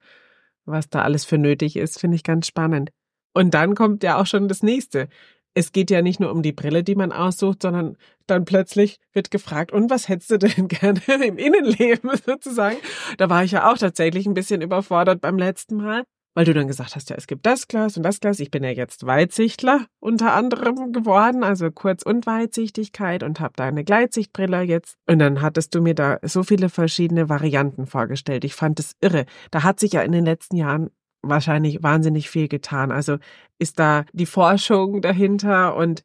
was 0.65 0.89
da 0.89 1.01
alles 1.01 1.25
für 1.25 1.37
nötig 1.37 1.77
ist, 1.77 1.99
finde 1.99 2.15
ich 2.15 2.23
ganz 2.23 2.45
spannend. 2.47 2.91
Und 3.33 3.53
dann 3.53 3.73
kommt 3.73 4.03
ja 4.03 4.17
auch 4.19 4.25
schon 4.25 4.47
das 4.47 4.63
nächste. 4.63 5.07
Es 5.53 5.71
geht 5.71 5.89
ja 5.91 6.01
nicht 6.01 6.19
nur 6.19 6.31
um 6.31 6.41
die 6.41 6.51
Brille, 6.51 6.83
die 6.83 6.95
man 6.95 7.11
aussucht, 7.11 7.61
sondern 7.63 7.97
dann 8.27 8.45
plötzlich 8.45 8.99
wird 9.13 9.31
gefragt, 9.31 9.71
und 9.71 9.89
was 9.89 10.07
hättest 10.07 10.31
du 10.31 10.37
denn 10.37 10.67
gerne 10.69 11.01
im 11.25 11.37
Innenleben 11.37 12.11
sozusagen? 12.25 12.77
Da 13.17 13.29
war 13.29 13.43
ich 13.43 13.51
ja 13.51 13.71
auch 13.71 13.77
tatsächlich 13.77 14.25
ein 14.25 14.33
bisschen 14.33 14.61
überfordert 14.61 15.21
beim 15.21 15.37
letzten 15.37 15.77
Mal 15.77 16.03
weil 16.39 16.45
du 16.45 16.53
dann 16.53 16.67
gesagt 16.67 16.95
hast, 16.95 17.09
ja, 17.09 17.17
es 17.17 17.27
gibt 17.27 17.45
das 17.45 17.67
Glas 17.67 17.97
und 17.97 18.03
das 18.03 18.21
Glas. 18.21 18.39
Ich 18.39 18.49
bin 18.49 18.63
ja 18.63 18.69
jetzt 18.69 19.05
Weitsichtler 19.05 19.87
unter 19.99 20.33
anderem 20.33 20.93
geworden, 20.93 21.43
also 21.43 21.69
Kurz- 21.69 22.03
und 22.03 22.25
Weitsichtigkeit 22.25 23.23
und 23.23 23.41
habe 23.41 23.53
da 23.57 23.65
eine 23.65 23.83
Gleitsichtbrille 23.83 24.61
jetzt. 24.61 24.95
Und 25.05 25.19
dann 25.19 25.41
hattest 25.41 25.75
du 25.75 25.81
mir 25.81 25.95
da 25.95 26.17
so 26.21 26.43
viele 26.43 26.69
verschiedene 26.69 27.27
Varianten 27.27 27.87
vorgestellt. 27.87 28.45
Ich 28.45 28.55
fand 28.55 28.79
es 28.79 28.95
irre. 29.01 29.25
Da 29.51 29.63
hat 29.63 29.81
sich 29.81 29.91
ja 29.91 30.01
in 30.01 30.11
den 30.13 30.23
letzten 30.23 30.55
Jahren 30.55 30.91
wahrscheinlich 31.21 31.83
wahnsinnig 31.83 32.29
viel 32.29 32.47
getan. 32.47 32.91
Also 32.91 33.17
ist 33.57 33.79
da 33.79 34.05
die 34.13 34.25
Forschung 34.25 35.01
dahinter 35.01 35.75
und 35.75 36.03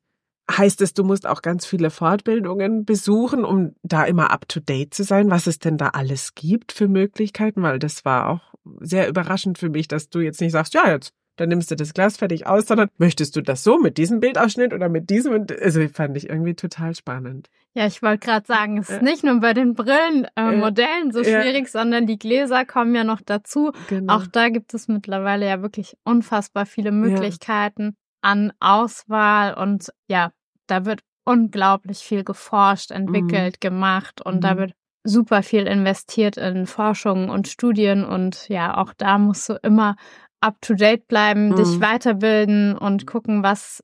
heißt 0.50 0.80
es, 0.82 0.92
du 0.92 1.04
musst 1.04 1.26
auch 1.26 1.42
ganz 1.42 1.64
viele 1.64 1.90
Fortbildungen 1.90 2.84
besuchen, 2.84 3.44
um 3.44 3.74
da 3.82 4.04
immer 4.04 4.30
up 4.30 4.48
to 4.48 4.60
date 4.60 4.92
zu 4.92 5.02
sein, 5.02 5.30
was 5.30 5.46
es 5.46 5.58
denn 5.58 5.78
da 5.78 5.88
alles 5.88 6.34
gibt 6.34 6.72
für 6.72 6.88
Möglichkeiten, 6.88 7.62
weil 7.62 7.78
das 7.78 8.04
war 8.04 8.28
auch 8.28 8.54
sehr 8.80 9.08
überraschend 9.08 9.58
für 9.58 9.70
mich, 9.70 9.88
dass 9.88 10.10
du 10.10 10.20
jetzt 10.20 10.40
nicht 10.40 10.52
sagst, 10.52 10.74
ja, 10.74 10.90
jetzt, 10.90 11.12
dann 11.36 11.48
nimmst 11.48 11.70
du 11.70 11.76
das 11.76 11.94
Glas 11.94 12.16
fertig 12.16 12.46
aus, 12.46 12.66
sondern 12.66 12.88
möchtest 12.98 13.36
du 13.36 13.42
das 13.42 13.64
so 13.64 13.78
mit 13.78 13.98
diesem 13.98 14.20
Bildausschnitt 14.20 14.72
oder 14.72 14.88
mit 14.88 15.10
diesem? 15.10 15.46
Also 15.60 15.86
fand 15.88 16.16
ich 16.16 16.28
irgendwie 16.28 16.54
total 16.54 16.94
spannend. 16.94 17.48
Ja, 17.74 17.86
ich 17.86 18.02
wollte 18.02 18.26
gerade 18.26 18.46
sagen, 18.46 18.78
es 18.78 18.88
ist 18.88 19.00
äh, 19.00 19.04
nicht 19.04 19.24
nur 19.24 19.40
bei 19.40 19.52
den 19.52 19.74
Brillenmodellen 19.74 21.10
äh, 21.10 21.12
so 21.12 21.24
schwierig, 21.24 21.64
äh, 21.64 21.68
sondern 21.68 22.06
die 22.06 22.18
Gläser 22.18 22.64
kommen 22.64 22.94
ja 22.94 23.02
noch 23.02 23.20
dazu. 23.20 23.72
Genau. 23.88 24.14
Auch 24.14 24.26
da 24.26 24.48
gibt 24.48 24.74
es 24.74 24.86
mittlerweile 24.86 25.46
ja 25.46 25.60
wirklich 25.60 25.96
unfassbar 26.04 26.66
viele 26.66 26.92
Möglichkeiten 26.92 27.82
ja. 27.82 28.30
an 28.30 28.52
Auswahl 28.60 29.54
und 29.54 29.90
ja, 30.06 30.30
da 30.68 30.84
wird 30.84 31.00
unglaublich 31.24 31.98
viel 31.98 32.22
geforscht, 32.22 32.92
entwickelt, 32.92 33.56
mhm. 33.56 33.60
gemacht 33.60 34.22
und 34.22 34.36
mhm. 34.36 34.40
da 34.40 34.56
wird 34.56 34.72
super 35.04 35.42
viel 35.42 35.66
investiert 35.66 36.36
in 36.36 36.66
Forschung 36.66 37.28
und 37.28 37.48
Studien 37.48 38.04
und 38.04 38.48
ja, 38.48 38.76
auch 38.76 38.94
da 38.96 39.18
musst 39.18 39.48
du 39.48 39.54
immer 39.62 39.96
up 40.44 40.60
to 40.60 40.74
date 40.74 41.08
bleiben, 41.08 41.48
mhm. 41.48 41.56
dich 41.56 41.80
weiterbilden 41.80 42.76
und 42.76 43.06
gucken, 43.06 43.42
was 43.42 43.82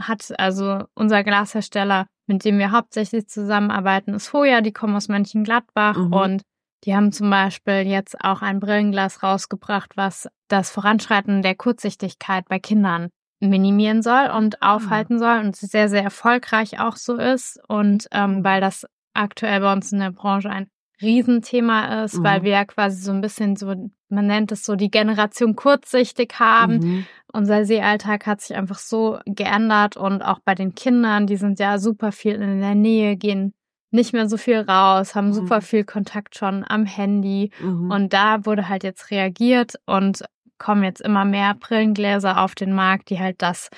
hat 0.00 0.32
also 0.38 0.84
unser 0.94 1.22
Glashersteller, 1.22 2.06
mit 2.26 2.44
dem 2.44 2.58
wir 2.58 2.72
hauptsächlich 2.72 3.28
zusammenarbeiten, 3.28 4.14
ist 4.14 4.32
Hoja, 4.32 4.60
die 4.60 4.72
kommen 4.72 4.96
aus 4.96 5.08
Mönchengladbach 5.08 5.96
mhm. 5.96 6.12
und 6.12 6.42
die 6.84 6.94
haben 6.94 7.12
zum 7.12 7.28
Beispiel 7.30 7.82
jetzt 7.86 8.16
auch 8.22 8.40
ein 8.40 8.60
Brillenglas 8.60 9.22
rausgebracht, 9.22 9.96
was 9.96 10.28
das 10.48 10.70
Voranschreiten 10.70 11.42
der 11.42 11.54
Kurzsichtigkeit 11.54 12.48
bei 12.48 12.58
Kindern 12.58 13.08
minimieren 13.40 14.02
soll 14.02 14.30
und 14.36 14.62
aufhalten 14.62 15.18
soll 15.18 15.38
und 15.40 15.56
sehr, 15.56 15.88
sehr 15.88 16.02
erfolgreich 16.02 16.80
auch 16.80 16.96
so 16.96 17.16
ist. 17.16 17.60
Und 17.68 18.08
ähm, 18.12 18.44
weil 18.44 18.60
das 18.60 18.86
aktuell 19.14 19.60
bei 19.60 19.72
uns 19.72 19.92
in 19.92 19.98
der 19.98 20.12
Branche 20.12 20.50
ein 20.50 20.68
Riesenthema 21.00 22.04
ist, 22.04 22.18
mhm. 22.18 22.24
weil 22.24 22.42
wir 22.42 22.52
ja 22.52 22.64
quasi 22.64 23.00
so 23.00 23.12
ein 23.12 23.20
bisschen 23.20 23.56
so, 23.56 23.74
man 24.08 24.26
nennt 24.26 24.52
es 24.52 24.64
so, 24.64 24.74
die 24.74 24.90
Generation 24.90 25.56
kurzsichtig 25.56 26.34
haben. 26.38 26.78
Mhm. 26.78 27.06
Unser 27.32 27.64
Seealltag 27.64 28.26
hat 28.26 28.40
sich 28.40 28.56
einfach 28.56 28.78
so 28.78 29.18
geändert 29.26 29.96
und 29.96 30.22
auch 30.22 30.38
bei 30.40 30.54
den 30.54 30.74
Kindern, 30.74 31.26
die 31.26 31.36
sind 31.36 31.58
ja 31.58 31.78
super 31.78 32.12
viel 32.12 32.34
in 32.34 32.60
der 32.60 32.74
Nähe, 32.74 33.16
gehen 33.16 33.54
nicht 33.90 34.12
mehr 34.12 34.28
so 34.28 34.36
viel 34.36 34.60
raus, 34.60 35.14
haben 35.14 35.28
mhm. 35.28 35.34
super 35.34 35.60
viel 35.60 35.84
Kontakt 35.84 36.36
schon 36.36 36.64
am 36.66 36.84
Handy. 36.84 37.50
Mhm. 37.60 37.90
Und 37.90 38.12
da 38.12 38.44
wurde 38.44 38.68
halt 38.68 38.84
jetzt 38.84 39.10
reagiert 39.10 39.74
und 39.86 40.24
kommen 40.58 40.84
jetzt 40.84 41.00
immer 41.00 41.24
mehr 41.24 41.54
Brillengläser 41.54 42.42
auf 42.42 42.54
den 42.54 42.72
Markt, 42.72 43.10
die 43.10 43.18
halt 43.18 43.40
das 43.40 43.68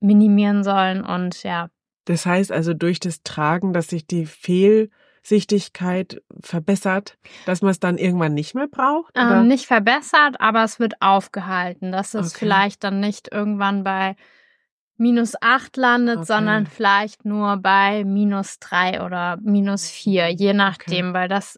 minimieren 0.00 0.64
sollen 0.64 1.02
und 1.02 1.44
ja, 1.44 1.68
das 2.04 2.26
heißt 2.26 2.52
also 2.52 2.74
durch 2.74 3.00
das 3.00 3.22
Tragen, 3.22 3.72
dass 3.72 3.88
sich 3.88 4.06
die 4.06 4.26
Fehlsichtigkeit 5.24 6.22
verbessert, 6.42 7.16
dass 7.46 7.62
man 7.62 7.70
es 7.70 7.80
dann 7.80 7.96
irgendwann 7.96 8.34
nicht 8.34 8.54
mehr 8.54 8.68
braucht? 8.68 9.14
Ähm, 9.16 9.48
nicht 9.48 9.66
verbessert, 9.66 10.36
aber 10.38 10.62
es 10.64 10.78
wird 10.78 11.00
aufgehalten, 11.00 11.92
dass 11.92 12.12
es 12.12 12.32
okay. 12.32 12.40
vielleicht 12.40 12.84
dann 12.84 13.00
nicht 13.00 13.32
irgendwann 13.32 13.84
bei 13.84 14.16
minus 14.98 15.32
acht 15.40 15.78
landet, 15.78 16.18
okay. 16.18 16.26
sondern 16.26 16.66
vielleicht 16.66 17.24
nur 17.24 17.56
bei 17.56 18.04
minus 18.04 18.58
drei 18.58 19.02
oder 19.02 19.38
minus 19.40 19.88
vier, 19.88 20.28
je 20.28 20.52
nachdem, 20.52 21.08
okay. 21.08 21.14
weil 21.14 21.28
das 21.28 21.56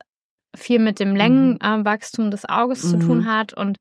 viel 0.55 0.79
mit 0.79 1.01
dem 1.01 1.17
Längenwachstum 1.17 2.27
mhm. 2.27 2.29
äh, 2.29 2.31
des 2.31 2.49
Auges 2.49 2.85
mhm. 2.85 2.89
zu 2.89 3.07
tun 3.07 3.19
mhm. 3.19 3.27
hat 3.27 3.53
und 3.53 3.79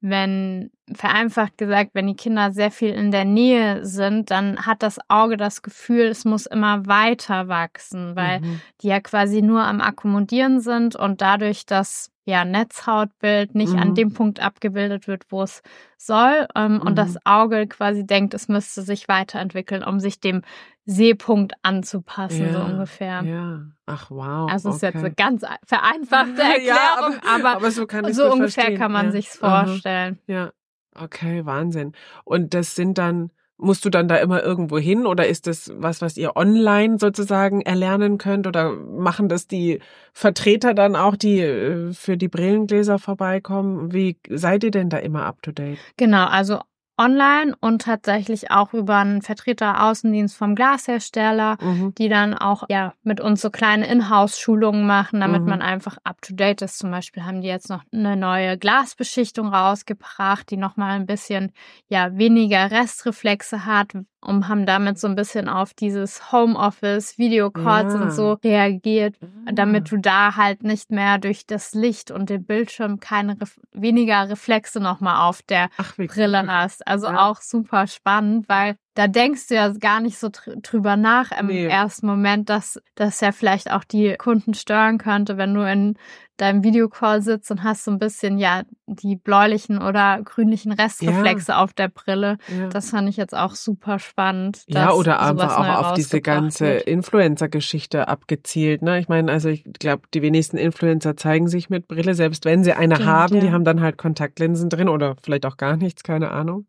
wenn, 0.00 0.70
vereinfacht 0.92 1.56
gesagt, 1.56 1.90
wenn 1.94 2.06
die 2.06 2.16
Kinder 2.16 2.50
sehr 2.52 2.70
viel 2.70 2.90
in 2.90 3.10
der 3.10 3.24
Nähe 3.24 3.84
sind, 3.84 4.30
dann 4.30 4.66
hat 4.66 4.82
das 4.82 4.98
Auge 5.08 5.36
das 5.36 5.62
Gefühl, 5.62 6.06
es 6.06 6.24
muss 6.24 6.46
immer 6.46 6.86
weiter 6.86 7.48
wachsen, 7.48 8.16
weil 8.16 8.40
mhm. 8.40 8.60
die 8.82 8.88
ja 8.88 9.00
quasi 9.00 9.40
nur 9.40 9.62
am 9.62 9.80
Akkommodieren 9.80 10.60
sind 10.60 10.94
und 10.94 11.22
dadurch 11.22 11.64
das 11.64 12.10
ja, 12.26 12.44
Netzhautbild 12.44 13.54
nicht 13.54 13.74
mhm. 13.74 13.78
an 13.78 13.94
dem 13.94 14.12
Punkt 14.12 14.40
abgebildet 14.40 15.06
wird, 15.06 15.24
wo 15.28 15.42
es 15.42 15.62
soll. 15.98 16.46
Ähm, 16.54 16.74
mhm. 16.74 16.80
Und 16.80 16.96
das 16.96 17.16
Auge 17.24 17.66
quasi 17.66 18.06
denkt, 18.06 18.32
es 18.32 18.48
müsste 18.48 18.82
sich 18.82 19.08
weiterentwickeln, 19.08 19.84
um 19.84 20.00
sich 20.00 20.20
dem 20.20 20.42
Sehpunkt 20.86 21.54
anzupassen, 21.62 22.46
ja, 22.46 22.52
so 22.52 22.60
ungefähr. 22.60 23.22
Ja, 23.22 23.60
ach 23.86 24.10
wow. 24.10 24.50
Also 24.50 24.70
es 24.70 24.76
ist 24.76 24.82
jetzt 24.82 24.96
eine 24.96 25.12
ganz 25.12 25.44
vereinfachte 25.64 26.42
Erklärung, 26.42 26.66
ja, 26.66 27.20
aber, 27.26 27.56
aber, 27.56 27.70
so, 27.70 27.86
kann 27.86 28.10
so 28.12 28.24
ungefähr 28.32 28.64
verstehen. 28.64 28.78
kann 28.78 28.92
man 28.92 29.06
ja. 29.06 29.12
sich's 29.12 29.36
vorstellen. 29.36 30.18
Ja, 30.26 30.50
okay, 30.98 31.44
Wahnsinn. 31.44 31.92
Und 32.24 32.54
das 32.54 32.74
sind 32.74 32.98
dann 32.98 33.30
Musst 33.56 33.84
du 33.84 33.88
dann 33.88 34.08
da 34.08 34.16
immer 34.16 34.42
irgendwo 34.42 34.78
hin 34.78 35.06
oder 35.06 35.28
ist 35.28 35.46
das 35.46 35.72
was, 35.76 36.02
was 36.02 36.16
ihr 36.16 36.34
online 36.36 36.98
sozusagen 36.98 37.60
erlernen 37.60 38.18
könnt 38.18 38.48
oder 38.48 38.72
machen 38.72 39.28
das 39.28 39.46
die 39.46 39.78
Vertreter 40.12 40.74
dann 40.74 40.96
auch, 40.96 41.14
die 41.14 41.38
äh, 41.40 41.92
für 41.92 42.16
die 42.16 42.26
Brillengläser 42.26 42.98
vorbeikommen? 42.98 43.92
Wie 43.92 44.18
seid 44.28 44.64
ihr 44.64 44.72
denn 44.72 44.90
da 44.90 44.96
immer 44.96 45.24
up 45.24 45.40
to 45.42 45.52
date? 45.52 45.78
Genau, 45.96 46.26
also 46.26 46.58
online 46.96 47.54
und 47.60 47.82
tatsächlich 47.82 48.50
auch 48.50 48.72
über 48.72 48.98
einen 48.98 49.22
Vertreter 49.22 49.84
Außendienst 49.84 50.36
vom 50.36 50.54
Glashersteller, 50.54 51.56
mhm. 51.60 51.94
die 51.96 52.08
dann 52.08 52.34
auch 52.34 52.64
ja 52.68 52.94
mit 53.02 53.20
uns 53.20 53.40
so 53.40 53.50
kleine 53.50 53.86
Inhouse-Schulungen 53.86 54.86
machen, 54.86 55.20
damit 55.20 55.42
mhm. 55.42 55.48
man 55.48 55.62
einfach 55.62 55.96
up 56.04 56.22
to 56.22 56.34
date 56.34 56.62
ist. 56.62 56.78
Zum 56.78 56.90
Beispiel 56.90 57.24
haben 57.24 57.40
die 57.40 57.48
jetzt 57.48 57.68
noch 57.68 57.82
eine 57.92 58.16
neue 58.16 58.58
Glasbeschichtung 58.58 59.48
rausgebracht, 59.48 60.50
die 60.50 60.56
noch 60.56 60.76
mal 60.76 60.92
ein 60.92 61.06
bisschen 61.06 61.52
ja 61.88 62.16
weniger 62.16 62.70
Restreflexe 62.70 63.66
hat, 63.66 63.92
und 64.24 64.48
haben 64.48 64.66
damit 64.66 64.98
so 64.98 65.06
ein 65.06 65.14
bisschen 65.14 65.48
auf 65.48 65.74
dieses 65.74 66.32
Homeoffice, 66.32 67.18
Videocalls 67.18 67.94
ja. 67.94 68.00
und 68.00 68.10
so 68.10 68.32
reagiert, 68.44 69.16
damit 69.52 69.90
du 69.90 69.98
da 69.98 70.36
halt 70.36 70.64
nicht 70.64 70.90
mehr 70.90 71.18
durch 71.18 71.46
das 71.46 71.74
Licht 71.74 72.10
und 72.10 72.30
den 72.30 72.44
Bildschirm 72.44 73.00
keine 73.00 73.40
Ref 73.40 73.60
weniger 73.72 74.28
Reflexe 74.28 74.80
nochmal 74.80 75.28
auf 75.28 75.42
der 75.42 75.68
Ach, 75.76 75.94
Brille 75.96 76.46
hast. 76.46 76.83
Also 76.86 77.06
ja. 77.06 77.28
auch 77.28 77.40
super 77.40 77.86
spannend, 77.86 78.48
weil 78.48 78.76
da 78.94 79.08
denkst 79.08 79.48
du 79.48 79.54
ja 79.54 79.68
gar 79.70 80.00
nicht 80.00 80.18
so 80.18 80.28
drüber 80.30 80.96
nach 80.96 81.32
im 81.32 81.46
nee. 81.48 81.66
ersten 81.66 82.06
Moment, 82.06 82.48
dass 82.48 82.80
das 82.94 83.20
ja 83.20 83.32
vielleicht 83.32 83.70
auch 83.72 83.82
die 83.82 84.14
Kunden 84.16 84.54
stören 84.54 84.98
könnte, 84.98 85.36
wenn 85.36 85.52
du 85.52 85.68
in 85.68 85.96
deinem 86.36 86.64
Videocall 86.64 87.22
sitzt 87.22 87.50
und 87.50 87.62
hast 87.62 87.84
so 87.84 87.90
ein 87.90 87.98
bisschen 87.98 88.38
ja 88.38 88.62
die 88.86 89.16
bläulichen 89.16 89.80
oder 89.80 90.20
grünlichen 90.24 90.72
Restreflexe 90.72 91.52
ja. 91.52 91.62
auf 91.62 91.72
der 91.72 91.88
Brille. 91.88 92.38
Ja. 92.48 92.68
Das 92.68 92.90
fand 92.90 93.08
ich 93.08 93.16
jetzt 93.16 93.34
auch 93.36 93.54
super 93.54 93.98
spannend. 93.98 94.64
Ja, 94.66 94.92
oder 94.92 95.20
einfach 95.20 95.56
auch 95.58 95.90
auf 95.90 95.94
diese 95.94 96.20
ganze 96.20 96.66
Influencer-Geschichte 96.66 98.08
abgezielt. 98.08 98.82
Ne? 98.82 98.98
Ich 98.98 99.08
meine, 99.08 99.30
also 99.30 99.48
ich 99.48 99.64
glaube, 99.78 100.02
die 100.12 100.22
wenigsten 100.22 100.56
Influencer 100.56 101.16
zeigen 101.16 101.46
sich 101.48 101.70
mit 101.70 101.86
Brille, 101.86 102.14
selbst 102.14 102.44
wenn 102.44 102.64
sie 102.64 102.72
eine 102.72 102.96
Stimmt, 102.96 103.08
haben, 103.08 103.34
ja. 103.36 103.40
die 103.40 103.52
haben 103.52 103.64
dann 103.64 103.80
halt 103.80 103.96
Kontaktlinsen 103.96 104.70
drin 104.70 104.88
oder 104.88 105.16
vielleicht 105.22 105.46
auch 105.46 105.56
gar 105.56 105.76
nichts, 105.76 106.02
keine 106.02 106.30
Ahnung 106.30 106.66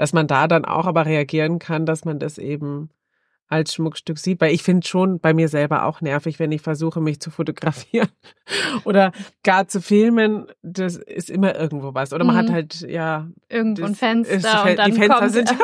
dass 0.00 0.14
man 0.14 0.26
da 0.26 0.48
dann 0.48 0.64
auch 0.64 0.86
aber 0.86 1.04
reagieren 1.04 1.58
kann, 1.58 1.84
dass 1.84 2.06
man 2.06 2.18
das 2.18 2.38
eben 2.38 2.88
als 3.48 3.74
Schmuckstück 3.74 4.16
sieht, 4.16 4.40
weil 4.40 4.54
ich 4.54 4.62
finde 4.62 4.86
schon 4.86 5.20
bei 5.20 5.34
mir 5.34 5.48
selber 5.48 5.84
auch 5.84 6.00
nervig, 6.00 6.38
wenn 6.38 6.52
ich 6.52 6.62
versuche, 6.62 7.02
mich 7.02 7.20
zu 7.20 7.30
fotografieren 7.30 8.08
oder 8.84 9.12
gar 9.42 9.68
zu 9.68 9.82
filmen. 9.82 10.46
Das 10.62 10.96
ist 10.96 11.28
immer 11.28 11.54
irgendwo 11.54 11.92
was. 11.92 12.14
Oder 12.14 12.24
man 12.24 12.34
mhm. 12.34 12.38
hat 12.38 12.50
halt, 12.50 12.80
ja. 12.80 13.28
Irgendwo 13.50 13.84
ein 13.84 13.94
Fenster 13.94 14.36
ist, 14.36 14.46
und 14.46 14.78
dann 14.78 14.90
Die 14.90 14.96
Fenster 14.96 15.18
kommt, 15.18 15.32
sind 15.32 15.50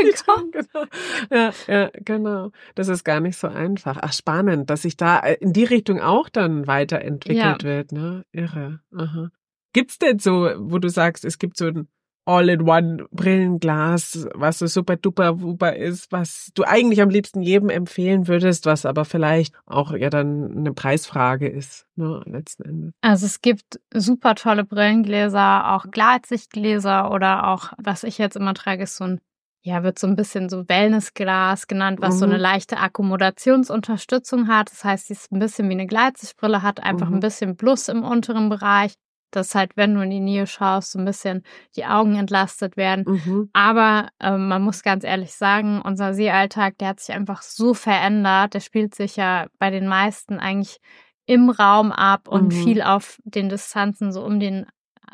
genau. 0.52 0.84
Ja, 1.30 1.52
ja, 1.66 1.90
genau. 2.04 2.50
Das 2.74 2.88
ist 2.88 3.02
gar 3.02 3.20
nicht 3.20 3.38
so 3.38 3.48
einfach. 3.48 3.96
Ach, 3.98 4.12
spannend, 4.12 4.68
dass 4.68 4.82
sich 4.82 4.98
da 4.98 5.20
in 5.20 5.54
die 5.54 5.64
Richtung 5.64 6.00
auch 6.00 6.28
dann 6.28 6.66
weiterentwickelt 6.66 7.62
ja. 7.62 7.68
wird, 7.68 7.92
ne? 7.92 8.26
Irre. 8.30 8.80
Aha. 8.94 9.30
Gibt's 9.72 9.98
denn 9.98 10.18
so, 10.18 10.50
wo 10.58 10.78
du 10.78 10.90
sagst, 10.90 11.24
es 11.24 11.38
gibt 11.38 11.56
so 11.56 11.68
ein 11.68 11.88
All-in-One-Brillenglas, 12.26 14.28
was 14.34 14.58
so 14.58 14.66
super 14.66 14.96
duper 14.96 15.40
wuper 15.40 15.74
ist, 15.74 16.12
was 16.12 16.50
du 16.54 16.64
eigentlich 16.64 17.02
am 17.02 17.10
liebsten 17.10 17.42
jedem 17.42 17.70
empfehlen 17.70 18.28
würdest, 18.28 18.66
was 18.66 18.86
aber 18.86 19.04
vielleicht 19.04 19.54
auch 19.66 19.92
ja 19.92 20.10
dann 20.10 20.56
eine 20.56 20.72
Preisfrage 20.72 21.48
ist, 21.48 21.86
ne, 21.96 22.22
letzten 22.26 22.64
Endes. 22.64 22.92
Also 23.00 23.26
es 23.26 23.40
gibt 23.40 23.80
super 23.92 24.34
tolle 24.34 24.64
Brillengläser, 24.64 25.74
auch 25.74 25.86
Glatsichtgläser 25.90 27.10
oder 27.10 27.48
auch, 27.48 27.72
was 27.78 28.04
ich 28.04 28.18
jetzt 28.18 28.36
immer 28.36 28.54
trage, 28.54 28.84
ist 28.84 28.96
so 28.96 29.04
ein 29.04 29.20
ja, 29.62 29.82
wird 29.82 29.98
so 29.98 30.06
ein 30.06 30.16
bisschen 30.16 30.48
so 30.48 30.68
Wellnessglas 30.68 31.66
genannt, 31.66 32.00
was 32.00 32.14
mhm. 32.14 32.18
so 32.18 32.24
eine 32.24 32.38
leichte 32.38 32.78
Akkommodationsunterstützung 32.78 34.48
hat. 34.48 34.70
Das 34.70 34.84
heißt, 34.84 35.08
sie 35.08 35.12
ist 35.12 35.32
ein 35.32 35.38
bisschen 35.38 35.68
wie 35.68 35.74
eine 35.74 35.86
Gleitsichtbrille, 35.86 36.62
hat 36.62 36.82
einfach 36.82 37.08
mhm. 37.08 37.16
ein 37.16 37.20
bisschen 37.20 37.56
Plus 37.56 37.88
im 37.88 38.02
unteren 38.02 38.48
Bereich 38.48 38.94
dass 39.30 39.54
halt, 39.54 39.76
wenn 39.76 39.94
du 39.94 40.02
in 40.02 40.10
die 40.10 40.20
Nähe 40.20 40.46
schaust, 40.46 40.92
so 40.92 40.98
ein 40.98 41.04
bisschen 41.04 41.42
die 41.76 41.86
Augen 41.86 42.16
entlastet 42.16 42.76
werden. 42.76 43.04
Mhm. 43.06 43.50
Aber 43.52 44.08
äh, 44.20 44.36
man 44.36 44.62
muss 44.62 44.82
ganz 44.82 45.04
ehrlich 45.04 45.34
sagen, 45.34 45.80
unser 45.82 46.14
Seealltag, 46.14 46.78
der 46.78 46.88
hat 46.88 47.00
sich 47.00 47.14
einfach 47.14 47.42
so 47.42 47.74
verändert. 47.74 48.54
Der 48.54 48.60
spielt 48.60 48.94
sich 48.94 49.16
ja 49.16 49.46
bei 49.58 49.70
den 49.70 49.86
meisten 49.86 50.38
eigentlich 50.38 50.78
im 51.26 51.50
Raum 51.50 51.92
ab 51.92 52.28
und 52.28 52.46
mhm. 52.46 52.64
viel 52.64 52.82
auf 52.82 53.18
den 53.24 53.48
Distanzen, 53.48 54.12
so 54.12 54.24
um 54.24 54.40
den 54.40 54.66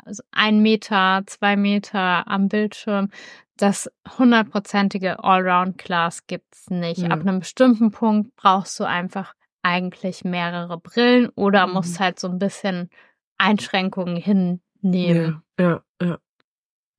also 0.05 0.23
ein 0.31 0.61
Meter, 0.61 1.23
zwei 1.25 1.55
Meter 1.55 2.27
am 2.27 2.47
Bildschirm. 2.47 3.09
Das 3.57 3.91
hundertprozentige 4.17 5.23
Allround-Class 5.23 6.27
gibt's 6.27 6.69
nicht. 6.69 6.99
Ja. 7.01 7.09
Ab 7.09 7.21
einem 7.21 7.39
bestimmten 7.39 7.91
Punkt 7.91 8.35
brauchst 8.35 8.79
du 8.79 8.83
einfach 8.83 9.33
eigentlich 9.63 10.23
mehrere 10.23 10.77
Brillen 10.77 11.29
oder 11.35 11.67
mhm. 11.67 11.73
musst 11.73 11.99
halt 11.99 12.19
so 12.19 12.29
ein 12.29 12.39
bisschen 12.39 12.89
Einschränkungen 13.37 14.15
hinnehmen. 14.15 15.41
Ja, 15.59 15.83
ja, 15.99 16.05
ja. 16.05 16.17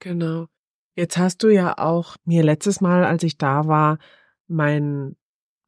Genau. 0.01 0.47
Jetzt 0.95 1.17
hast 1.17 1.43
du 1.43 1.49
ja 1.49 1.79
auch 1.79 2.17
mir 2.25 2.43
letztes 2.43 2.81
Mal, 2.81 3.05
als 3.05 3.23
ich 3.23 3.39
da 3.39 3.67
war, 3.67 3.99
mein 4.47 5.17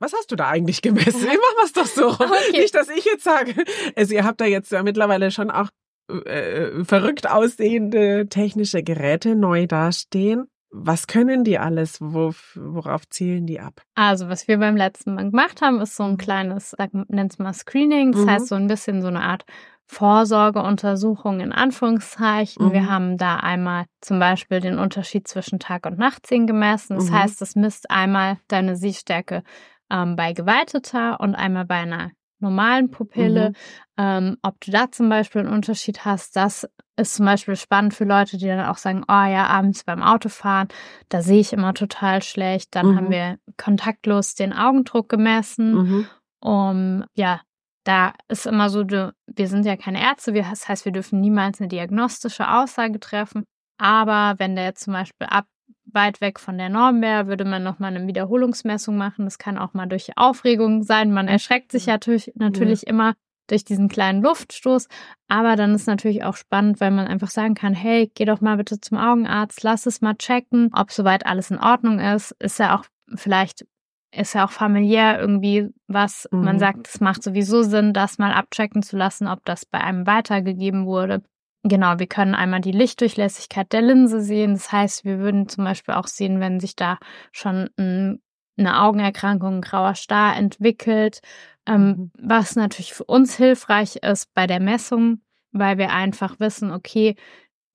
was 0.00 0.14
hast 0.14 0.32
du 0.32 0.36
da 0.36 0.48
eigentlich 0.48 0.82
gemessen? 0.82 1.28
Ich 1.30 1.38
mach 1.38 1.62
was 1.62 1.72
doch 1.72 1.86
so. 1.86 2.08
Okay. 2.20 2.60
Nicht, 2.60 2.74
dass 2.74 2.88
ich 2.88 3.04
jetzt 3.04 3.24
sage. 3.24 3.54
Also 3.96 4.14
ihr 4.14 4.24
habt 4.24 4.40
da 4.40 4.46
jetzt 4.46 4.72
ja 4.72 4.82
mittlerweile 4.82 5.30
schon 5.30 5.50
auch 5.50 5.68
äh, 6.08 6.84
verrückt 6.84 7.30
aussehende 7.30 8.28
technische 8.28 8.82
Geräte 8.82 9.36
neu 9.36 9.66
dastehen. 9.66 10.46
Was 10.72 11.06
können 11.06 11.44
die 11.44 11.58
alles? 11.58 12.00
Worauf, 12.00 12.58
worauf 12.60 13.08
zielen 13.08 13.46
die 13.46 13.60
ab? 13.60 13.82
Also, 13.96 14.28
was 14.28 14.46
wir 14.46 14.58
beim 14.58 14.76
letzten 14.76 15.14
Mal 15.14 15.30
gemacht 15.30 15.62
haben, 15.62 15.80
ist 15.80 15.96
so 15.96 16.04
ein 16.04 16.16
kleines, 16.16 16.76
nennt 17.08 17.32
es 17.32 17.38
mal 17.38 17.52
Screening. 17.52 18.12
Das 18.12 18.22
mhm. 18.22 18.30
heißt, 18.30 18.46
so 18.46 18.54
ein 18.54 18.68
bisschen 18.68 19.02
so 19.02 19.08
eine 19.08 19.22
Art 19.22 19.44
Vorsorgeuntersuchung 19.90 21.40
in 21.40 21.52
Anführungszeichen. 21.52 22.68
Mhm. 22.68 22.72
Wir 22.72 22.88
haben 22.88 23.18
da 23.18 23.38
einmal 23.38 23.86
zum 24.00 24.20
Beispiel 24.20 24.60
den 24.60 24.78
Unterschied 24.78 25.26
zwischen 25.26 25.58
Tag- 25.58 25.84
und 25.84 25.98
Nachtsehen 25.98 26.46
gemessen. 26.46 26.94
Das 26.94 27.10
mhm. 27.10 27.18
heißt, 27.18 27.42
es 27.42 27.56
misst 27.56 27.90
einmal 27.90 28.38
deine 28.46 28.76
Sehstärke 28.76 29.42
ähm, 29.90 30.14
bei 30.14 30.32
geweiteter 30.32 31.18
und 31.18 31.34
einmal 31.34 31.64
bei 31.64 31.78
einer 31.78 32.12
normalen 32.38 32.92
Pupille. 32.92 33.50
Mhm. 33.50 33.54
Ähm, 33.98 34.36
ob 34.42 34.60
du 34.60 34.70
da 34.70 34.92
zum 34.92 35.08
Beispiel 35.08 35.40
einen 35.40 35.52
Unterschied 35.52 36.04
hast, 36.04 36.36
das 36.36 36.68
ist 36.96 37.16
zum 37.16 37.26
Beispiel 37.26 37.56
spannend 37.56 37.92
für 37.92 38.04
Leute, 38.04 38.38
die 38.38 38.46
dann 38.46 38.66
auch 38.66 38.78
sagen, 38.78 39.02
oh 39.08 39.12
ja, 39.26 39.48
abends 39.48 39.82
beim 39.82 40.04
Autofahren, 40.04 40.68
da 41.08 41.20
sehe 41.20 41.40
ich 41.40 41.52
immer 41.52 41.74
total 41.74 42.22
schlecht. 42.22 42.76
Dann 42.76 42.94
haben 42.94 43.06
mhm. 43.06 43.10
wir 43.10 43.38
kontaktlos 43.56 44.36
den 44.36 44.52
Augendruck 44.52 45.08
gemessen, 45.08 45.74
mhm. 45.74 46.06
um 46.38 47.04
ja 47.14 47.40
da 47.84 48.12
ist 48.28 48.46
immer 48.46 48.68
so, 48.70 48.86
wir 48.86 49.48
sind 49.48 49.64
ja 49.64 49.76
keine 49.76 50.02
Ärzte, 50.02 50.32
das 50.32 50.68
heißt, 50.68 50.84
wir 50.84 50.92
dürfen 50.92 51.20
niemals 51.20 51.60
eine 51.60 51.68
diagnostische 51.68 52.50
Aussage 52.50 53.00
treffen. 53.00 53.44
Aber 53.78 54.38
wenn 54.38 54.56
der 54.56 54.66
jetzt 54.66 54.84
zum 54.84 54.92
Beispiel 54.92 55.26
ab 55.28 55.46
weit 55.92 56.20
weg 56.20 56.38
von 56.38 56.58
der 56.58 56.68
Norm 56.68 57.00
wäre, 57.00 57.26
würde 57.26 57.44
man 57.44 57.62
nochmal 57.62 57.94
eine 57.94 58.06
Wiederholungsmessung 58.06 58.96
machen. 58.96 59.24
Das 59.24 59.38
kann 59.38 59.58
auch 59.58 59.74
mal 59.74 59.86
durch 59.86 60.16
Aufregung 60.16 60.82
sein. 60.82 61.12
Man 61.12 61.28
erschreckt 61.28 61.72
sich 61.72 61.86
ja 61.86 61.94
natürlich, 61.94 62.32
natürlich 62.34 62.82
ja. 62.82 62.88
immer 62.88 63.14
durch 63.46 63.64
diesen 63.64 63.88
kleinen 63.88 64.22
Luftstoß. 64.22 64.86
Aber 65.28 65.56
dann 65.56 65.74
ist 65.74 65.86
natürlich 65.86 66.24
auch 66.24 66.36
spannend, 66.36 66.80
weil 66.80 66.90
man 66.90 67.06
einfach 67.06 67.30
sagen 67.30 67.54
kann, 67.54 67.74
hey, 67.74 68.10
geh 68.14 68.24
doch 68.24 68.40
mal 68.40 68.56
bitte 68.56 68.80
zum 68.80 68.98
Augenarzt, 68.98 69.62
lass 69.62 69.86
es 69.86 70.00
mal 70.00 70.14
checken, 70.14 70.70
ob 70.72 70.92
soweit 70.92 71.26
alles 71.26 71.50
in 71.50 71.58
Ordnung 71.58 71.98
ist. 71.98 72.32
Ist 72.38 72.58
ja 72.58 72.78
auch 72.78 72.84
vielleicht 73.14 73.66
ist 74.12 74.34
ja 74.34 74.44
auch 74.44 74.50
familiär 74.50 75.20
irgendwie 75.20 75.68
was, 75.86 76.28
mhm. 76.30 76.44
man 76.44 76.58
sagt, 76.58 76.88
es 76.88 77.00
macht 77.00 77.22
sowieso 77.22 77.62
Sinn, 77.62 77.92
das 77.92 78.18
mal 78.18 78.32
abchecken 78.32 78.82
zu 78.82 78.96
lassen, 78.96 79.28
ob 79.28 79.44
das 79.44 79.64
bei 79.64 79.80
einem 79.80 80.06
weitergegeben 80.06 80.86
wurde. 80.86 81.22
Genau, 81.62 81.98
wir 81.98 82.06
können 82.06 82.34
einmal 82.34 82.60
die 82.60 82.72
Lichtdurchlässigkeit 82.72 83.72
der 83.72 83.82
Linse 83.82 84.22
sehen. 84.22 84.54
Das 84.54 84.72
heißt, 84.72 85.04
wir 85.04 85.18
würden 85.18 85.48
zum 85.48 85.64
Beispiel 85.64 85.94
auch 85.94 86.06
sehen, 86.06 86.40
wenn 86.40 86.58
sich 86.58 86.74
da 86.74 86.98
schon 87.32 87.68
ein, 87.78 88.22
eine 88.56 88.82
Augenerkrankung, 88.82 89.56
ein 89.56 89.60
grauer 89.60 89.94
Star 89.94 90.36
entwickelt, 90.36 91.20
ähm, 91.66 91.86
mhm. 91.86 92.10
was 92.18 92.56
natürlich 92.56 92.94
für 92.94 93.04
uns 93.04 93.36
hilfreich 93.36 93.96
ist 93.96 94.32
bei 94.34 94.46
der 94.46 94.60
Messung, 94.60 95.20
weil 95.52 95.76
wir 95.78 95.92
einfach 95.92 96.40
wissen, 96.40 96.72
okay, 96.72 97.14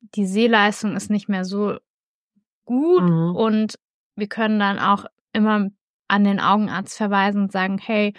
die 0.02 0.26
Sehleistung 0.26 0.96
ist 0.96 1.10
nicht 1.10 1.30
mehr 1.30 1.46
so 1.46 1.78
gut 2.66 3.04
mhm. 3.04 3.36
und 3.36 3.76
wir 4.16 4.28
können 4.28 4.60
dann 4.60 4.80
auch 4.80 5.06
immer 5.34 5.70
an 6.08 6.24
den 6.24 6.40
Augenarzt 6.40 6.98
verweisen 6.98 7.44
und 7.44 7.52
sagen, 7.52 7.78
hey, 7.78 8.14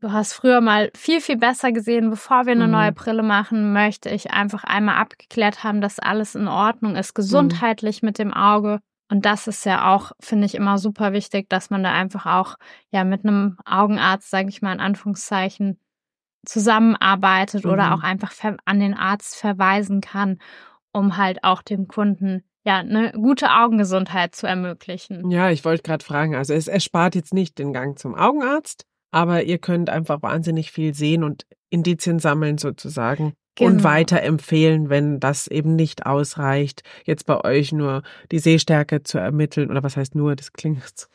du 0.00 0.12
hast 0.12 0.32
früher 0.32 0.60
mal 0.60 0.90
viel, 0.94 1.20
viel 1.20 1.36
besser 1.36 1.72
gesehen, 1.72 2.10
bevor 2.10 2.46
wir 2.46 2.52
eine 2.52 2.66
mhm. 2.66 2.72
neue 2.72 2.92
Brille 2.92 3.22
machen, 3.22 3.72
möchte 3.72 4.08
ich 4.10 4.30
einfach 4.30 4.64
einmal 4.64 4.96
abgeklärt 4.96 5.64
haben, 5.64 5.80
dass 5.80 5.98
alles 5.98 6.34
in 6.34 6.48
Ordnung 6.48 6.96
ist, 6.96 7.12
mhm. 7.12 7.20
gesundheitlich 7.20 8.02
mhm. 8.02 8.06
mit 8.06 8.18
dem 8.18 8.32
Auge. 8.32 8.80
Und 9.10 9.24
das 9.24 9.46
ist 9.46 9.64
ja 9.64 9.94
auch, 9.94 10.12
finde 10.20 10.44
ich, 10.44 10.54
immer 10.54 10.78
super 10.78 11.12
wichtig, 11.12 11.48
dass 11.48 11.70
man 11.70 11.82
da 11.82 11.92
einfach 11.92 12.26
auch 12.26 12.56
ja 12.90 13.04
mit 13.04 13.24
einem 13.24 13.56
Augenarzt, 13.64 14.30
sage 14.30 14.50
ich 14.50 14.60
mal 14.60 14.74
in 14.74 14.80
Anführungszeichen, 14.80 15.78
zusammenarbeitet 16.44 17.64
mhm. 17.64 17.70
oder 17.70 17.94
auch 17.94 18.02
einfach 18.02 18.32
an 18.64 18.80
den 18.80 18.94
Arzt 18.94 19.36
verweisen 19.36 20.00
kann, 20.00 20.38
um 20.92 21.16
halt 21.16 21.42
auch 21.42 21.62
dem 21.62 21.88
Kunden 21.88 22.44
ja 22.68 22.78
eine 22.78 23.12
gute 23.12 23.50
Augengesundheit 23.50 24.34
zu 24.34 24.46
ermöglichen. 24.46 25.30
Ja, 25.30 25.50
ich 25.50 25.64
wollte 25.64 25.82
gerade 25.82 26.04
fragen, 26.04 26.34
also 26.34 26.52
es 26.52 26.68
erspart 26.68 27.14
jetzt 27.14 27.32
nicht 27.32 27.58
den 27.58 27.72
Gang 27.72 27.98
zum 27.98 28.14
Augenarzt, 28.14 28.84
aber 29.10 29.42
ihr 29.42 29.58
könnt 29.58 29.88
einfach 29.88 30.22
wahnsinnig 30.22 30.70
viel 30.70 30.94
sehen 30.94 31.24
und 31.24 31.46
Indizien 31.70 32.18
sammeln 32.18 32.58
sozusagen. 32.58 33.32
Genau. 33.54 33.70
Und 33.70 33.84
weiterempfehlen, 33.84 34.88
wenn 34.88 35.18
das 35.18 35.48
eben 35.48 35.74
nicht 35.74 36.06
ausreicht, 36.06 36.82
jetzt 37.04 37.26
bei 37.26 37.42
euch 37.42 37.72
nur 37.72 38.02
die 38.30 38.38
Sehstärke 38.38 39.02
zu 39.02 39.18
ermitteln. 39.18 39.70
Oder 39.70 39.82
was 39.82 39.96
heißt 39.96 40.14
nur, 40.14 40.36
das 40.36 40.52
klingt 40.52 41.08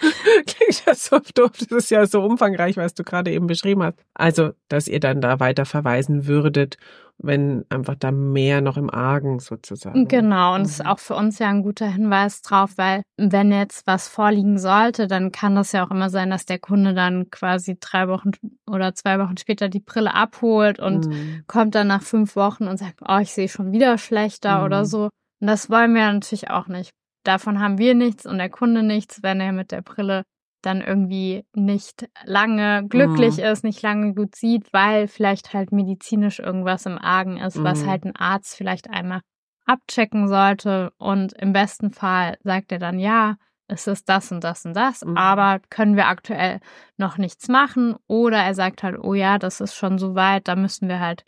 Klingt 0.46 0.86
ja 0.86 0.94
so 0.94 1.18
doof. 1.34 1.50
Das 1.58 1.70
ist 1.70 1.90
ja 1.90 2.06
so 2.06 2.22
umfangreich, 2.22 2.76
was 2.76 2.94
du 2.94 3.04
gerade 3.04 3.30
eben 3.30 3.46
beschrieben 3.46 3.82
hast. 3.82 3.98
Also, 4.14 4.52
dass 4.68 4.88
ihr 4.88 5.00
dann 5.00 5.20
da 5.20 5.40
weiter 5.40 5.66
verweisen 5.66 6.26
würdet, 6.26 6.76
wenn 7.18 7.66
einfach 7.68 7.96
da 7.96 8.10
mehr 8.10 8.62
noch 8.62 8.78
im 8.78 8.88
Argen 8.88 9.40
sozusagen. 9.40 10.08
Genau. 10.08 10.54
Und 10.54 10.62
es 10.62 10.72
ist 10.72 10.84
mhm. 10.84 10.86
auch 10.86 10.98
für 10.98 11.14
uns 11.14 11.38
ja 11.38 11.48
ein 11.48 11.62
guter 11.62 11.86
Hinweis 11.86 12.40
drauf, 12.40 12.72
weil 12.76 13.02
wenn 13.18 13.52
jetzt 13.52 13.86
was 13.86 14.08
vorliegen 14.08 14.58
sollte, 14.58 15.06
dann 15.06 15.32
kann 15.32 15.54
das 15.54 15.72
ja 15.72 15.84
auch 15.84 15.90
immer 15.90 16.08
sein, 16.08 16.30
dass 16.30 16.46
der 16.46 16.58
Kunde 16.58 16.94
dann 16.94 17.30
quasi 17.30 17.76
drei 17.78 18.08
Wochen 18.08 18.30
oder 18.66 18.94
zwei 18.94 19.18
Wochen 19.18 19.36
später 19.36 19.68
die 19.68 19.80
Brille 19.80 20.14
abholt 20.14 20.78
und 20.78 21.08
mhm. 21.08 21.44
kommt 21.46 21.74
dann 21.74 21.88
nach 21.88 22.02
fünf 22.02 22.36
Wochen 22.36 22.68
und 22.68 22.78
sagt, 22.78 23.00
oh, 23.06 23.18
ich 23.18 23.32
sehe 23.32 23.48
schon 23.48 23.72
wieder 23.72 23.98
schlechter 23.98 24.60
mhm. 24.60 24.64
oder 24.64 24.84
so. 24.86 25.10
Und 25.40 25.46
das 25.46 25.68
wollen 25.68 25.94
wir 25.94 26.10
natürlich 26.10 26.50
auch 26.50 26.68
nicht 26.68 26.90
davon 27.22 27.60
haben 27.60 27.78
wir 27.78 27.94
nichts 27.94 28.26
und 28.26 28.38
der 28.38 28.50
Kunde 28.50 28.82
nichts, 28.82 29.22
wenn 29.22 29.40
er 29.40 29.52
mit 29.52 29.72
der 29.72 29.82
Brille 29.82 30.24
dann 30.62 30.80
irgendwie 30.82 31.44
nicht 31.54 32.08
lange 32.24 32.86
glücklich 32.86 33.38
mhm. 33.38 33.44
ist, 33.44 33.64
nicht 33.64 33.82
lange 33.82 34.14
gut 34.14 34.34
sieht, 34.34 34.72
weil 34.72 35.08
vielleicht 35.08 35.54
halt 35.54 35.72
medizinisch 35.72 36.38
irgendwas 36.38 36.86
im 36.86 36.98
Argen 36.98 37.38
ist, 37.38 37.56
mhm. 37.56 37.64
was 37.64 37.86
halt 37.86 38.04
ein 38.04 38.16
Arzt 38.16 38.56
vielleicht 38.56 38.90
einmal 38.90 39.20
abchecken 39.64 40.28
sollte. 40.28 40.92
Und 40.98 41.32
im 41.34 41.52
besten 41.52 41.90
Fall 41.90 42.36
sagt 42.42 42.72
er 42.72 42.78
dann, 42.78 42.98
ja, 42.98 43.36
es 43.68 43.86
ist 43.86 44.08
das 44.08 44.32
und 44.32 44.42
das 44.42 44.66
und 44.66 44.74
das, 44.74 45.04
mhm. 45.04 45.16
aber 45.16 45.60
können 45.70 45.96
wir 45.96 46.08
aktuell 46.08 46.60
noch 46.96 47.18
nichts 47.18 47.48
machen. 47.48 47.96
Oder 48.06 48.38
er 48.38 48.54
sagt 48.54 48.82
halt, 48.82 48.98
oh 48.98 49.14
ja, 49.14 49.38
das 49.38 49.60
ist 49.60 49.74
schon 49.74 49.98
so 49.98 50.14
weit, 50.14 50.48
da 50.48 50.56
müssen 50.56 50.88
wir 50.88 51.00
halt 51.00 51.24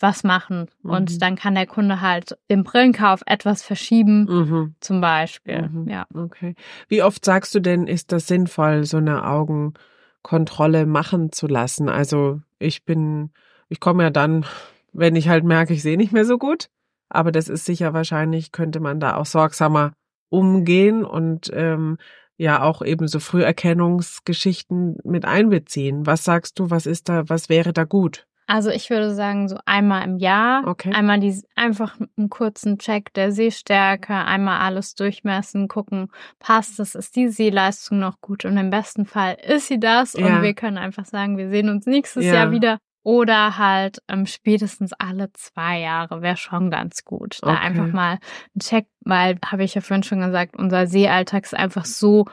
was 0.00 0.24
machen. 0.24 0.68
Mhm. 0.82 0.90
Und 0.90 1.22
dann 1.22 1.36
kann 1.36 1.54
der 1.54 1.66
Kunde 1.66 2.00
halt 2.00 2.38
den 2.50 2.64
Brillenkauf 2.64 3.22
etwas 3.26 3.62
verschieben, 3.62 4.24
mhm. 4.24 4.74
zum 4.80 5.00
Beispiel. 5.00 5.68
Mhm. 5.68 5.88
Ja. 5.88 6.06
Okay. 6.14 6.54
Wie 6.88 7.02
oft 7.02 7.24
sagst 7.24 7.54
du 7.54 7.60
denn, 7.60 7.86
ist 7.86 8.12
das 8.12 8.26
sinnvoll, 8.26 8.84
so 8.84 8.98
eine 8.98 9.26
Augenkontrolle 9.26 10.86
machen 10.86 11.32
zu 11.32 11.46
lassen? 11.46 11.88
Also 11.88 12.40
ich 12.58 12.84
bin, 12.84 13.30
ich 13.68 13.80
komme 13.80 14.04
ja 14.04 14.10
dann, 14.10 14.44
wenn 14.92 15.16
ich 15.16 15.28
halt 15.28 15.44
merke, 15.44 15.74
ich 15.74 15.82
sehe 15.82 15.96
nicht 15.96 16.12
mehr 16.12 16.24
so 16.24 16.38
gut. 16.38 16.68
Aber 17.08 17.32
das 17.32 17.48
ist 17.48 17.64
sicher 17.64 17.94
wahrscheinlich, 17.94 18.52
könnte 18.52 18.80
man 18.80 19.00
da 19.00 19.16
auch 19.16 19.26
sorgsamer 19.26 19.92
umgehen 20.28 21.04
und 21.04 21.50
ähm, 21.54 21.96
ja 22.36 22.62
auch 22.62 22.82
eben 22.82 23.08
so 23.08 23.18
Früherkennungsgeschichten 23.18 24.98
mit 25.04 25.24
einbeziehen. 25.24 26.06
Was 26.06 26.24
sagst 26.24 26.58
du, 26.58 26.70
was 26.70 26.86
ist 26.86 27.08
da, 27.08 27.28
was 27.28 27.48
wäre 27.48 27.72
da 27.72 27.84
gut? 27.84 28.27
Also 28.48 28.70
ich 28.70 28.88
würde 28.88 29.14
sagen, 29.14 29.46
so 29.46 29.58
einmal 29.66 30.04
im 30.04 30.16
Jahr. 30.16 30.66
Okay. 30.66 30.90
Einmal 30.94 31.20
die, 31.20 31.38
einfach 31.54 31.98
einen 32.16 32.30
kurzen 32.30 32.78
Check 32.78 33.12
der 33.12 33.30
Sehstärke, 33.30 34.14
einmal 34.14 34.60
alles 34.60 34.94
durchmessen, 34.94 35.68
gucken, 35.68 36.10
passt 36.38 36.80
es, 36.80 36.94
ist 36.94 37.14
die 37.14 37.28
Sehleistung 37.28 37.98
noch 37.98 38.22
gut 38.22 38.46
und 38.46 38.56
im 38.56 38.70
besten 38.70 39.04
Fall 39.04 39.36
ist 39.46 39.68
sie 39.68 39.78
das 39.78 40.14
ja. 40.14 40.26
und 40.26 40.42
wir 40.42 40.54
können 40.54 40.78
einfach 40.78 41.04
sagen, 41.04 41.36
wir 41.36 41.50
sehen 41.50 41.68
uns 41.68 41.84
nächstes 41.84 42.24
ja. 42.24 42.34
Jahr 42.34 42.50
wieder. 42.50 42.78
Oder 43.02 43.58
halt 43.58 44.02
ähm, 44.08 44.24
spätestens 44.24 44.92
alle 44.94 45.30
zwei 45.34 45.80
Jahre 45.80 46.22
wäre 46.22 46.36
schon 46.36 46.70
ganz 46.70 47.04
gut. 47.04 47.38
Da 47.42 47.52
okay. 47.52 47.66
einfach 47.66 47.86
mal 47.86 48.12
einen 48.12 48.60
Check, 48.60 48.86
weil, 49.00 49.38
habe 49.44 49.64
ich 49.64 49.74
ja 49.74 49.82
vorhin 49.82 50.02
schon 50.02 50.20
gesagt, 50.20 50.56
unser 50.56 50.86
Seealltag 50.86 51.44
ist 51.44 51.54
einfach 51.54 51.84
so 51.84 52.24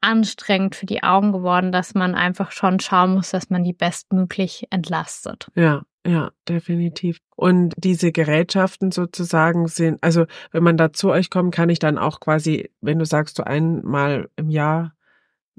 anstrengend 0.00 0.74
für 0.74 0.86
die 0.86 1.02
Augen 1.02 1.32
geworden, 1.32 1.72
dass 1.72 1.94
man 1.94 2.14
einfach 2.14 2.52
schon 2.52 2.80
schauen 2.80 3.14
muss, 3.14 3.30
dass 3.30 3.50
man 3.50 3.64
die 3.64 3.72
bestmöglich 3.72 4.66
entlastet. 4.70 5.48
Ja, 5.54 5.82
ja, 6.06 6.30
definitiv. 6.48 7.18
Und 7.36 7.74
diese 7.76 8.10
Gerätschaften 8.10 8.90
sozusagen 8.90 9.68
sind, 9.68 10.02
also 10.02 10.26
wenn 10.50 10.62
man 10.62 10.76
da 10.76 10.92
zu 10.92 11.10
euch 11.10 11.28
kommt, 11.28 11.54
kann 11.54 11.68
ich 11.68 11.78
dann 11.78 11.98
auch 11.98 12.20
quasi, 12.20 12.70
wenn 12.80 12.98
du 12.98 13.04
sagst, 13.04 13.36
so 13.36 13.44
einmal 13.44 14.30
im 14.36 14.48
Jahr 14.48 14.94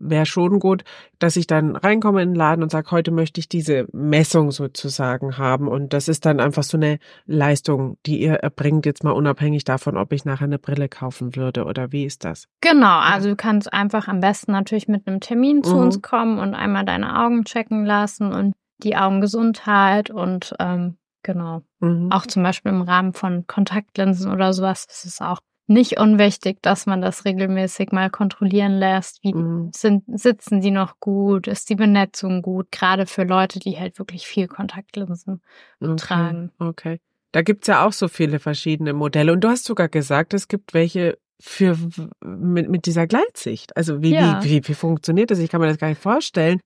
wäre 0.01 0.25
schon 0.25 0.59
gut, 0.59 0.83
dass 1.19 1.35
ich 1.35 1.47
dann 1.47 1.75
reinkomme 1.75 2.21
in 2.21 2.29
den 2.29 2.35
Laden 2.35 2.63
und 2.63 2.71
sage, 2.71 2.91
heute 2.91 3.11
möchte 3.11 3.39
ich 3.39 3.47
diese 3.47 3.87
Messung 3.93 4.51
sozusagen 4.51 5.37
haben. 5.37 5.67
Und 5.67 5.93
das 5.93 6.07
ist 6.07 6.25
dann 6.25 6.39
einfach 6.39 6.63
so 6.63 6.77
eine 6.77 6.99
Leistung, 7.25 7.97
die 8.05 8.21
ihr 8.21 8.35
erbringt, 8.35 8.85
jetzt 8.85 9.03
mal 9.03 9.11
unabhängig 9.11 9.63
davon, 9.63 9.97
ob 9.97 10.11
ich 10.13 10.25
nachher 10.25 10.45
eine 10.45 10.59
Brille 10.59 10.89
kaufen 10.89 11.35
würde 11.35 11.65
oder 11.65 11.91
wie 11.91 12.05
ist 12.05 12.25
das? 12.25 12.47
Genau, 12.61 12.99
also 12.99 13.29
du 13.29 13.35
kannst 13.35 13.71
einfach 13.71 14.07
am 14.07 14.19
besten 14.19 14.51
natürlich 14.51 14.87
mit 14.87 15.07
einem 15.07 15.19
Termin 15.19 15.63
zu 15.63 15.75
mhm. 15.75 15.81
uns 15.81 16.01
kommen 16.01 16.39
und 16.39 16.55
einmal 16.55 16.85
deine 16.85 17.19
Augen 17.19 17.45
checken 17.45 17.85
lassen 17.85 18.33
und 18.33 18.53
die 18.83 18.97
Augengesundheit 18.97 20.09
und 20.09 20.55
ähm, 20.59 20.97
genau. 21.23 21.61
Mhm. 21.79 22.11
Auch 22.11 22.25
zum 22.25 22.43
Beispiel 22.43 22.71
im 22.71 22.81
Rahmen 22.81 23.13
von 23.13 23.45
Kontaktlinsen 23.47 24.31
oder 24.31 24.53
sowas, 24.53 24.87
das 24.87 25.05
ist 25.05 25.21
auch 25.21 25.39
nicht 25.71 25.99
unwichtig, 25.99 26.61
dass 26.61 26.85
man 26.85 27.01
das 27.01 27.25
regelmäßig 27.25 27.91
mal 27.91 28.09
kontrollieren 28.09 28.73
lässt. 28.73 29.23
Wie 29.23 29.33
mhm. 29.33 29.71
sind, 29.73 30.03
sitzen 30.07 30.61
die 30.61 30.71
noch 30.71 30.99
gut? 30.99 31.47
Ist 31.47 31.69
die 31.69 31.75
Benetzung 31.75 32.41
gut? 32.41 32.71
Gerade 32.71 33.05
für 33.05 33.23
Leute, 33.23 33.59
die 33.59 33.79
halt 33.79 33.97
wirklich 33.97 34.27
viel 34.27 34.47
Kontaktlinsen 34.47 35.41
okay. 35.79 35.95
tragen. 35.95 36.51
Okay. 36.59 36.99
Da 37.31 37.41
gibt's 37.41 37.67
ja 37.67 37.85
auch 37.85 37.93
so 37.93 38.07
viele 38.07 38.39
verschiedene 38.39 38.93
Modelle. 38.93 39.31
Und 39.31 39.41
du 39.41 39.47
hast 39.47 39.65
sogar 39.65 39.87
gesagt, 39.87 40.33
es 40.33 40.47
gibt 40.47 40.73
welche 40.73 41.17
für 41.39 41.77
mit, 42.23 42.69
mit 42.69 42.85
dieser 42.85 43.07
Gleitsicht. 43.07 43.75
Also 43.75 44.01
wie, 44.01 44.13
ja. 44.13 44.43
wie, 44.43 44.49
wie, 44.49 44.67
wie 44.67 44.73
funktioniert 44.73 45.31
das? 45.31 45.39
Ich 45.39 45.49
kann 45.49 45.61
mir 45.61 45.67
das 45.67 45.77
gar 45.77 45.89
nicht 45.89 46.01
vorstellen. 46.01 46.59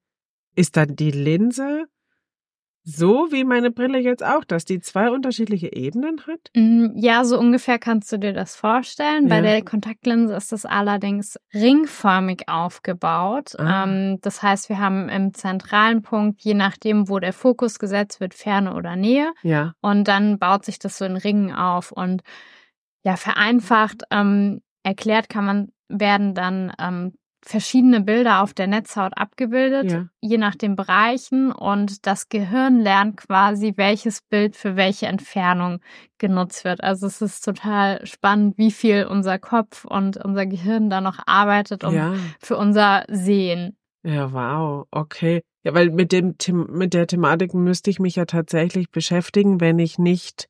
Ist 0.56 0.76
dann 0.76 0.96
die 0.96 1.12
Linse 1.12 1.86
so 2.88 3.32
wie 3.32 3.44
meine 3.44 3.72
Brille 3.72 3.98
jetzt 3.98 4.24
auch, 4.24 4.44
dass 4.44 4.64
die 4.64 4.80
zwei 4.80 5.10
unterschiedliche 5.10 5.74
Ebenen 5.74 6.22
hat? 6.28 6.52
Mm, 6.56 6.90
ja, 6.96 7.26
so 7.26 7.40
ungefähr 7.40 7.80
kannst 7.80 8.12
du 8.12 8.20
dir 8.20 8.32
das 8.32 8.56
vorstellen. 8.56 9.28
Bei 9.28 9.42
der 9.42 9.64
Kontaktlinse 9.66 10.36
ist 10.36 10.52
das 10.52 10.66
allerdings 10.66 11.36
ringförmig 11.52 12.44
aufgebaut. 12.48 13.54
Ah. 13.58 13.86
Ähm, 13.86 14.20
das 14.22 14.44
heißt, 14.44 14.70
wir 14.70 14.78
haben 14.78 15.10
im 15.10 15.34
zentralen 15.34 16.04
Punkt, 16.04 16.44
je 16.44 16.54
nachdem, 16.54 17.10
wo 17.10 17.18
der 17.18 17.34
Fokus 17.34 17.80
gesetzt 17.80 18.20
wird, 18.20 18.36
Ferne 18.36 18.76
oder 18.76 18.96
Nähe. 18.96 19.34
Ja. 19.42 19.74
Und 19.82 20.08
dann 20.08 20.38
baut 20.38 20.64
sich 20.64 20.78
das 20.78 21.00
so 21.00 21.06
in 21.06 21.18
Ringen 21.18 21.52
auf. 21.52 21.92
Und 21.92 22.22
ja, 23.04 23.18
vereinfacht 23.18 24.04
ähm, 24.12 24.62
erklärt 24.84 25.28
kann 25.28 25.46
man 25.46 25.70
werden 25.90 26.34
dann 26.36 26.72
ähm, 26.80 27.14
verschiedene 27.46 28.02
Bilder 28.02 28.42
auf 28.42 28.54
der 28.54 28.66
Netzhaut 28.68 29.14
abgebildet, 29.16 29.92
ja. 29.92 30.08
je 30.20 30.38
nach 30.38 30.56
den 30.56 30.76
Bereichen. 30.76 31.52
Und 31.52 32.08
das 32.08 32.28
Gehirn 32.28 32.80
lernt 32.80 33.18
quasi, 33.18 33.74
welches 33.76 34.22
Bild 34.22 34.56
für 34.56 34.76
welche 34.76 35.06
Entfernung 35.06 35.80
genutzt 36.18 36.66
wird. 36.66 36.84
Also 36.84 37.06
es 37.06 37.22
ist 37.22 37.46
total 37.46 38.06
spannend, 38.06 38.58
wie 38.58 38.72
viel 38.72 39.06
unser 39.06 39.38
Kopf 39.38 39.86
und 39.86 40.18
unser 40.18 40.48
Gehirn 40.48 40.90
da 40.90 41.02
noch 41.02 41.20
arbeitet 41.28 41.84
um 41.84 41.94
ja. 41.94 42.16
für 42.40 42.58
unser 42.58 43.06
Sehen. 43.10 43.78
Ja, 44.04 44.34
wow, 44.34 44.88
okay. 44.92 45.42
Ja, 45.64 45.74
weil 45.74 45.92
mit 45.92 46.12
dem 46.12 46.36
mit 46.70 46.94
der 46.94 47.08
Thematik 47.08 47.54
müsste 47.54 47.90
ich 47.90 48.00
mich 48.00 48.16
ja 48.16 48.26
tatsächlich 48.26 48.92
beschäftigen, 48.92 49.60
wenn 49.62 49.80
ich 49.80 49.98
nicht 49.98 50.48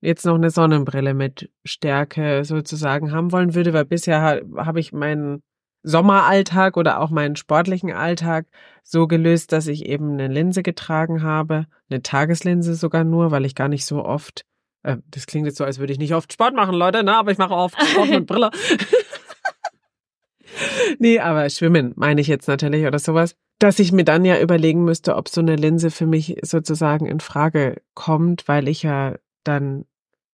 jetzt 0.00 0.26
noch 0.26 0.34
eine 0.34 0.50
Sonnenbrille 0.50 1.14
mit 1.14 1.50
Stärke 1.64 2.44
sozusagen 2.44 3.12
haben 3.12 3.32
wollen 3.32 3.54
würde, 3.54 3.72
weil 3.72 3.84
bisher 3.84 4.20
habe 4.56 4.80
ich 4.80 4.92
meinen 4.92 5.42
Sommeralltag 5.82 6.76
oder 6.76 7.00
auch 7.00 7.10
meinen 7.10 7.36
sportlichen 7.36 7.92
Alltag 7.92 8.46
so 8.82 9.06
gelöst, 9.06 9.52
dass 9.52 9.66
ich 9.66 9.86
eben 9.86 10.12
eine 10.12 10.28
Linse 10.28 10.62
getragen 10.62 11.22
habe, 11.22 11.66
eine 11.90 12.02
Tageslinse 12.02 12.74
sogar 12.74 13.04
nur, 13.04 13.30
weil 13.30 13.44
ich 13.44 13.54
gar 13.54 13.68
nicht 13.68 13.84
so 13.84 14.04
oft, 14.04 14.44
äh, 14.82 14.98
das 15.08 15.26
klingt 15.26 15.46
jetzt 15.46 15.58
so, 15.58 15.64
als 15.64 15.78
würde 15.78 15.92
ich 15.92 15.98
nicht 15.98 16.14
oft 16.14 16.32
Sport 16.32 16.54
machen, 16.54 16.74
Leute, 16.74 17.02
ne, 17.02 17.16
aber 17.16 17.32
ich 17.32 17.38
mache 17.38 17.54
oft 17.54 17.80
Sport 17.80 18.10
mit 18.10 18.26
Brille. 18.26 18.50
nee, 20.98 21.18
aber 21.18 21.48
Schwimmen 21.50 21.92
meine 21.96 22.20
ich 22.20 22.26
jetzt 22.26 22.48
natürlich 22.48 22.86
oder 22.86 22.98
sowas, 22.98 23.36
dass 23.58 23.78
ich 23.78 23.92
mir 23.92 24.04
dann 24.04 24.24
ja 24.24 24.40
überlegen 24.40 24.84
müsste, 24.84 25.16
ob 25.16 25.28
so 25.28 25.40
eine 25.40 25.56
Linse 25.56 25.90
für 25.90 26.06
mich 26.06 26.36
sozusagen 26.42 27.06
in 27.06 27.20
Frage 27.20 27.80
kommt, 27.94 28.48
weil 28.48 28.68
ich 28.68 28.82
ja 28.82 29.16
dann 29.44 29.84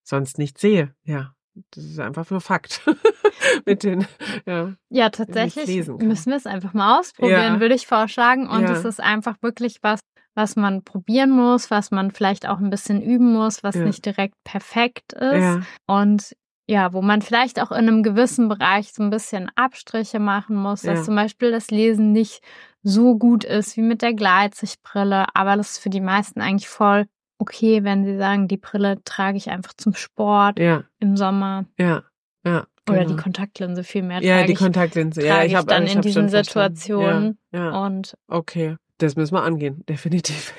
sonst 0.02 0.38
nicht 0.38 0.58
sehe. 0.58 0.94
Ja, 1.04 1.34
das 1.72 1.84
ist 1.84 2.00
einfach 2.00 2.30
nur 2.30 2.40
Fakt. 2.40 2.82
Mit 3.66 3.84
den, 3.84 4.06
ja. 4.46 4.74
Ja, 4.90 5.10
tatsächlich 5.10 5.86
müssen 5.86 6.30
wir 6.30 6.36
es 6.36 6.46
einfach 6.46 6.74
mal 6.74 6.98
ausprobieren, 6.98 7.54
ja. 7.54 7.60
würde 7.60 7.74
ich 7.74 7.86
vorschlagen. 7.86 8.48
Und 8.48 8.62
ja. 8.62 8.72
es 8.72 8.84
ist 8.84 9.00
einfach 9.00 9.36
wirklich 9.42 9.78
was, 9.82 10.00
was 10.34 10.56
man 10.56 10.82
probieren 10.82 11.30
muss, 11.30 11.70
was 11.70 11.90
man 11.90 12.10
vielleicht 12.10 12.48
auch 12.48 12.58
ein 12.58 12.70
bisschen 12.70 13.02
üben 13.02 13.32
muss, 13.32 13.62
was 13.62 13.74
ja. 13.74 13.84
nicht 13.84 14.04
direkt 14.04 14.34
perfekt 14.44 15.12
ist. 15.12 15.66
Und 15.86 16.36
ja, 16.70 16.92
wo 16.92 17.00
man 17.00 17.22
vielleicht 17.22 17.60
auch 17.62 17.70
in 17.70 17.88
einem 17.88 18.02
gewissen 18.02 18.48
Bereich 18.48 18.92
so 18.92 19.02
ein 19.02 19.10
bisschen 19.10 19.50
Abstriche 19.56 20.18
machen 20.18 20.54
muss, 20.54 20.82
dass 20.82 21.06
zum 21.06 21.16
Beispiel 21.16 21.50
das 21.50 21.70
Lesen 21.70 22.12
nicht 22.12 22.42
so 22.82 23.16
gut 23.16 23.44
ist 23.44 23.76
wie 23.76 23.82
mit 23.82 24.02
der 24.02 24.12
Gleitsichtbrille, 24.12 25.26
aber 25.34 25.56
das 25.56 25.72
ist 25.72 25.78
für 25.78 25.90
die 25.90 26.02
meisten 26.02 26.40
eigentlich 26.40 26.68
voll 26.68 27.06
okay, 27.38 27.84
wenn 27.84 28.04
sie 28.04 28.16
sagen, 28.18 28.48
die 28.48 28.56
Brille 28.56 29.02
trage 29.04 29.36
ich 29.36 29.50
einfach 29.50 29.72
zum 29.74 29.94
Sport 29.94 30.58
ja. 30.58 30.84
im 30.98 31.16
Sommer. 31.16 31.64
Ja, 31.78 32.02
ja. 32.44 32.66
Oder 32.88 33.00
die 33.00 33.06
genau. 33.08 33.22
Kontaktlinse 33.22 33.84
viel 33.84 34.02
mehr. 34.02 34.22
Ja, 34.22 34.44
die 34.44 34.54
Kontaktlinse. 34.54 35.24
Ja, 35.24 35.44
ich 35.44 35.54
habe 35.54 35.66
dann 35.66 35.84
ich 35.84 35.94
in 35.94 36.00
diesen 36.00 36.28
Situationen. 36.28 37.38
Ja, 37.52 37.64
ja. 37.64 37.84
Und 37.84 38.16
okay. 38.28 38.76
Das 39.00 39.14
müssen 39.14 39.34
wir 39.34 39.44
angehen, 39.44 39.84
definitiv. 39.88 40.52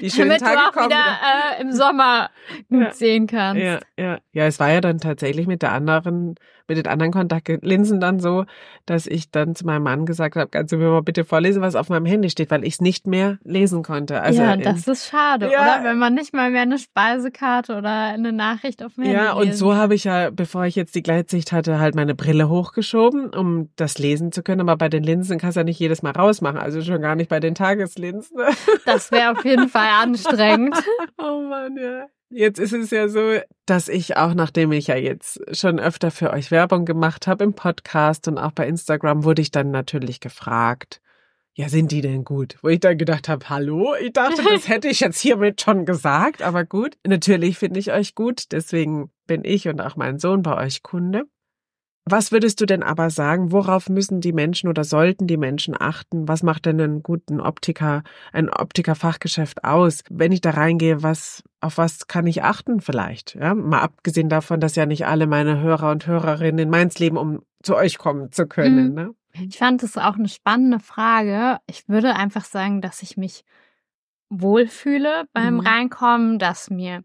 Die 0.00 0.10
schönen 0.10 0.30
Damit 0.30 0.40
Tage 0.40 0.56
du 0.56 0.68
auch 0.68 0.72
kommen. 0.72 0.86
wieder 0.86 1.58
äh, 1.58 1.60
im 1.60 1.72
Sommer 1.72 2.30
gut 2.70 2.80
ja, 2.80 2.92
sehen 2.94 3.26
kannst. 3.26 3.62
Ja, 3.62 3.80
ja. 3.98 4.18
Ja, 4.32 4.46
es 4.46 4.58
war 4.58 4.70
ja 4.70 4.80
dann 4.80 4.98
tatsächlich 4.98 5.46
mit 5.46 5.60
der 5.60 5.72
anderen, 5.72 6.36
mit 6.70 6.78
den 6.78 6.86
anderen 6.86 7.12
Kontaktlinsen 7.12 8.00
dann 8.00 8.18
so, 8.18 8.46
dass 8.86 9.06
ich 9.06 9.30
dann 9.30 9.54
zu 9.54 9.66
meinem 9.66 9.82
Mann 9.82 10.06
gesagt 10.06 10.36
habe, 10.36 10.48
kannst 10.48 10.72
du 10.72 10.78
mir 10.78 10.88
mal 10.88 11.02
bitte 11.02 11.24
vorlesen, 11.24 11.60
was 11.60 11.74
auf 11.74 11.90
meinem 11.90 12.06
Handy 12.06 12.30
steht, 12.30 12.50
weil 12.50 12.64
ich 12.64 12.74
es 12.74 12.80
nicht 12.80 13.06
mehr 13.06 13.38
lesen 13.44 13.82
konnte. 13.82 14.22
Also 14.22 14.40
ja, 14.40 14.56
das 14.56 14.88
ist 14.88 15.06
schade, 15.06 15.50
ja, 15.52 15.60
oder? 15.60 15.84
Wenn 15.84 15.98
man 15.98 16.14
nicht 16.14 16.32
mal 16.32 16.50
mehr 16.50 16.62
eine 16.62 16.78
Speisekarte 16.78 17.76
oder 17.76 17.90
eine 17.90 18.32
Nachricht 18.32 18.82
auf 18.82 18.94
dem 18.94 19.04
Handy 19.04 19.18
Ja, 19.18 19.34
und 19.34 19.54
so 19.54 19.74
habe 19.74 19.94
ich 19.94 20.04
ja, 20.04 20.30
bevor 20.30 20.64
ich 20.64 20.76
jetzt 20.76 20.94
die 20.94 21.02
Gleitsicht 21.02 21.52
hatte, 21.52 21.78
halt 21.78 21.94
meine 21.94 22.14
Brille 22.14 22.48
hochgeschoben, 22.48 23.34
um 23.34 23.68
das 23.76 23.98
lesen 23.98 24.32
zu 24.32 24.42
können. 24.42 24.62
Aber 24.62 24.76
bei 24.76 24.88
den 24.88 25.02
Linsen 25.02 25.38
kannst 25.38 25.56
du 25.56 25.60
ja 25.60 25.64
nicht 25.64 25.78
jedes 25.78 26.02
Mal 26.02 26.12
rausmachen, 26.12 26.58
also 26.58 26.80
schon 26.80 27.02
gar 27.02 27.16
nicht 27.16 27.28
bei 27.28 27.38
den 27.38 27.50
den 27.50 27.54
Tageslinsen. 27.54 28.36
Das 28.84 29.10
wäre 29.10 29.32
auf 29.32 29.44
jeden 29.44 29.68
Fall 29.68 29.88
anstrengend. 30.02 30.76
oh 31.18 31.42
Mann, 31.42 31.76
ja. 31.76 32.06
Jetzt 32.32 32.60
ist 32.60 32.72
es 32.72 32.90
ja 32.90 33.08
so, 33.08 33.40
dass 33.66 33.88
ich 33.88 34.16
auch, 34.16 34.34
nachdem 34.34 34.70
ich 34.70 34.86
ja 34.86 34.94
jetzt 34.94 35.40
schon 35.56 35.80
öfter 35.80 36.12
für 36.12 36.30
euch 36.30 36.52
Werbung 36.52 36.84
gemacht 36.84 37.26
habe 37.26 37.42
im 37.42 37.54
Podcast 37.54 38.28
und 38.28 38.38
auch 38.38 38.52
bei 38.52 38.68
Instagram, 38.68 39.24
wurde 39.24 39.42
ich 39.42 39.50
dann 39.50 39.72
natürlich 39.72 40.20
gefragt, 40.20 41.00
ja, 41.54 41.68
sind 41.68 41.90
die 41.90 42.00
denn 42.00 42.24
gut? 42.24 42.56
Wo 42.62 42.68
ich 42.68 42.78
dann 42.78 42.96
gedacht 42.96 43.28
habe, 43.28 43.48
hallo, 43.48 43.94
ich 44.00 44.12
dachte, 44.12 44.42
das 44.44 44.68
hätte 44.68 44.86
ich 44.86 45.00
jetzt 45.00 45.20
hiermit 45.20 45.60
schon 45.60 45.84
gesagt, 45.84 46.40
aber 46.40 46.64
gut. 46.64 46.96
Natürlich 47.04 47.58
finde 47.58 47.80
ich 47.80 47.92
euch 47.92 48.14
gut, 48.14 48.52
deswegen 48.52 49.10
bin 49.26 49.44
ich 49.44 49.66
und 49.66 49.80
auch 49.80 49.96
mein 49.96 50.20
Sohn 50.20 50.42
bei 50.42 50.56
euch 50.56 50.84
Kunde. 50.84 51.24
Was 52.06 52.32
würdest 52.32 52.60
du 52.60 52.66
denn 52.66 52.82
aber 52.82 53.10
sagen, 53.10 53.52
worauf 53.52 53.88
müssen 53.88 54.20
die 54.20 54.32
Menschen 54.32 54.68
oder 54.68 54.84
sollten 54.84 55.26
die 55.26 55.36
Menschen 55.36 55.76
achten? 55.78 56.26
Was 56.26 56.42
macht 56.42 56.66
denn 56.66 56.80
einen 56.80 57.02
guten 57.02 57.40
Optiker, 57.40 58.02
ein 58.32 58.48
Optikerfachgeschäft 58.48 59.64
aus? 59.64 60.02
Wenn 60.10 60.32
ich 60.32 60.40
da 60.40 60.50
reingehe, 60.50 61.02
was, 61.02 61.42
auf 61.60 61.78
was 61.78 62.06
kann 62.06 62.26
ich 62.26 62.42
achten 62.42 62.80
vielleicht? 62.80 63.34
Ja, 63.34 63.54
mal 63.54 63.80
abgesehen 63.80 64.28
davon, 64.28 64.60
dass 64.60 64.76
ja 64.76 64.86
nicht 64.86 65.06
alle 65.06 65.26
meine 65.26 65.60
Hörer 65.60 65.90
und 65.90 66.06
Hörerinnen 66.06 66.58
in 66.58 66.70
meins 66.70 66.98
leben, 66.98 67.16
um 67.16 67.42
zu 67.62 67.76
euch 67.76 67.98
kommen 67.98 68.32
zu 68.32 68.46
können. 68.46 68.88
Mhm. 68.88 68.94
Ne? 68.94 69.14
Ich 69.32 69.58
fand 69.58 69.82
das 69.82 69.96
auch 69.96 70.16
eine 70.16 70.28
spannende 70.28 70.80
Frage. 70.80 71.58
Ich 71.66 71.88
würde 71.88 72.16
einfach 72.16 72.44
sagen, 72.44 72.80
dass 72.80 73.02
ich 73.02 73.16
mich 73.16 73.44
wohlfühle 74.30 75.24
beim 75.32 75.54
mhm. 75.54 75.60
Reinkommen, 75.60 76.38
dass 76.38 76.70
mir 76.70 77.04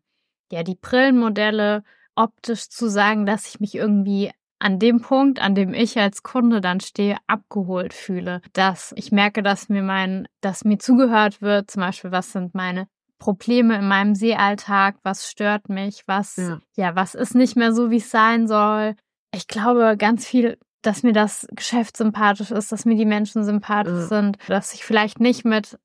ja 0.51 0.63
die 0.63 0.75
Brillenmodelle 0.75 1.83
optisch 2.15 2.69
zu 2.69 2.87
sagen, 2.87 3.25
dass 3.25 3.47
ich 3.47 3.59
mich 3.59 3.75
irgendwie 3.75 4.31
an 4.59 4.79
dem 4.79 5.01
Punkt, 5.01 5.39
an 5.39 5.55
dem 5.55 5.73
ich 5.73 5.99
als 5.99 6.23
Kunde 6.23 6.61
dann 6.61 6.79
stehe, 6.79 7.17
abgeholt 7.27 7.93
fühle. 7.93 8.41
Dass 8.53 8.93
ich 8.95 9.11
merke, 9.11 9.43
dass 9.43 9.69
mir 9.69 9.83
mein, 9.83 10.27
dass 10.41 10.63
mir 10.63 10.79
zugehört 10.79 11.41
wird, 11.41 11.71
zum 11.71 11.81
Beispiel, 11.81 12.11
was 12.11 12.31
sind 12.31 12.55
meine 12.55 12.87
Probleme 13.17 13.77
in 13.77 13.87
meinem 13.87 14.15
Seealltag, 14.15 14.97
was 15.03 15.29
stört 15.29 15.69
mich, 15.69 16.03
was, 16.05 16.37
ja, 16.37 16.59
ja 16.75 16.95
was 16.95 17.15
ist 17.15 17.35
nicht 17.35 17.55
mehr 17.55 17.73
so, 17.73 17.89
wie 17.89 17.97
es 17.97 18.11
sein 18.11 18.47
soll. 18.47 18.95
Ich 19.33 19.47
glaube 19.47 19.95
ganz 19.97 20.25
viel, 20.25 20.57
dass 20.81 21.03
mir 21.03 21.13
das 21.13 21.47
Geschäft 21.51 21.97
sympathisch 21.97 22.51
ist, 22.51 22.71
dass 22.71 22.85
mir 22.85 22.95
die 22.95 23.05
Menschen 23.05 23.43
sympathisch 23.43 23.93
ja. 23.93 24.07
sind, 24.07 24.37
dass 24.47 24.73
ich 24.73 24.83
vielleicht 24.83 25.19
nicht 25.19 25.45
mit 25.45 25.77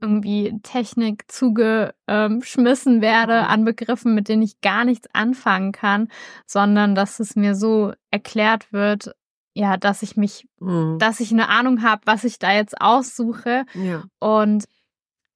irgendwie 0.00 0.58
Technik 0.62 1.24
zugeschmissen 1.28 3.00
werde 3.00 3.42
mhm. 3.42 3.48
an 3.48 3.64
Begriffen, 3.64 4.14
mit 4.14 4.28
denen 4.28 4.42
ich 4.42 4.60
gar 4.60 4.84
nichts 4.84 5.08
anfangen 5.12 5.72
kann, 5.72 6.08
sondern 6.46 6.94
dass 6.94 7.20
es 7.20 7.36
mir 7.36 7.54
so 7.54 7.92
erklärt 8.10 8.72
wird, 8.72 9.12
ja, 9.54 9.76
dass 9.76 10.02
ich 10.02 10.16
mich, 10.16 10.46
mhm. 10.60 10.98
dass 10.98 11.20
ich 11.20 11.32
eine 11.32 11.48
Ahnung 11.48 11.82
habe, 11.82 12.02
was 12.04 12.24
ich 12.24 12.38
da 12.38 12.52
jetzt 12.52 12.80
aussuche. 12.80 13.64
Ja. 13.74 14.04
Und 14.20 14.64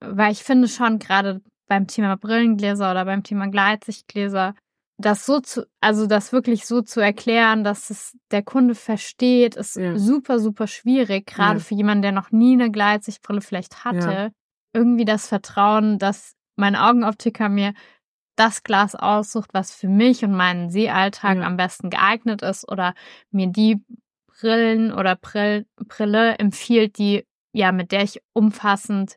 weil 0.00 0.32
ich 0.32 0.44
finde 0.44 0.68
schon 0.68 0.98
gerade 0.98 1.40
beim 1.66 1.86
Thema 1.86 2.16
Brillengläser 2.16 2.90
oder 2.90 3.04
beim 3.04 3.24
Thema 3.24 3.48
Gleitsichtgläser, 3.48 4.54
das 4.98 5.26
so 5.26 5.40
zu, 5.40 5.66
also 5.80 6.06
das 6.06 6.32
wirklich 6.32 6.66
so 6.66 6.82
zu 6.82 7.00
erklären, 7.00 7.64
dass 7.64 7.90
es 7.90 8.16
der 8.30 8.42
Kunde 8.44 8.76
versteht, 8.76 9.56
ist 9.56 9.76
ja. 9.76 9.98
super, 9.98 10.38
super 10.38 10.68
schwierig, 10.68 11.26
gerade 11.26 11.58
ja. 11.58 11.64
für 11.64 11.74
jemanden, 11.74 12.02
der 12.02 12.12
noch 12.12 12.30
nie 12.30 12.52
eine 12.52 12.70
Gleitsichtbrille 12.70 13.40
vielleicht 13.40 13.84
hatte 13.84 14.32
irgendwie 14.73 15.05
das 15.05 15.27
Vertrauen, 15.27 15.99
dass 15.99 16.35
mein 16.57 16.77
Augenoptiker 16.77 17.49
mir 17.49 17.75
das 18.37 18.62
Glas 18.62 18.95
aussucht, 18.95 19.51
was 19.53 19.75
für 19.75 19.89
mich 19.89 20.25
und 20.25 20.33
meinen 20.33 20.70
Seealltag 20.70 21.39
ja. 21.39 21.43
am 21.43 21.57
besten 21.57 21.91
geeignet 21.91 22.43
ist 22.43 22.70
oder 22.70 22.95
mir 23.31 23.49
die 23.49 23.85
Brillen 24.27 24.93
oder 24.93 25.16
Brill 25.16 25.66
Brille 25.77 26.39
empfiehlt, 26.39 26.99
die 26.99 27.27
ja 27.53 27.73
mit 27.73 27.93
der 27.93 28.03
ich 28.03 28.20
umfassend 28.33 29.16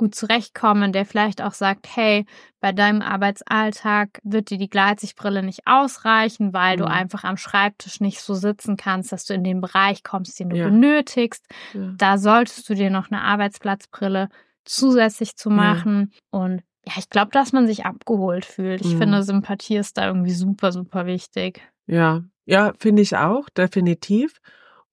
gut 0.00 0.14
zurechtkomme, 0.14 0.92
der 0.92 1.04
vielleicht 1.04 1.42
auch 1.42 1.52
sagt, 1.52 1.86
hey, 1.94 2.24
bei 2.60 2.72
deinem 2.72 3.02
Arbeitsalltag 3.02 4.18
wird 4.22 4.48
dir 4.48 4.56
die 4.56 4.70
Gleitsichtbrille 4.70 5.42
nicht 5.42 5.66
ausreichen, 5.66 6.54
weil 6.54 6.76
mhm. 6.76 6.80
du 6.80 6.86
einfach 6.86 7.24
am 7.24 7.36
Schreibtisch 7.36 8.00
nicht 8.00 8.20
so 8.20 8.32
sitzen 8.32 8.78
kannst, 8.78 9.12
dass 9.12 9.26
du 9.26 9.34
in 9.34 9.44
den 9.44 9.60
Bereich 9.60 10.02
kommst, 10.02 10.40
den 10.40 10.48
du 10.48 10.56
ja. 10.56 10.64
benötigst. 10.64 11.44
Ja. 11.74 11.92
Da 11.98 12.16
solltest 12.16 12.66
du 12.70 12.74
dir 12.74 12.88
noch 12.88 13.10
eine 13.10 13.20
Arbeitsplatzbrille 13.20 14.30
zusätzlich 14.70 15.36
zu 15.36 15.50
machen. 15.50 16.12
Ja. 16.12 16.40
Und 16.40 16.62
ja, 16.86 16.94
ich 16.98 17.10
glaube, 17.10 17.30
dass 17.32 17.52
man 17.52 17.66
sich 17.66 17.84
abgeholt 17.84 18.44
fühlt. 18.44 18.80
Ich 18.80 18.94
mhm. 18.94 18.98
finde, 18.98 19.22
Sympathie 19.22 19.76
ist 19.76 19.98
da 19.98 20.06
irgendwie 20.06 20.32
super, 20.32 20.72
super 20.72 21.06
wichtig. 21.06 21.60
Ja, 21.86 22.24
ja, 22.46 22.72
finde 22.78 23.02
ich 23.02 23.16
auch, 23.16 23.48
definitiv. 23.50 24.40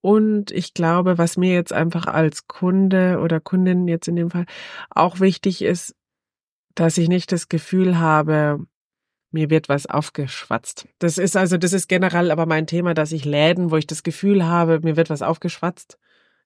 Und 0.02 0.52
ich 0.52 0.74
glaube, 0.74 1.18
was 1.18 1.38
mir 1.38 1.54
jetzt 1.54 1.74
einfach 1.74 2.08
als 2.08 2.48
Kunde 2.48 3.20
oder 3.20 3.40
Kundin 3.40 3.88
jetzt 3.88 4.08
in 4.08 4.16
dem 4.16 4.30
Fall 4.30 4.46
auch 4.90 5.20
wichtig 5.20 5.62
ist, 5.62 5.96
dass 6.76 6.98
ich 6.98 7.08
nicht 7.08 7.32
das 7.32 7.50
Gefühl 7.50 7.98
habe, 7.98 8.60
mir 9.32 9.50
wird 9.50 9.70
was 9.70 9.88
aufgeschwatzt. 9.88 10.88
Das 11.00 11.18
ist 11.18 11.36
also, 11.36 11.58
das 11.58 11.74
ist 11.74 11.88
generell 11.88 12.32
aber 12.32 12.46
mein 12.46 12.68
Thema, 12.68 12.94
dass 12.94 13.12
ich 13.12 13.26
Läden, 13.26 13.72
wo 13.72 13.78
ich 13.78 13.88
das 13.88 14.04
Gefühl 14.04 14.46
habe, 14.46 14.80
mir 14.82 14.96
wird 14.96 15.10
was 15.10 15.22
aufgeschwatzt, 15.22 15.98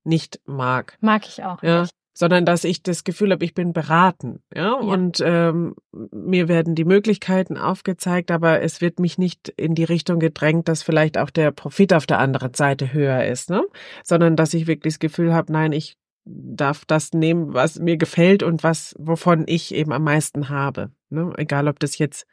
nicht 0.04 0.40
mag. 0.46 0.98
Mag 1.02 1.28
ich 1.28 1.44
auch 1.44 1.62
ja. 1.62 1.82
nicht 1.82 1.94
sondern 2.14 2.46
dass 2.46 2.64
ich 2.64 2.84
das 2.84 3.04
Gefühl 3.04 3.32
habe, 3.32 3.46
ich 3.46 3.54
bin 3.54 3.74
beraten, 3.74 4.42
ja, 4.54 4.64
ja. 4.64 4.74
und 4.74 5.22
ähm, 5.24 5.76
mir 6.12 6.48
werden 6.48 6.76
die 6.76 6.86
Möglichkeiten 6.86 7.58
aufgezeigt, 7.58 8.32
aber 8.32 8.62
es 8.62 8.82
wird 8.82 9.00
mich 9.00 9.18
nicht 9.18 9.50
in 9.50 9.76
die 9.76 9.84
Richtung 9.84 10.20
gedrängt, 10.20 10.68
dass 10.68 10.84
vielleicht 10.84 11.18
auch 11.18 11.30
der 11.30 11.52
Profit 11.52 11.94
auf 11.94 12.06
der 12.06 12.20
anderen 12.20 12.54
Seite 12.54 12.94
höher 12.94 13.26
ist, 13.26 13.50
ne, 13.50 13.64
sondern 14.04 14.36
dass 14.36 14.54
ich 14.54 14.68
wirklich 14.68 14.94
das 14.94 15.00
Gefühl 15.00 15.34
habe, 15.34 15.52
nein, 15.52 15.72
ich 15.72 15.98
darf 16.26 16.86
das 16.86 17.14
nehmen, 17.14 17.54
was 17.54 17.80
mir 17.80 17.98
gefällt 17.98 18.44
und 18.44 18.64
was 18.64 18.96
wovon 19.00 19.46
ich 19.48 19.74
eben 19.74 19.92
am 19.92 20.04
meisten 20.04 20.50
habe, 20.50 20.92
ne, 21.10 21.34
egal 21.38 21.68
ob 21.68 21.80
das 21.80 21.98
jetzt 21.98 22.26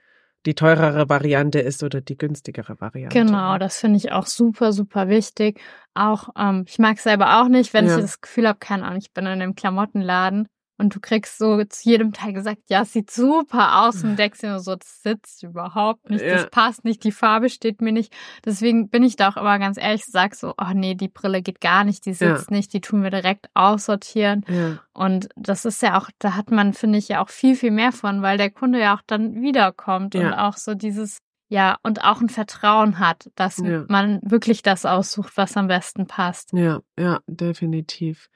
die 0.47 0.55
teurere 0.55 1.09
Variante 1.09 1.59
ist 1.59 1.83
oder 1.83 2.01
die 2.01 2.17
günstigere 2.17 2.81
Variante. 2.81 3.19
Genau, 3.19 3.59
das 3.59 3.79
finde 3.79 3.97
ich 3.97 4.13
auch 4.13 4.27
super, 4.27 4.73
super 4.73 5.09
wichtig. 5.09 5.61
Auch, 5.95 6.29
ähm, 6.39 6.65
ich 6.67 6.79
mag 6.79 6.97
es 6.97 7.03
selber 7.03 7.41
auch 7.41 7.49
nicht, 7.49 7.75
wenn 7.75 7.87
ja. 7.87 7.97
ich 7.97 8.03
das 8.03 8.21
Gefühl 8.21 8.49
habe, 8.49 8.59
keine 8.59 8.85
Ahnung, 8.85 8.99
ich 8.99 9.13
bin 9.13 9.27
in 9.27 9.33
einem 9.33 9.55
Klamottenladen 9.55 10.49
und 10.79 10.95
du 10.95 11.01
kriegst 11.01 11.39
so 11.39 11.63
zu 11.65 11.89
jedem 11.89 12.13
Teil 12.13 12.33
gesagt, 12.33 12.63
ja, 12.69 12.83
es 12.83 12.93
sieht 12.93 13.11
super 13.11 13.83
aus 13.83 14.05
und 14.05 14.17
denkst 14.17 14.41
dir 14.41 14.51
nur 14.51 14.61
so, 14.61 14.77
das 14.77 15.03
sitzt 15.03 15.43
überhaupt 15.43 16.09
nicht, 16.09 16.25
ja. 16.25 16.35
das 16.35 16.51
passt 16.51 16.85
nicht, 16.85 17.03
die 17.03 17.13
Farbe 17.13 17.51
steht 17.51 17.83
mir 17.83 17.93
nicht. 17.93 18.15
Deswegen 18.45 18.89
bin 18.89 19.03
ich 19.03 19.17
da 19.17 19.29
auch 19.29 19.37
immer 19.37 19.59
ganz 19.59 19.77
ehrlich, 19.77 20.05
sag 20.05 20.37
so, 20.37 20.55
oh 20.57 20.73
nee, 20.73 20.95
die 20.95 21.09
Brille 21.09 21.43
geht 21.43 21.61
gar 21.61 21.83
nicht, 21.83 22.07
die 22.07 22.15
sitzt 22.15 22.51
ja. 22.51 22.57
nicht, 22.57 22.73
die 22.73 22.81
tun 22.81 23.03
wir 23.03 23.11
direkt 23.11 23.51
aussortieren. 23.55 24.45
Ja. 24.49 24.79
Und 24.93 25.29
das 25.37 25.65
ist 25.65 25.83
ja 25.83 25.99
auch, 25.99 26.11
da 26.21 26.37
hat 26.37 26.51
man, 26.53 26.73
finde 26.73 26.99
ich, 26.99 27.09
ja 27.09 27.23
auch 27.23 27.29
viel, 27.29 27.57
viel 27.57 27.73
mehr 27.73 27.93
von, 27.93 28.23
weil 28.23 28.39
der 28.39 28.51
Kunde 28.51 28.81
ja 28.81 28.95
auch 28.95 29.03
dann 29.07 29.43
wiederkommt 29.43 30.15
und 30.15 30.33
auch 30.33 30.57
so 30.57 30.75
dieses, 30.75 31.19
ja, 31.49 31.77
und 31.83 32.05
auch 32.05 32.21
ein 32.21 32.29
Vertrauen 32.29 32.99
hat, 32.99 33.31
dass 33.35 33.59
man 33.89 34.21
wirklich 34.23 34.63
das 34.63 34.85
aussucht, 34.85 35.33
was 35.37 35.57
am 35.57 35.67
besten 35.67 36.07
passt. 36.07 36.53
Ja, 36.53 36.81
ja, 36.99 37.21
definitiv. 37.27 38.29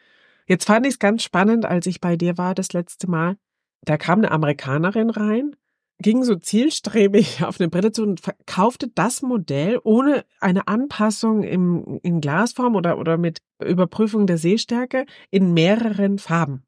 Jetzt 0.46 0.66
fand 0.66 0.86
ich 0.86 0.94
es 0.94 0.98
ganz 0.98 1.22
spannend, 1.22 1.64
als 1.64 1.86
ich 1.86 2.00
bei 2.00 2.16
dir 2.16 2.38
war 2.38 2.54
das 2.54 2.72
letzte 2.72 3.08
Mal. 3.08 3.36
Da 3.84 3.96
kam 3.96 4.18
eine 4.18 4.30
Amerikanerin 4.30 5.10
rein, 5.10 5.56
ging 5.98 6.24
so 6.24 6.36
zielstrebig 6.36 7.44
auf 7.44 7.60
eine 7.60 7.68
Brille 7.68 7.92
zu 7.92 8.02
und 8.02 8.20
verkaufte 8.20 8.88
das 8.88 9.22
Modell 9.22 9.80
ohne 9.84 10.24
eine 10.40 10.68
Anpassung 10.68 11.42
im, 11.42 12.00
in 12.02 12.20
Glasform 12.20 12.76
oder, 12.76 12.98
oder 12.98 13.16
mit 13.16 13.40
Überprüfung 13.64 14.26
der 14.26 14.38
Sehstärke 14.38 15.06
in 15.30 15.54
mehreren 15.54 16.18
Farben. 16.18 16.64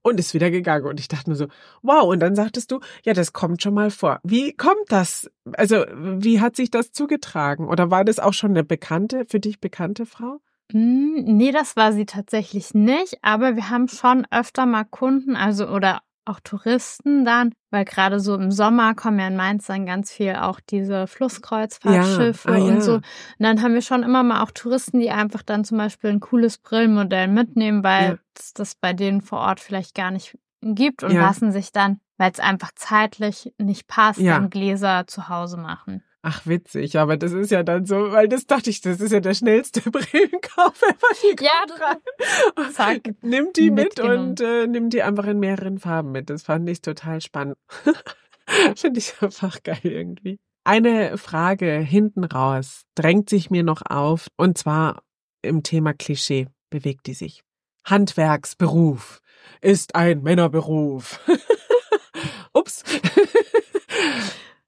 Und 0.00 0.20
ist 0.20 0.32
wieder 0.32 0.50
gegangen. 0.50 0.86
Und 0.86 1.00
ich 1.00 1.08
dachte 1.08 1.28
nur 1.28 1.36
so, 1.36 1.48
wow. 1.82 2.04
Und 2.04 2.20
dann 2.20 2.34
sagtest 2.34 2.70
du, 2.70 2.80
ja, 3.04 3.12
das 3.12 3.32
kommt 3.32 3.62
schon 3.62 3.74
mal 3.74 3.90
vor. 3.90 4.20
Wie 4.22 4.54
kommt 4.54 4.86
das? 4.88 5.28
Also, 5.54 5.84
wie 5.92 6.40
hat 6.40 6.56
sich 6.56 6.70
das 6.70 6.92
zugetragen? 6.92 7.66
Oder 7.68 7.90
war 7.90 8.04
das 8.04 8.20
auch 8.20 8.32
schon 8.32 8.52
eine 8.52 8.64
bekannte, 8.64 9.26
für 9.28 9.40
dich 9.40 9.60
bekannte 9.60 10.06
Frau? 10.06 10.40
Hm, 10.72 11.24
nee, 11.24 11.52
das 11.52 11.76
war 11.76 11.92
sie 11.92 12.06
tatsächlich 12.06 12.74
nicht, 12.74 13.18
aber 13.22 13.56
wir 13.56 13.70
haben 13.70 13.88
schon 13.88 14.26
öfter 14.30 14.66
mal 14.66 14.84
Kunden, 14.84 15.34
also 15.34 15.66
oder 15.68 16.00
auch 16.28 16.40
Touristen 16.40 17.24
dann, 17.24 17.52
weil 17.70 17.84
gerade 17.84 18.20
so 18.20 18.34
im 18.34 18.50
Sommer 18.50 18.94
kommen 18.94 19.18
ja 19.18 19.28
in 19.28 19.36
Mainz 19.36 19.66
dann 19.66 19.86
ganz 19.86 20.12
viel 20.12 20.34
auch 20.36 20.60
diese 20.60 21.06
Flusskreuzfahrtschiffe 21.06 22.50
ja, 22.50 22.54
ah, 22.54 22.62
und 22.62 22.74
ja. 22.74 22.80
so. 22.80 22.94
Und 22.94 23.04
dann 23.38 23.62
haben 23.62 23.74
wir 23.74 23.82
schon 23.82 24.02
immer 24.02 24.22
mal 24.22 24.42
auch 24.42 24.50
Touristen, 24.50 25.00
die 25.00 25.10
einfach 25.10 25.42
dann 25.42 25.64
zum 25.64 25.78
Beispiel 25.78 26.10
ein 26.10 26.20
cooles 26.20 26.58
Brillenmodell 26.58 27.28
mitnehmen, 27.28 27.82
weil 27.82 28.08
ja. 28.10 28.18
es 28.38 28.52
das 28.52 28.74
bei 28.74 28.92
denen 28.92 29.22
vor 29.22 29.40
Ort 29.40 29.60
vielleicht 29.60 29.94
gar 29.94 30.10
nicht 30.10 30.38
gibt 30.60 31.02
und 31.02 31.12
lassen 31.12 31.52
sich 31.52 31.72
dann, 31.72 32.00
weil 32.18 32.30
es 32.30 32.40
einfach 32.40 32.72
zeitlich 32.74 33.52
nicht 33.58 33.86
passt, 33.86 34.20
dann 34.20 34.50
Gläser 34.50 35.06
zu 35.06 35.28
Hause 35.28 35.56
machen. 35.56 36.02
Ach, 36.22 36.46
witzig, 36.46 36.98
aber 36.98 37.16
das 37.16 37.32
ist 37.32 37.52
ja 37.52 37.62
dann 37.62 37.86
so, 37.86 38.10
weil 38.10 38.28
das 38.28 38.46
dachte 38.46 38.70
ich, 38.70 38.80
das 38.80 39.00
ist 39.00 39.12
ja 39.12 39.20
der 39.20 39.34
schnellste 39.34 39.80
Brillenkauf 39.90 40.82
ever. 40.82 41.42
Ja, 41.42 41.64
rein. 41.78 42.72
Zack, 42.72 43.14
nimmt 43.22 43.56
die 43.56 43.70
mit 43.70 44.00
und 44.00 44.40
äh, 44.40 44.66
nimmt 44.66 44.92
die 44.92 45.02
einfach 45.02 45.26
in 45.26 45.38
mehreren 45.38 45.78
Farben 45.78 46.10
mit. 46.10 46.28
Das 46.28 46.42
fand 46.42 46.68
ich 46.68 46.82
total 46.82 47.20
spannend. 47.20 47.56
Finde 48.76 48.98
ich 48.98 49.14
einfach 49.20 49.62
geil 49.62 49.78
irgendwie. 49.82 50.38
Eine 50.64 51.16
Frage 51.18 51.78
hinten 51.78 52.24
raus 52.24 52.82
drängt 52.94 53.30
sich 53.30 53.50
mir 53.50 53.62
noch 53.62 53.82
auf, 53.88 54.26
und 54.36 54.58
zwar 54.58 55.02
im 55.42 55.62
Thema 55.62 55.94
Klischee 55.94 56.48
bewegt 56.68 57.06
die 57.06 57.14
sich. 57.14 57.42
Handwerksberuf 57.84 59.20
ist 59.60 59.94
ein 59.94 60.22
Männerberuf. 60.22 61.20
Ups. 62.52 62.82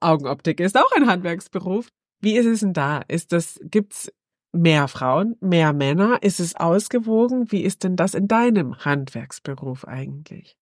Augenoptik 0.01 0.61
ist 0.61 0.76
auch 0.76 0.90
ein 0.92 1.07
Handwerksberuf. 1.07 1.88
Wie 2.20 2.36
ist 2.36 2.46
es 2.46 2.61
denn 2.61 2.72
da? 2.72 3.03
Ist 3.09 3.32
das, 3.32 3.61
gibt's 3.62 4.12
mehr 4.53 4.88
Frauen, 4.88 5.36
mehr 5.40 5.72
Männer? 5.72 6.22
Ist 6.22 6.40
es 6.40 6.57
ausgewogen? 6.57 7.51
Wie 7.53 7.62
ist 7.62 7.84
denn 7.84 7.96
das 7.96 8.14
in 8.14 8.28
deinem 8.28 8.84
Handwerksberuf 8.84 9.86
eigentlich? 9.86 10.57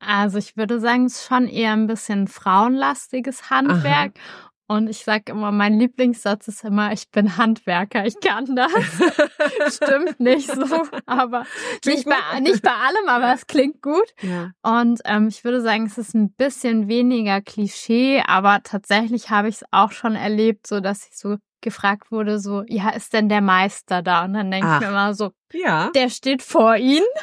Also 0.00 0.38
ich 0.38 0.56
würde 0.56 0.80
sagen, 0.80 1.06
es 1.06 1.16
ist 1.16 1.26
schon 1.26 1.46
eher 1.46 1.72
ein 1.72 1.86
bisschen 1.86 2.26
frauenlastiges 2.26 3.50
Handwerk. 3.50 4.12
Aha. 4.16 4.49
Und 4.70 4.88
ich 4.88 4.98
sage 4.98 5.32
immer, 5.32 5.50
mein 5.50 5.80
Lieblingssatz 5.80 6.46
ist 6.46 6.62
immer, 6.62 6.92
ich 6.92 7.10
bin 7.10 7.36
Handwerker, 7.36 8.06
ich 8.06 8.20
kann 8.20 8.54
das. 8.54 8.70
Stimmt 9.74 10.20
nicht 10.20 10.48
so, 10.48 10.86
aber 11.06 11.44
nicht 11.84 12.04
bei, 12.04 12.38
nicht 12.38 12.62
bei 12.62 12.70
allem, 12.70 13.08
aber 13.08 13.34
es 13.34 13.48
klingt 13.48 13.82
gut. 13.82 14.06
Ja. 14.22 14.52
Und 14.62 15.00
ähm, 15.06 15.26
ich 15.26 15.42
würde 15.42 15.60
sagen, 15.60 15.86
es 15.86 15.98
ist 15.98 16.14
ein 16.14 16.30
bisschen 16.34 16.86
weniger 16.86 17.40
Klischee, 17.40 18.22
aber 18.24 18.60
tatsächlich 18.62 19.28
habe 19.28 19.48
ich 19.48 19.56
es 19.56 19.64
auch 19.72 19.90
schon 19.90 20.14
erlebt, 20.14 20.68
so 20.68 20.78
dass 20.78 21.04
ich 21.08 21.18
so 21.18 21.38
gefragt 21.62 22.12
wurde, 22.12 22.38
so, 22.38 22.62
ja, 22.68 22.90
ist 22.90 23.12
denn 23.12 23.28
der 23.28 23.40
Meister 23.40 24.02
da? 24.02 24.24
Und 24.24 24.34
dann 24.34 24.52
denke 24.52 24.72
ich 24.72 24.80
mir 24.82 24.88
immer 24.90 25.14
so, 25.14 25.32
ja. 25.52 25.90
der 25.96 26.10
steht 26.10 26.42
vor 26.42 26.76
Ihnen. 26.76 27.06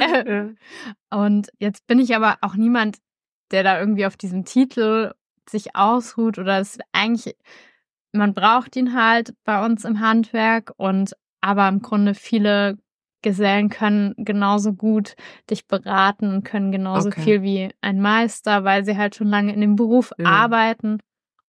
Äh, 0.00 0.54
und 1.10 1.50
jetzt 1.58 1.86
bin 1.86 1.98
ich 1.98 2.16
aber 2.16 2.38
auch 2.40 2.54
niemand, 2.54 2.98
der 3.50 3.62
da 3.62 3.78
irgendwie 3.78 4.06
auf 4.06 4.16
diesem 4.16 4.44
Titel 4.44 5.12
sich 5.48 5.76
ausruht 5.76 6.38
oder 6.38 6.58
es 6.58 6.78
eigentlich, 6.92 7.36
man 8.12 8.34
braucht 8.34 8.76
ihn 8.76 8.94
halt 8.94 9.34
bei 9.44 9.64
uns 9.64 9.84
im 9.84 10.00
Handwerk 10.00 10.72
und 10.76 11.16
aber 11.40 11.68
im 11.68 11.80
Grunde 11.82 12.14
viele 12.14 12.78
Gesellen 13.22 13.70
können 13.70 14.14
genauso 14.18 14.72
gut 14.72 15.16
dich 15.50 15.66
beraten 15.66 16.32
und 16.32 16.44
können 16.44 16.70
genauso 16.70 17.08
okay. 17.08 17.22
viel 17.22 17.42
wie 17.42 17.70
ein 17.80 18.00
Meister, 18.00 18.64
weil 18.64 18.84
sie 18.84 18.96
halt 18.96 19.16
schon 19.16 19.28
lange 19.28 19.52
in 19.52 19.60
dem 19.60 19.74
Beruf 19.74 20.12
ja. 20.18 20.26
arbeiten. 20.26 21.00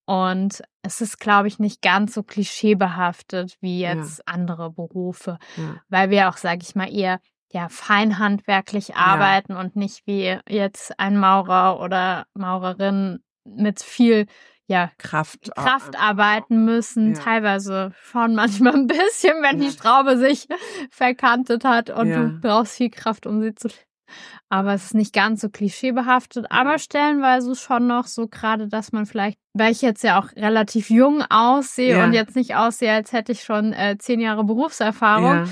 Und 0.05 0.63
es 0.81 1.01
ist, 1.01 1.19
glaube 1.19 1.49
ich, 1.49 1.59
nicht 1.59 1.81
ganz 1.81 2.13
so 2.13 2.23
klischeebehaftet 2.23 3.57
wie 3.59 3.81
jetzt 3.81 4.19
ja. 4.19 4.23
andere 4.25 4.71
Berufe, 4.71 5.37
ja. 5.57 5.81
weil 5.89 6.09
wir 6.09 6.29
auch, 6.29 6.37
sage 6.37 6.61
ich 6.63 6.75
mal, 6.75 6.91
eher 6.91 7.19
ja 7.51 7.69
feinhandwerklich 7.69 8.95
arbeiten 8.95 9.55
und 9.55 9.75
nicht 9.75 10.05
wie 10.07 10.37
jetzt 10.49 10.99
ein 10.99 11.17
Maurer 11.17 11.79
oder 11.79 12.25
Maurerin 12.33 13.19
mit 13.55 13.81
viel 13.81 14.27
ja, 14.67 14.91
Kraft, 14.97 15.49
Kraft 15.55 15.97
arbeiten 15.97 16.65
müssen, 16.65 17.15
ja. 17.15 17.21
teilweise 17.21 17.93
schon 18.03 18.35
manchmal 18.35 18.73
ein 18.73 18.87
bisschen, 18.87 19.41
wenn 19.41 19.61
ja. 19.61 19.69
die 19.69 19.77
Schraube 19.77 20.17
sich 20.17 20.47
verkantet 20.91 21.63
hat 21.63 21.89
und 21.89 22.09
ja. 22.09 22.23
du 22.23 22.39
brauchst 22.41 22.75
viel 22.75 22.89
Kraft, 22.89 23.25
um 23.25 23.41
sie 23.41 23.55
zu. 23.55 23.69
Aber 24.49 24.73
es 24.73 24.85
ist 24.85 24.93
nicht 24.93 25.13
ganz 25.13 25.41
so 25.41 25.49
klischeebehaftet, 25.49 26.45
aber 26.49 26.79
stellenweise 26.79 27.55
schon 27.55 27.87
noch 27.87 28.05
so 28.05 28.27
gerade, 28.27 28.69
dass 28.69 28.93
man 28.93 29.05
vielleicht, 29.05 29.37
weil 29.53 29.71
ich 29.71 29.81
jetzt 29.81 30.03
ja 30.03 30.19
auch 30.19 30.33
relativ 30.35 30.89
jung 30.89 31.23
aussehe 31.29 32.01
und 32.01 32.13
jetzt 32.13 32.35
nicht 32.37 32.55
aussehe, 32.55 32.93
als 32.93 33.11
hätte 33.11 33.33
ich 33.33 33.43
schon 33.43 33.73
äh, 33.73 33.97
zehn 33.97 34.21
Jahre 34.21 34.45
Berufserfahrung, 34.45 35.49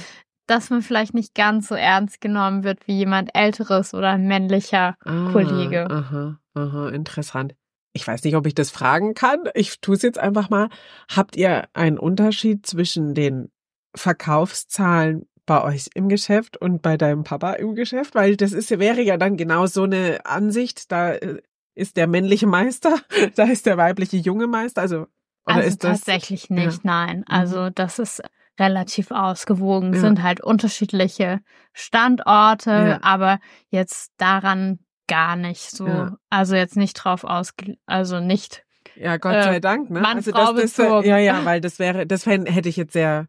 dass 0.47 0.69
man 0.69 0.81
vielleicht 0.81 1.13
nicht 1.13 1.35
ganz 1.35 1.67
so 1.67 1.75
ernst 1.75 2.21
genommen 2.21 2.63
wird 2.63 2.87
wie 2.87 2.97
jemand 2.97 3.31
älteres 3.33 3.93
oder 3.93 4.11
ein 4.11 4.27
männlicher 4.27 4.95
ah, 5.03 5.29
Kollege. 5.33 5.89
Aha, 5.89 6.39
aha, 6.53 6.89
interessant 6.89 7.55
ich 7.95 8.05
weiß 8.05 8.25
nicht, 8.25 8.35
ob 8.35 8.45
ich 8.45 8.53
das 8.53 8.71
fragen 8.71 9.13
kann. 9.13 9.49
Ich 9.53 9.79
tue 9.79 9.95
es 9.95 10.01
jetzt 10.01 10.19
einfach 10.19 10.49
mal. 10.49 10.67
Habt 11.09 11.37
ihr 11.37 11.69
einen 11.73 11.97
Unterschied 11.97 12.67
zwischen 12.67 13.13
den 13.13 13.49
Verkaufszahlen 13.95 15.27
bei 15.45 15.63
euch 15.63 15.87
im 15.93 16.09
Geschäft 16.09 16.57
und 16.57 16.81
bei 16.81 16.97
deinem 16.97 17.23
Papa 17.23 17.53
im 17.53 17.73
Geschäft? 17.73 18.13
Weil 18.13 18.35
das 18.35 18.51
ist, 18.51 18.69
wäre 18.77 19.01
ja 19.01 19.15
dann 19.15 19.37
genau 19.37 19.65
so 19.65 19.83
eine 19.83 20.25
Ansicht. 20.25 20.91
Da 20.91 21.13
äh, 21.13 21.41
ist 21.73 21.95
der 21.95 22.07
männliche 22.07 22.47
Meister, 22.47 22.99
da 23.35 23.45
ist 23.45 23.65
der 23.65 23.77
weibliche 23.77 24.17
junge 24.17 24.47
Meister. 24.47 24.81
Also, 24.81 25.07
oder 25.45 25.55
also 25.55 25.69
ist 25.69 25.83
das, 25.85 25.99
tatsächlich 25.99 26.49
nicht, 26.49 26.83
ja. 26.83 26.91
nein. 27.05 27.19
Mhm. 27.19 27.25
Also 27.29 27.69
das 27.69 27.97
ist 27.99 28.21
relativ 28.59 29.11
ausgewogen, 29.11 29.93
ja. 29.93 30.01
sind 30.01 30.21
halt 30.21 30.41
unterschiedliche 30.41 31.39
Standorte, 31.71 32.71
ja. 32.71 32.99
aber 33.03 33.39
jetzt 33.69 34.11
daran 34.17 34.79
gar 35.07 35.35
nicht 35.35 35.71
so. 35.71 35.87
Ja. 35.87 36.17
Also 36.29 36.55
jetzt 36.55 36.77
nicht 36.77 36.93
drauf 36.93 37.23
aus, 37.23 37.53
also 37.85 38.19
nicht. 38.19 38.63
Ja, 38.95 39.17
Gott 39.17 39.43
sei 39.43 39.57
äh, 39.57 39.61
Dank, 39.61 39.89
ne? 39.89 39.99
Mann, 40.01 40.17
also 40.17 40.31
das, 40.31 40.73
das, 40.73 41.05
ja, 41.05 41.17
ja, 41.17 41.43
weil 41.43 41.59
das 41.59 41.79
wäre, 41.79 42.07
das 42.07 42.25
hätte 42.25 42.69
ich 42.69 42.77
jetzt 42.77 42.93
sehr 42.93 43.27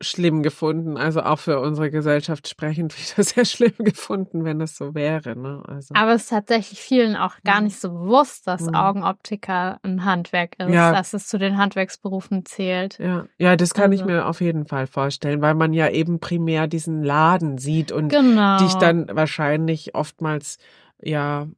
schlimm 0.00 0.42
gefunden. 0.42 0.96
Also 0.96 1.22
auch 1.22 1.38
für 1.38 1.60
unsere 1.60 1.90
Gesellschaft 1.90 2.48
sprechend 2.48 2.94
wieder 3.16 3.22
sehr 3.22 3.44
schlimm 3.44 3.74
gefunden, 3.78 4.44
wenn 4.44 4.58
das 4.58 4.76
so 4.76 4.94
wäre. 4.94 5.36
Ne? 5.36 5.62
Also. 5.66 5.94
Aber 5.94 6.12
es 6.12 6.22
ist 6.22 6.30
tatsächlich 6.30 6.80
vielen 6.80 7.16
auch 7.16 7.34
gar 7.44 7.60
nicht 7.60 7.80
so 7.80 7.90
bewusst, 7.90 8.46
dass 8.46 8.62
mhm. 8.62 8.74
Augenoptiker 8.74 9.78
ein 9.82 10.04
Handwerk 10.04 10.58
ist, 10.58 10.70
ja. 10.70 10.92
dass 10.92 11.14
es 11.14 11.26
zu 11.26 11.38
den 11.38 11.58
Handwerksberufen 11.58 12.44
zählt. 12.44 12.98
Ja, 12.98 13.26
ja 13.38 13.56
das 13.56 13.74
kann 13.74 13.90
also. 13.90 14.02
ich 14.02 14.08
mir 14.08 14.26
auf 14.26 14.40
jeden 14.40 14.66
Fall 14.66 14.86
vorstellen, 14.86 15.42
weil 15.42 15.54
man 15.54 15.72
ja 15.72 15.88
eben 15.88 16.20
primär 16.20 16.66
diesen 16.66 17.02
Laden 17.02 17.58
sieht 17.58 17.92
und 17.92 18.08
genau. 18.08 18.58
dich 18.58 18.74
dann 18.74 19.08
wahrscheinlich 19.12 19.94
oftmals 19.94 20.58
ja 21.02 21.48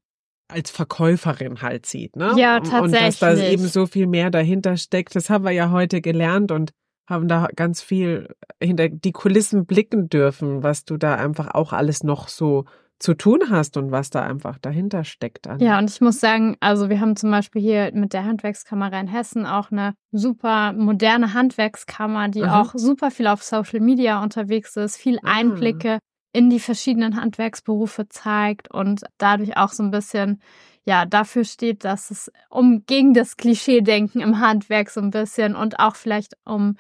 als 0.49 0.70
Verkäuferin 0.70 1.62
halt 1.62 1.86
sieht, 1.86 2.16
ne? 2.16 2.32
Ja, 2.36 2.61
tatsächlich. 2.61 2.82
Und 2.82 2.93
dass 2.95 3.18
da 3.18 3.36
eben 3.36 3.66
so 3.66 3.86
viel 3.86 4.07
mehr 4.07 4.30
dahinter 4.30 4.76
steckt, 4.76 5.14
das 5.14 5.30
haben 5.30 5.45
wir 5.45 5.53
ja 5.53 5.70
heute 5.70 6.01
gelernt 6.01 6.51
und 6.51 6.72
haben 7.09 7.28
da 7.28 7.49
ganz 7.55 7.82
viel 7.82 8.34
hinter 8.62 8.88
die 8.88 9.12
Kulissen 9.12 9.66
blicken 9.66 10.09
dürfen, 10.09 10.62
was 10.62 10.84
du 10.84 10.97
da 10.97 11.16
einfach 11.16 11.55
auch 11.55 11.72
alles 11.72 12.05
noch 12.05 12.28
so 12.28 12.64
zu 13.01 13.14
tun 13.14 13.41
hast 13.49 13.78
und 13.78 13.91
was 13.91 14.11
da 14.11 14.22
einfach 14.22 14.59
dahinter 14.59 15.05
steckt. 15.05 15.49
An. 15.49 15.59
Ja, 15.59 15.78
und 15.78 15.91
ich 15.91 16.01
muss 16.03 16.20
sagen, 16.20 16.57
also 16.61 16.91
wir 16.91 17.01
haben 17.01 17.16
zum 17.16 17.30
Beispiel 17.30 17.62
hier 17.62 17.91
mit 17.95 18.12
der 18.12 18.26
Handwerkskammer 18.26 18.93
in 18.93 19.09
Hessen 19.09 19.47
auch 19.47 19.72
eine 19.72 19.95
super 20.12 20.74
moderne 20.74 21.32
Handwerkskammer, 21.32 22.28
die 22.28 22.45
Aha. 22.45 22.61
auch 22.61 22.72
super 22.74 23.11
viel 23.11 23.26
auf 23.26 23.43
Social 23.43 23.80
Media 23.80 24.22
unterwegs 24.22 24.76
ist, 24.76 24.99
viel 24.99 25.18
ah. 25.18 25.32
Einblicke 25.32 25.99
in 26.33 26.51
die 26.51 26.61
verschiedenen 26.61 27.20
Handwerksberufe 27.20 28.09
zeigt 28.09 28.70
und 28.70 29.03
dadurch 29.18 29.57
auch 29.57 29.72
so 29.72 29.83
ein 29.83 29.91
bisschen 29.91 30.41
ja 30.85 31.05
dafür 31.05 31.45
steht, 31.45 31.85
dass 31.85 32.11
es 32.11 32.31
um 32.49 32.85
gegen 32.87 33.14
das 33.14 33.37
Klischee-Denken 33.37 34.20
im 34.20 34.41
Handwerk 34.41 34.91
so 34.91 35.01
ein 35.01 35.11
bisschen 35.11 35.55
und 35.55 35.78
auch 35.78 35.97
vielleicht 35.97 36.35
um 36.45 36.76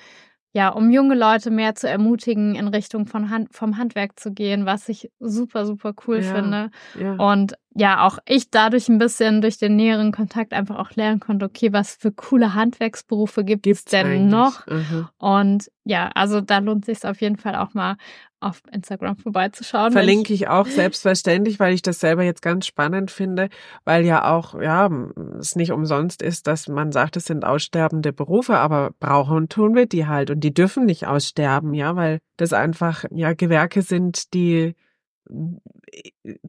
ja, 0.52 0.70
um 0.70 0.90
junge 0.90 1.14
Leute 1.14 1.50
mehr 1.50 1.74
zu 1.76 1.88
ermutigen, 1.88 2.56
in 2.56 2.66
Richtung 2.66 3.06
von 3.06 3.30
Hand, 3.30 3.54
vom 3.54 3.76
Handwerk 3.76 4.18
zu 4.18 4.32
gehen, 4.32 4.66
was 4.66 4.88
ich 4.88 5.10
super, 5.20 5.64
super 5.64 5.94
cool 6.06 6.22
ja, 6.22 6.34
finde. 6.34 6.70
Ja. 6.98 7.14
Und 7.14 7.54
ja 7.74 8.06
auch 8.06 8.18
ich 8.26 8.50
dadurch 8.50 8.88
ein 8.88 8.98
bisschen 8.98 9.40
durch 9.40 9.58
den 9.58 9.76
näheren 9.76 10.12
Kontakt 10.12 10.52
einfach 10.52 10.76
auch 10.78 10.90
lernen 10.96 11.20
konnte, 11.20 11.46
okay, 11.46 11.72
was 11.72 11.94
für 11.94 12.10
coole 12.10 12.54
Handwerksberufe 12.54 13.44
gibt 13.44 13.66
es 13.66 13.84
denn 13.84 14.06
eigentlich? 14.06 14.30
noch? 14.30 14.66
Mhm. 14.66 15.08
Und 15.18 15.70
ja, 15.84 16.10
also 16.14 16.40
da 16.40 16.58
lohnt 16.58 16.84
sich 16.84 17.04
auf 17.04 17.20
jeden 17.20 17.36
Fall 17.36 17.54
auch 17.54 17.74
mal 17.74 17.96
auf 18.40 18.62
Instagram 18.72 19.16
vorbeizuschauen. 19.16 19.92
Verlinke 19.92 20.32
ich 20.32 20.48
auch 20.48 20.66
selbstverständlich, 20.66 21.60
weil 21.60 21.74
ich 21.74 21.82
das 21.82 22.00
selber 22.00 22.22
jetzt 22.22 22.42
ganz 22.42 22.66
spannend 22.66 23.10
finde, 23.10 23.50
weil 23.84 24.04
ja 24.04 24.34
auch, 24.34 24.60
ja, 24.60 24.90
es 25.38 25.56
nicht 25.56 25.72
umsonst 25.72 26.22
ist, 26.22 26.46
dass 26.46 26.66
man 26.66 26.90
sagt, 26.90 27.16
es 27.16 27.26
sind 27.26 27.44
aussterbende 27.44 28.12
Berufe, 28.12 28.56
aber 28.58 28.90
brauchen 28.98 29.48
tun 29.48 29.74
wir 29.74 29.86
die 29.86 30.06
halt 30.06 30.30
und 30.30 30.40
die 30.40 30.54
dürfen 30.54 30.86
nicht 30.86 31.06
aussterben, 31.06 31.74
ja, 31.74 31.96
weil 31.96 32.18
das 32.36 32.52
einfach, 32.52 33.04
ja, 33.10 33.34
Gewerke 33.34 33.82
sind, 33.82 34.32
die 34.32 34.74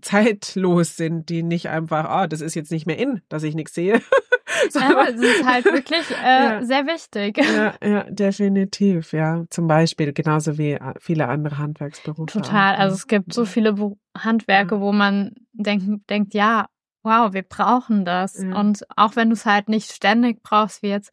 zeitlos 0.01 0.97
sind, 0.97 1.29
die 1.29 1.43
nicht 1.43 1.69
einfach, 1.69 2.05
ah, 2.05 2.23
oh, 2.23 2.27
das 2.27 2.41
ist 2.41 2.55
jetzt 2.55 2.71
nicht 2.71 2.85
mehr 2.85 2.97
in, 2.97 3.21
dass 3.29 3.43
ich 3.43 3.55
nichts 3.55 3.73
sehe. 3.73 4.01
Aber 4.75 5.09
es 5.09 5.19
ist 5.19 5.45
halt 5.45 5.65
wirklich 5.65 6.09
äh, 6.23 6.43
ja. 6.43 6.63
sehr 6.63 6.85
wichtig. 6.85 7.37
Ja, 7.37 7.73
ja, 7.83 8.03
definitiv, 8.03 9.13
ja. 9.13 9.43
Zum 9.49 9.67
Beispiel, 9.67 10.13
genauso 10.13 10.57
wie 10.57 10.73
äh, 10.73 10.93
viele 10.99 11.27
andere 11.27 11.57
Handwerksberufe. 11.57 12.39
Total. 12.39 12.75
Auch. 12.75 12.79
Also 12.79 12.95
es 12.95 13.07
gibt 13.07 13.33
so 13.33 13.45
viele 13.45 13.75
Handwerke, 14.17 14.75
ja. 14.75 14.81
wo 14.81 14.91
man 14.91 15.33
denkt, 15.53 16.09
denkt, 16.09 16.33
ja, 16.33 16.67
wow, 17.03 17.33
wir 17.33 17.43
brauchen 17.43 18.05
das. 18.05 18.35
Und 18.35 18.85
auch 18.95 19.15
wenn 19.15 19.29
du 19.29 19.33
es 19.33 19.45
halt 19.45 19.69
nicht 19.69 19.91
ständig 19.91 20.43
brauchst, 20.43 20.83
wie 20.83 20.89
jetzt 20.89 21.11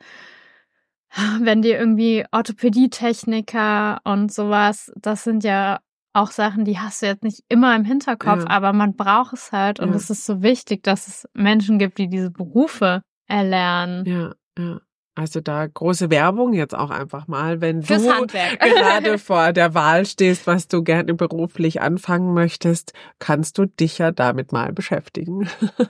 wenn 1.40 1.62
dir 1.62 1.78
irgendwie 1.78 2.24
Orthopädietechniker 2.32 4.00
und 4.04 4.32
sowas, 4.32 4.92
das 4.96 5.24
sind 5.24 5.44
ja 5.44 5.80
auch 6.12 6.30
Sachen, 6.30 6.64
die 6.64 6.78
hast 6.78 7.02
du 7.02 7.06
jetzt 7.06 7.22
nicht 7.22 7.44
immer 7.48 7.74
im 7.76 7.84
Hinterkopf, 7.84 8.44
ja. 8.44 8.50
aber 8.50 8.72
man 8.72 8.96
braucht 8.96 9.34
es 9.34 9.52
halt 9.52 9.80
und 9.80 9.90
ja. 9.90 9.96
es 9.96 10.10
ist 10.10 10.24
so 10.24 10.42
wichtig, 10.42 10.82
dass 10.82 11.06
es 11.06 11.28
Menschen 11.34 11.78
gibt, 11.78 11.98
die 11.98 12.08
diese 12.08 12.30
Berufe 12.30 13.02
erlernen. 13.26 14.04
Ja, 14.06 14.34
ja. 14.58 14.80
Also 15.14 15.40
da 15.40 15.66
große 15.66 16.10
Werbung 16.10 16.52
jetzt 16.52 16.76
auch 16.76 16.90
einfach 16.90 17.26
mal, 17.26 17.60
wenn 17.60 17.82
Fürs 17.82 18.04
du 18.04 18.14
Handwerk. 18.14 18.60
gerade 18.60 19.18
vor 19.18 19.52
der 19.52 19.74
Wahl 19.74 20.06
stehst, 20.06 20.46
was 20.46 20.68
du 20.68 20.84
gerne 20.84 21.12
beruflich 21.12 21.82
anfangen 21.82 22.34
möchtest, 22.34 22.92
kannst 23.18 23.58
du 23.58 23.66
dich 23.66 23.98
ja 23.98 24.12
damit 24.12 24.52
mal 24.52 24.72
beschäftigen. 24.72 25.48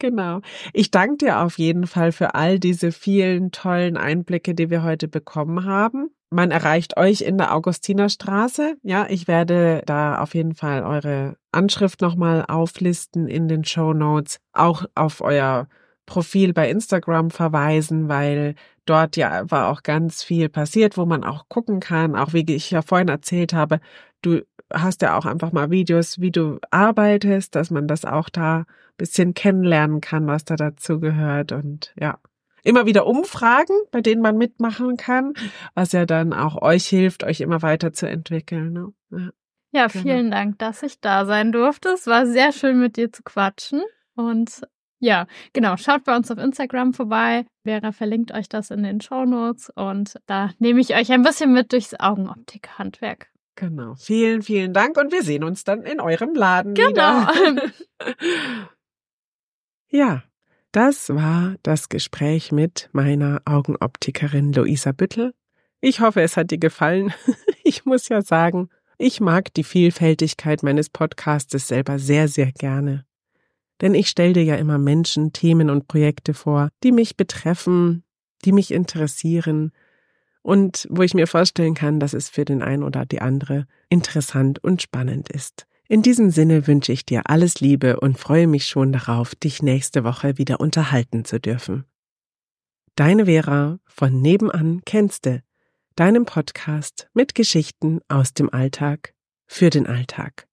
Genau. 0.00 0.40
Ich 0.72 0.90
danke 0.90 1.18
dir 1.18 1.40
auf 1.40 1.58
jeden 1.58 1.86
Fall 1.86 2.10
für 2.10 2.34
all 2.34 2.58
diese 2.58 2.90
vielen 2.90 3.52
tollen 3.52 3.98
Einblicke, 3.98 4.54
die 4.54 4.70
wir 4.70 4.82
heute 4.82 5.08
bekommen 5.08 5.66
haben. 5.66 6.08
Man 6.32 6.52
erreicht 6.52 6.96
euch 6.96 7.22
in 7.22 7.38
der 7.38 7.52
Augustinerstraße. 7.54 8.76
Ja, 8.82 9.06
ich 9.08 9.26
werde 9.26 9.82
da 9.84 10.20
auf 10.20 10.34
jeden 10.34 10.54
Fall 10.54 10.84
eure 10.84 11.36
Anschrift 11.50 12.00
nochmal 12.00 12.44
auflisten 12.46 13.26
in 13.26 13.48
den 13.48 13.64
Show 13.64 13.92
Notes, 13.92 14.38
auch 14.52 14.84
auf 14.94 15.20
euer 15.22 15.66
Profil 16.06 16.52
bei 16.52 16.70
Instagram 16.70 17.30
verweisen, 17.30 18.08
weil 18.08 18.54
dort 18.86 19.16
ja 19.16 19.50
war 19.50 19.68
auch 19.68 19.82
ganz 19.82 20.22
viel 20.22 20.48
passiert, 20.48 20.96
wo 20.96 21.04
man 21.04 21.24
auch 21.24 21.48
gucken 21.48 21.80
kann. 21.80 22.14
Auch 22.14 22.32
wie 22.32 22.44
ich 22.54 22.70
ja 22.70 22.82
vorhin 22.82 23.08
erzählt 23.08 23.52
habe, 23.52 23.80
du 24.22 24.42
hast 24.72 25.02
ja 25.02 25.18
auch 25.18 25.26
einfach 25.26 25.50
mal 25.50 25.70
Videos, 25.70 26.20
wie 26.20 26.30
du 26.30 26.58
arbeitest, 26.70 27.56
dass 27.56 27.70
man 27.70 27.88
das 27.88 28.04
auch 28.04 28.28
da 28.28 28.66
bisschen 28.96 29.34
kennenlernen 29.34 30.00
kann, 30.00 30.26
was 30.26 30.44
da 30.44 30.56
dazu 30.56 31.00
gehört 31.00 31.52
und 31.52 31.92
ja 31.98 32.18
immer 32.64 32.86
wieder 32.86 33.06
Umfragen, 33.06 33.74
bei 33.90 34.00
denen 34.00 34.22
man 34.22 34.36
mitmachen 34.36 34.96
kann, 34.96 35.34
was 35.74 35.92
ja 35.92 36.06
dann 36.06 36.32
auch 36.32 36.60
euch 36.62 36.86
hilft, 36.86 37.24
euch 37.24 37.40
immer 37.40 37.62
weiter 37.62 37.92
zu 37.92 38.08
entwickeln. 38.08 38.72
Ne? 38.72 38.92
Ja, 39.10 39.30
ja 39.72 39.86
genau. 39.86 40.02
vielen 40.02 40.24
genau. 40.24 40.36
Dank, 40.36 40.58
dass 40.58 40.82
ich 40.82 41.00
da 41.00 41.26
sein 41.26 41.52
durfte. 41.52 41.90
Es 41.90 42.06
war 42.06 42.26
sehr 42.26 42.52
schön, 42.52 42.80
mit 42.80 42.96
dir 42.96 43.12
zu 43.12 43.22
quatschen. 43.22 43.82
Und 44.14 44.62
ja, 45.00 45.26
genau, 45.54 45.76
schaut 45.78 46.04
bei 46.04 46.14
uns 46.14 46.30
auf 46.30 46.38
Instagram 46.38 46.92
vorbei. 46.92 47.46
Vera 47.64 47.90
verlinkt 47.92 48.32
euch 48.32 48.48
das 48.48 48.70
in 48.70 48.82
den 48.82 49.00
Show 49.00 49.24
Notes 49.24 49.70
und 49.74 50.20
da 50.26 50.50
nehme 50.58 50.80
ich 50.80 50.94
euch 50.94 51.10
ein 51.10 51.22
bisschen 51.22 51.52
mit 51.52 51.72
durchs 51.72 51.98
Augenoptikhandwerk. 51.98 53.28
Genau. 53.56 53.94
Vielen, 53.94 54.42
vielen 54.42 54.72
Dank 54.74 54.98
und 54.98 55.10
wir 55.10 55.22
sehen 55.22 55.42
uns 55.42 55.64
dann 55.64 55.82
in 55.82 56.00
eurem 56.00 56.34
Laden 56.34 56.74
genau. 56.74 57.26
ja, 59.88 60.22
das 60.72 61.08
war 61.10 61.56
das 61.62 61.88
Gespräch 61.88 62.52
mit 62.52 62.88
meiner 62.92 63.42
Augenoptikerin 63.44 64.52
Luisa 64.52 64.92
Büttel. 64.92 65.34
Ich 65.80 66.00
hoffe, 66.00 66.20
es 66.20 66.36
hat 66.36 66.50
dir 66.50 66.58
gefallen. 66.58 67.12
Ich 67.62 67.84
muss 67.84 68.08
ja 68.08 68.22
sagen, 68.22 68.70
ich 68.96 69.20
mag 69.20 69.52
die 69.54 69.64
Vielfältigkeit 69.64 70.62
meines 70.62 70.88
Podcastes 70.88 71.68
selber 71.68 71.98
sehr, 71.98 72.26
sehr 72.26 72.50
gerne. 72.52 73.04
Denn 73.80 73.94
ich 73.94 74.08
stelle 74.08 74.32
dir 74.32 74.44
ja 74.44 74.56
immer 74.56 74.78
Menschen, 74.78 75.32
Themen 75.32 75.70
und 75.70 75.86
Projekte 75.86 76.34
vor, 76.34 76.70
die 76.82 76.90
mich 76.90 77.16
betreffen, 77.16 78.02
die 78.44 78.52
mich 78.52 78.72
interessieren 78.72 79.72
und 80.42 80.88
wo 80.90 81.02
ich 81.02 81.14
mir 81.14 81.26
vorstellen 81.26 81.74
kann, 81.74 82.00
dass 82.00 82.14
es 82.14 82.28
für 82.28 82.44
den 82.44 82.62
einen 82.62 82.82
oder 82.82 83.04
die 83.04 83.20
andere 83.20 83.66
interessant 83.88 84.62
und 84.64 84.82
spannend 84.82 85.30
ist. 85.30 85.66
In 85.90 86.02
diesem 86.02 86.30
Sinne 86.30 86.68
wünsche 86.68 86.92
ich 86.92 87.04
dir 87.04 87.28
alles 87.28 87.58
Liebe 87.58 87.98
und 87.98 88.16
freue 88.16 88.46
mich 88.46 88.66
schon 88.66 88.92
darauf, 88.92 89.34
dich 89.34 89.60
nächste 89.60 90.04
Woche 90.04 90.38
wieder 90.38 90.60
unterhalten 90.60 91.24
zu 91.24 91.40
dürfen. 91.40 91.84
Deine 92.94 93.26
Vera 93.26 93.80
von 93.86 94.22
Nebenan 94.22 94.82
kennste, 94.84 95.42
deinem 95.96 96.26
Podcast 96.26 97.10
mit 97.12 97.34
Geschichten 97.34 97.98
aus 98.06 98.34
dem 98.34 98.54
Alltag 98.54 99.14
für 99.48 99.68
den 99.68 99.88
Alltag. 99.88 100.46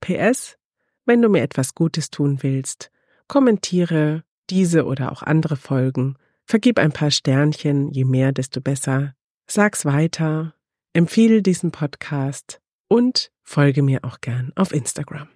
PS, 0.00 0.58
wenn 1.06 1.22
du 1.22 1.30
mir 1.30 1.40
etwas 1.40 1.74
Gutes 1.74 2.10
tun 2.10 2.42
willst, 2.42 2.90
kommentiere 3.28 4.24
diese 4.50 4.84
oder 4.84 5.10
auch 5.10 5.22
andere 5.22 5.56
Folgen, 5.56 6.18
vergib 6.44 6.78
ein 6.78 6.92
paar 6.92 7.10
Sternchen, 7.10 7.90
je 7.92 8.04
mehr, 8.04 8.32
desto 8.32 8.60
besser, 8.60 9.14
sag's 9.46 9.86
weiter, 9.86 10.54
empfehle 10.92 11.40
diesen 11.40 11.70
Podcast 11.70 12.60
und 12.94 13.32
folge 13.42 13.82
mir 13.82 14.04
auch 14.04 14.20
gern 14.20 14.52
auf 14.54 14.72
Instagram. 14.72 15.28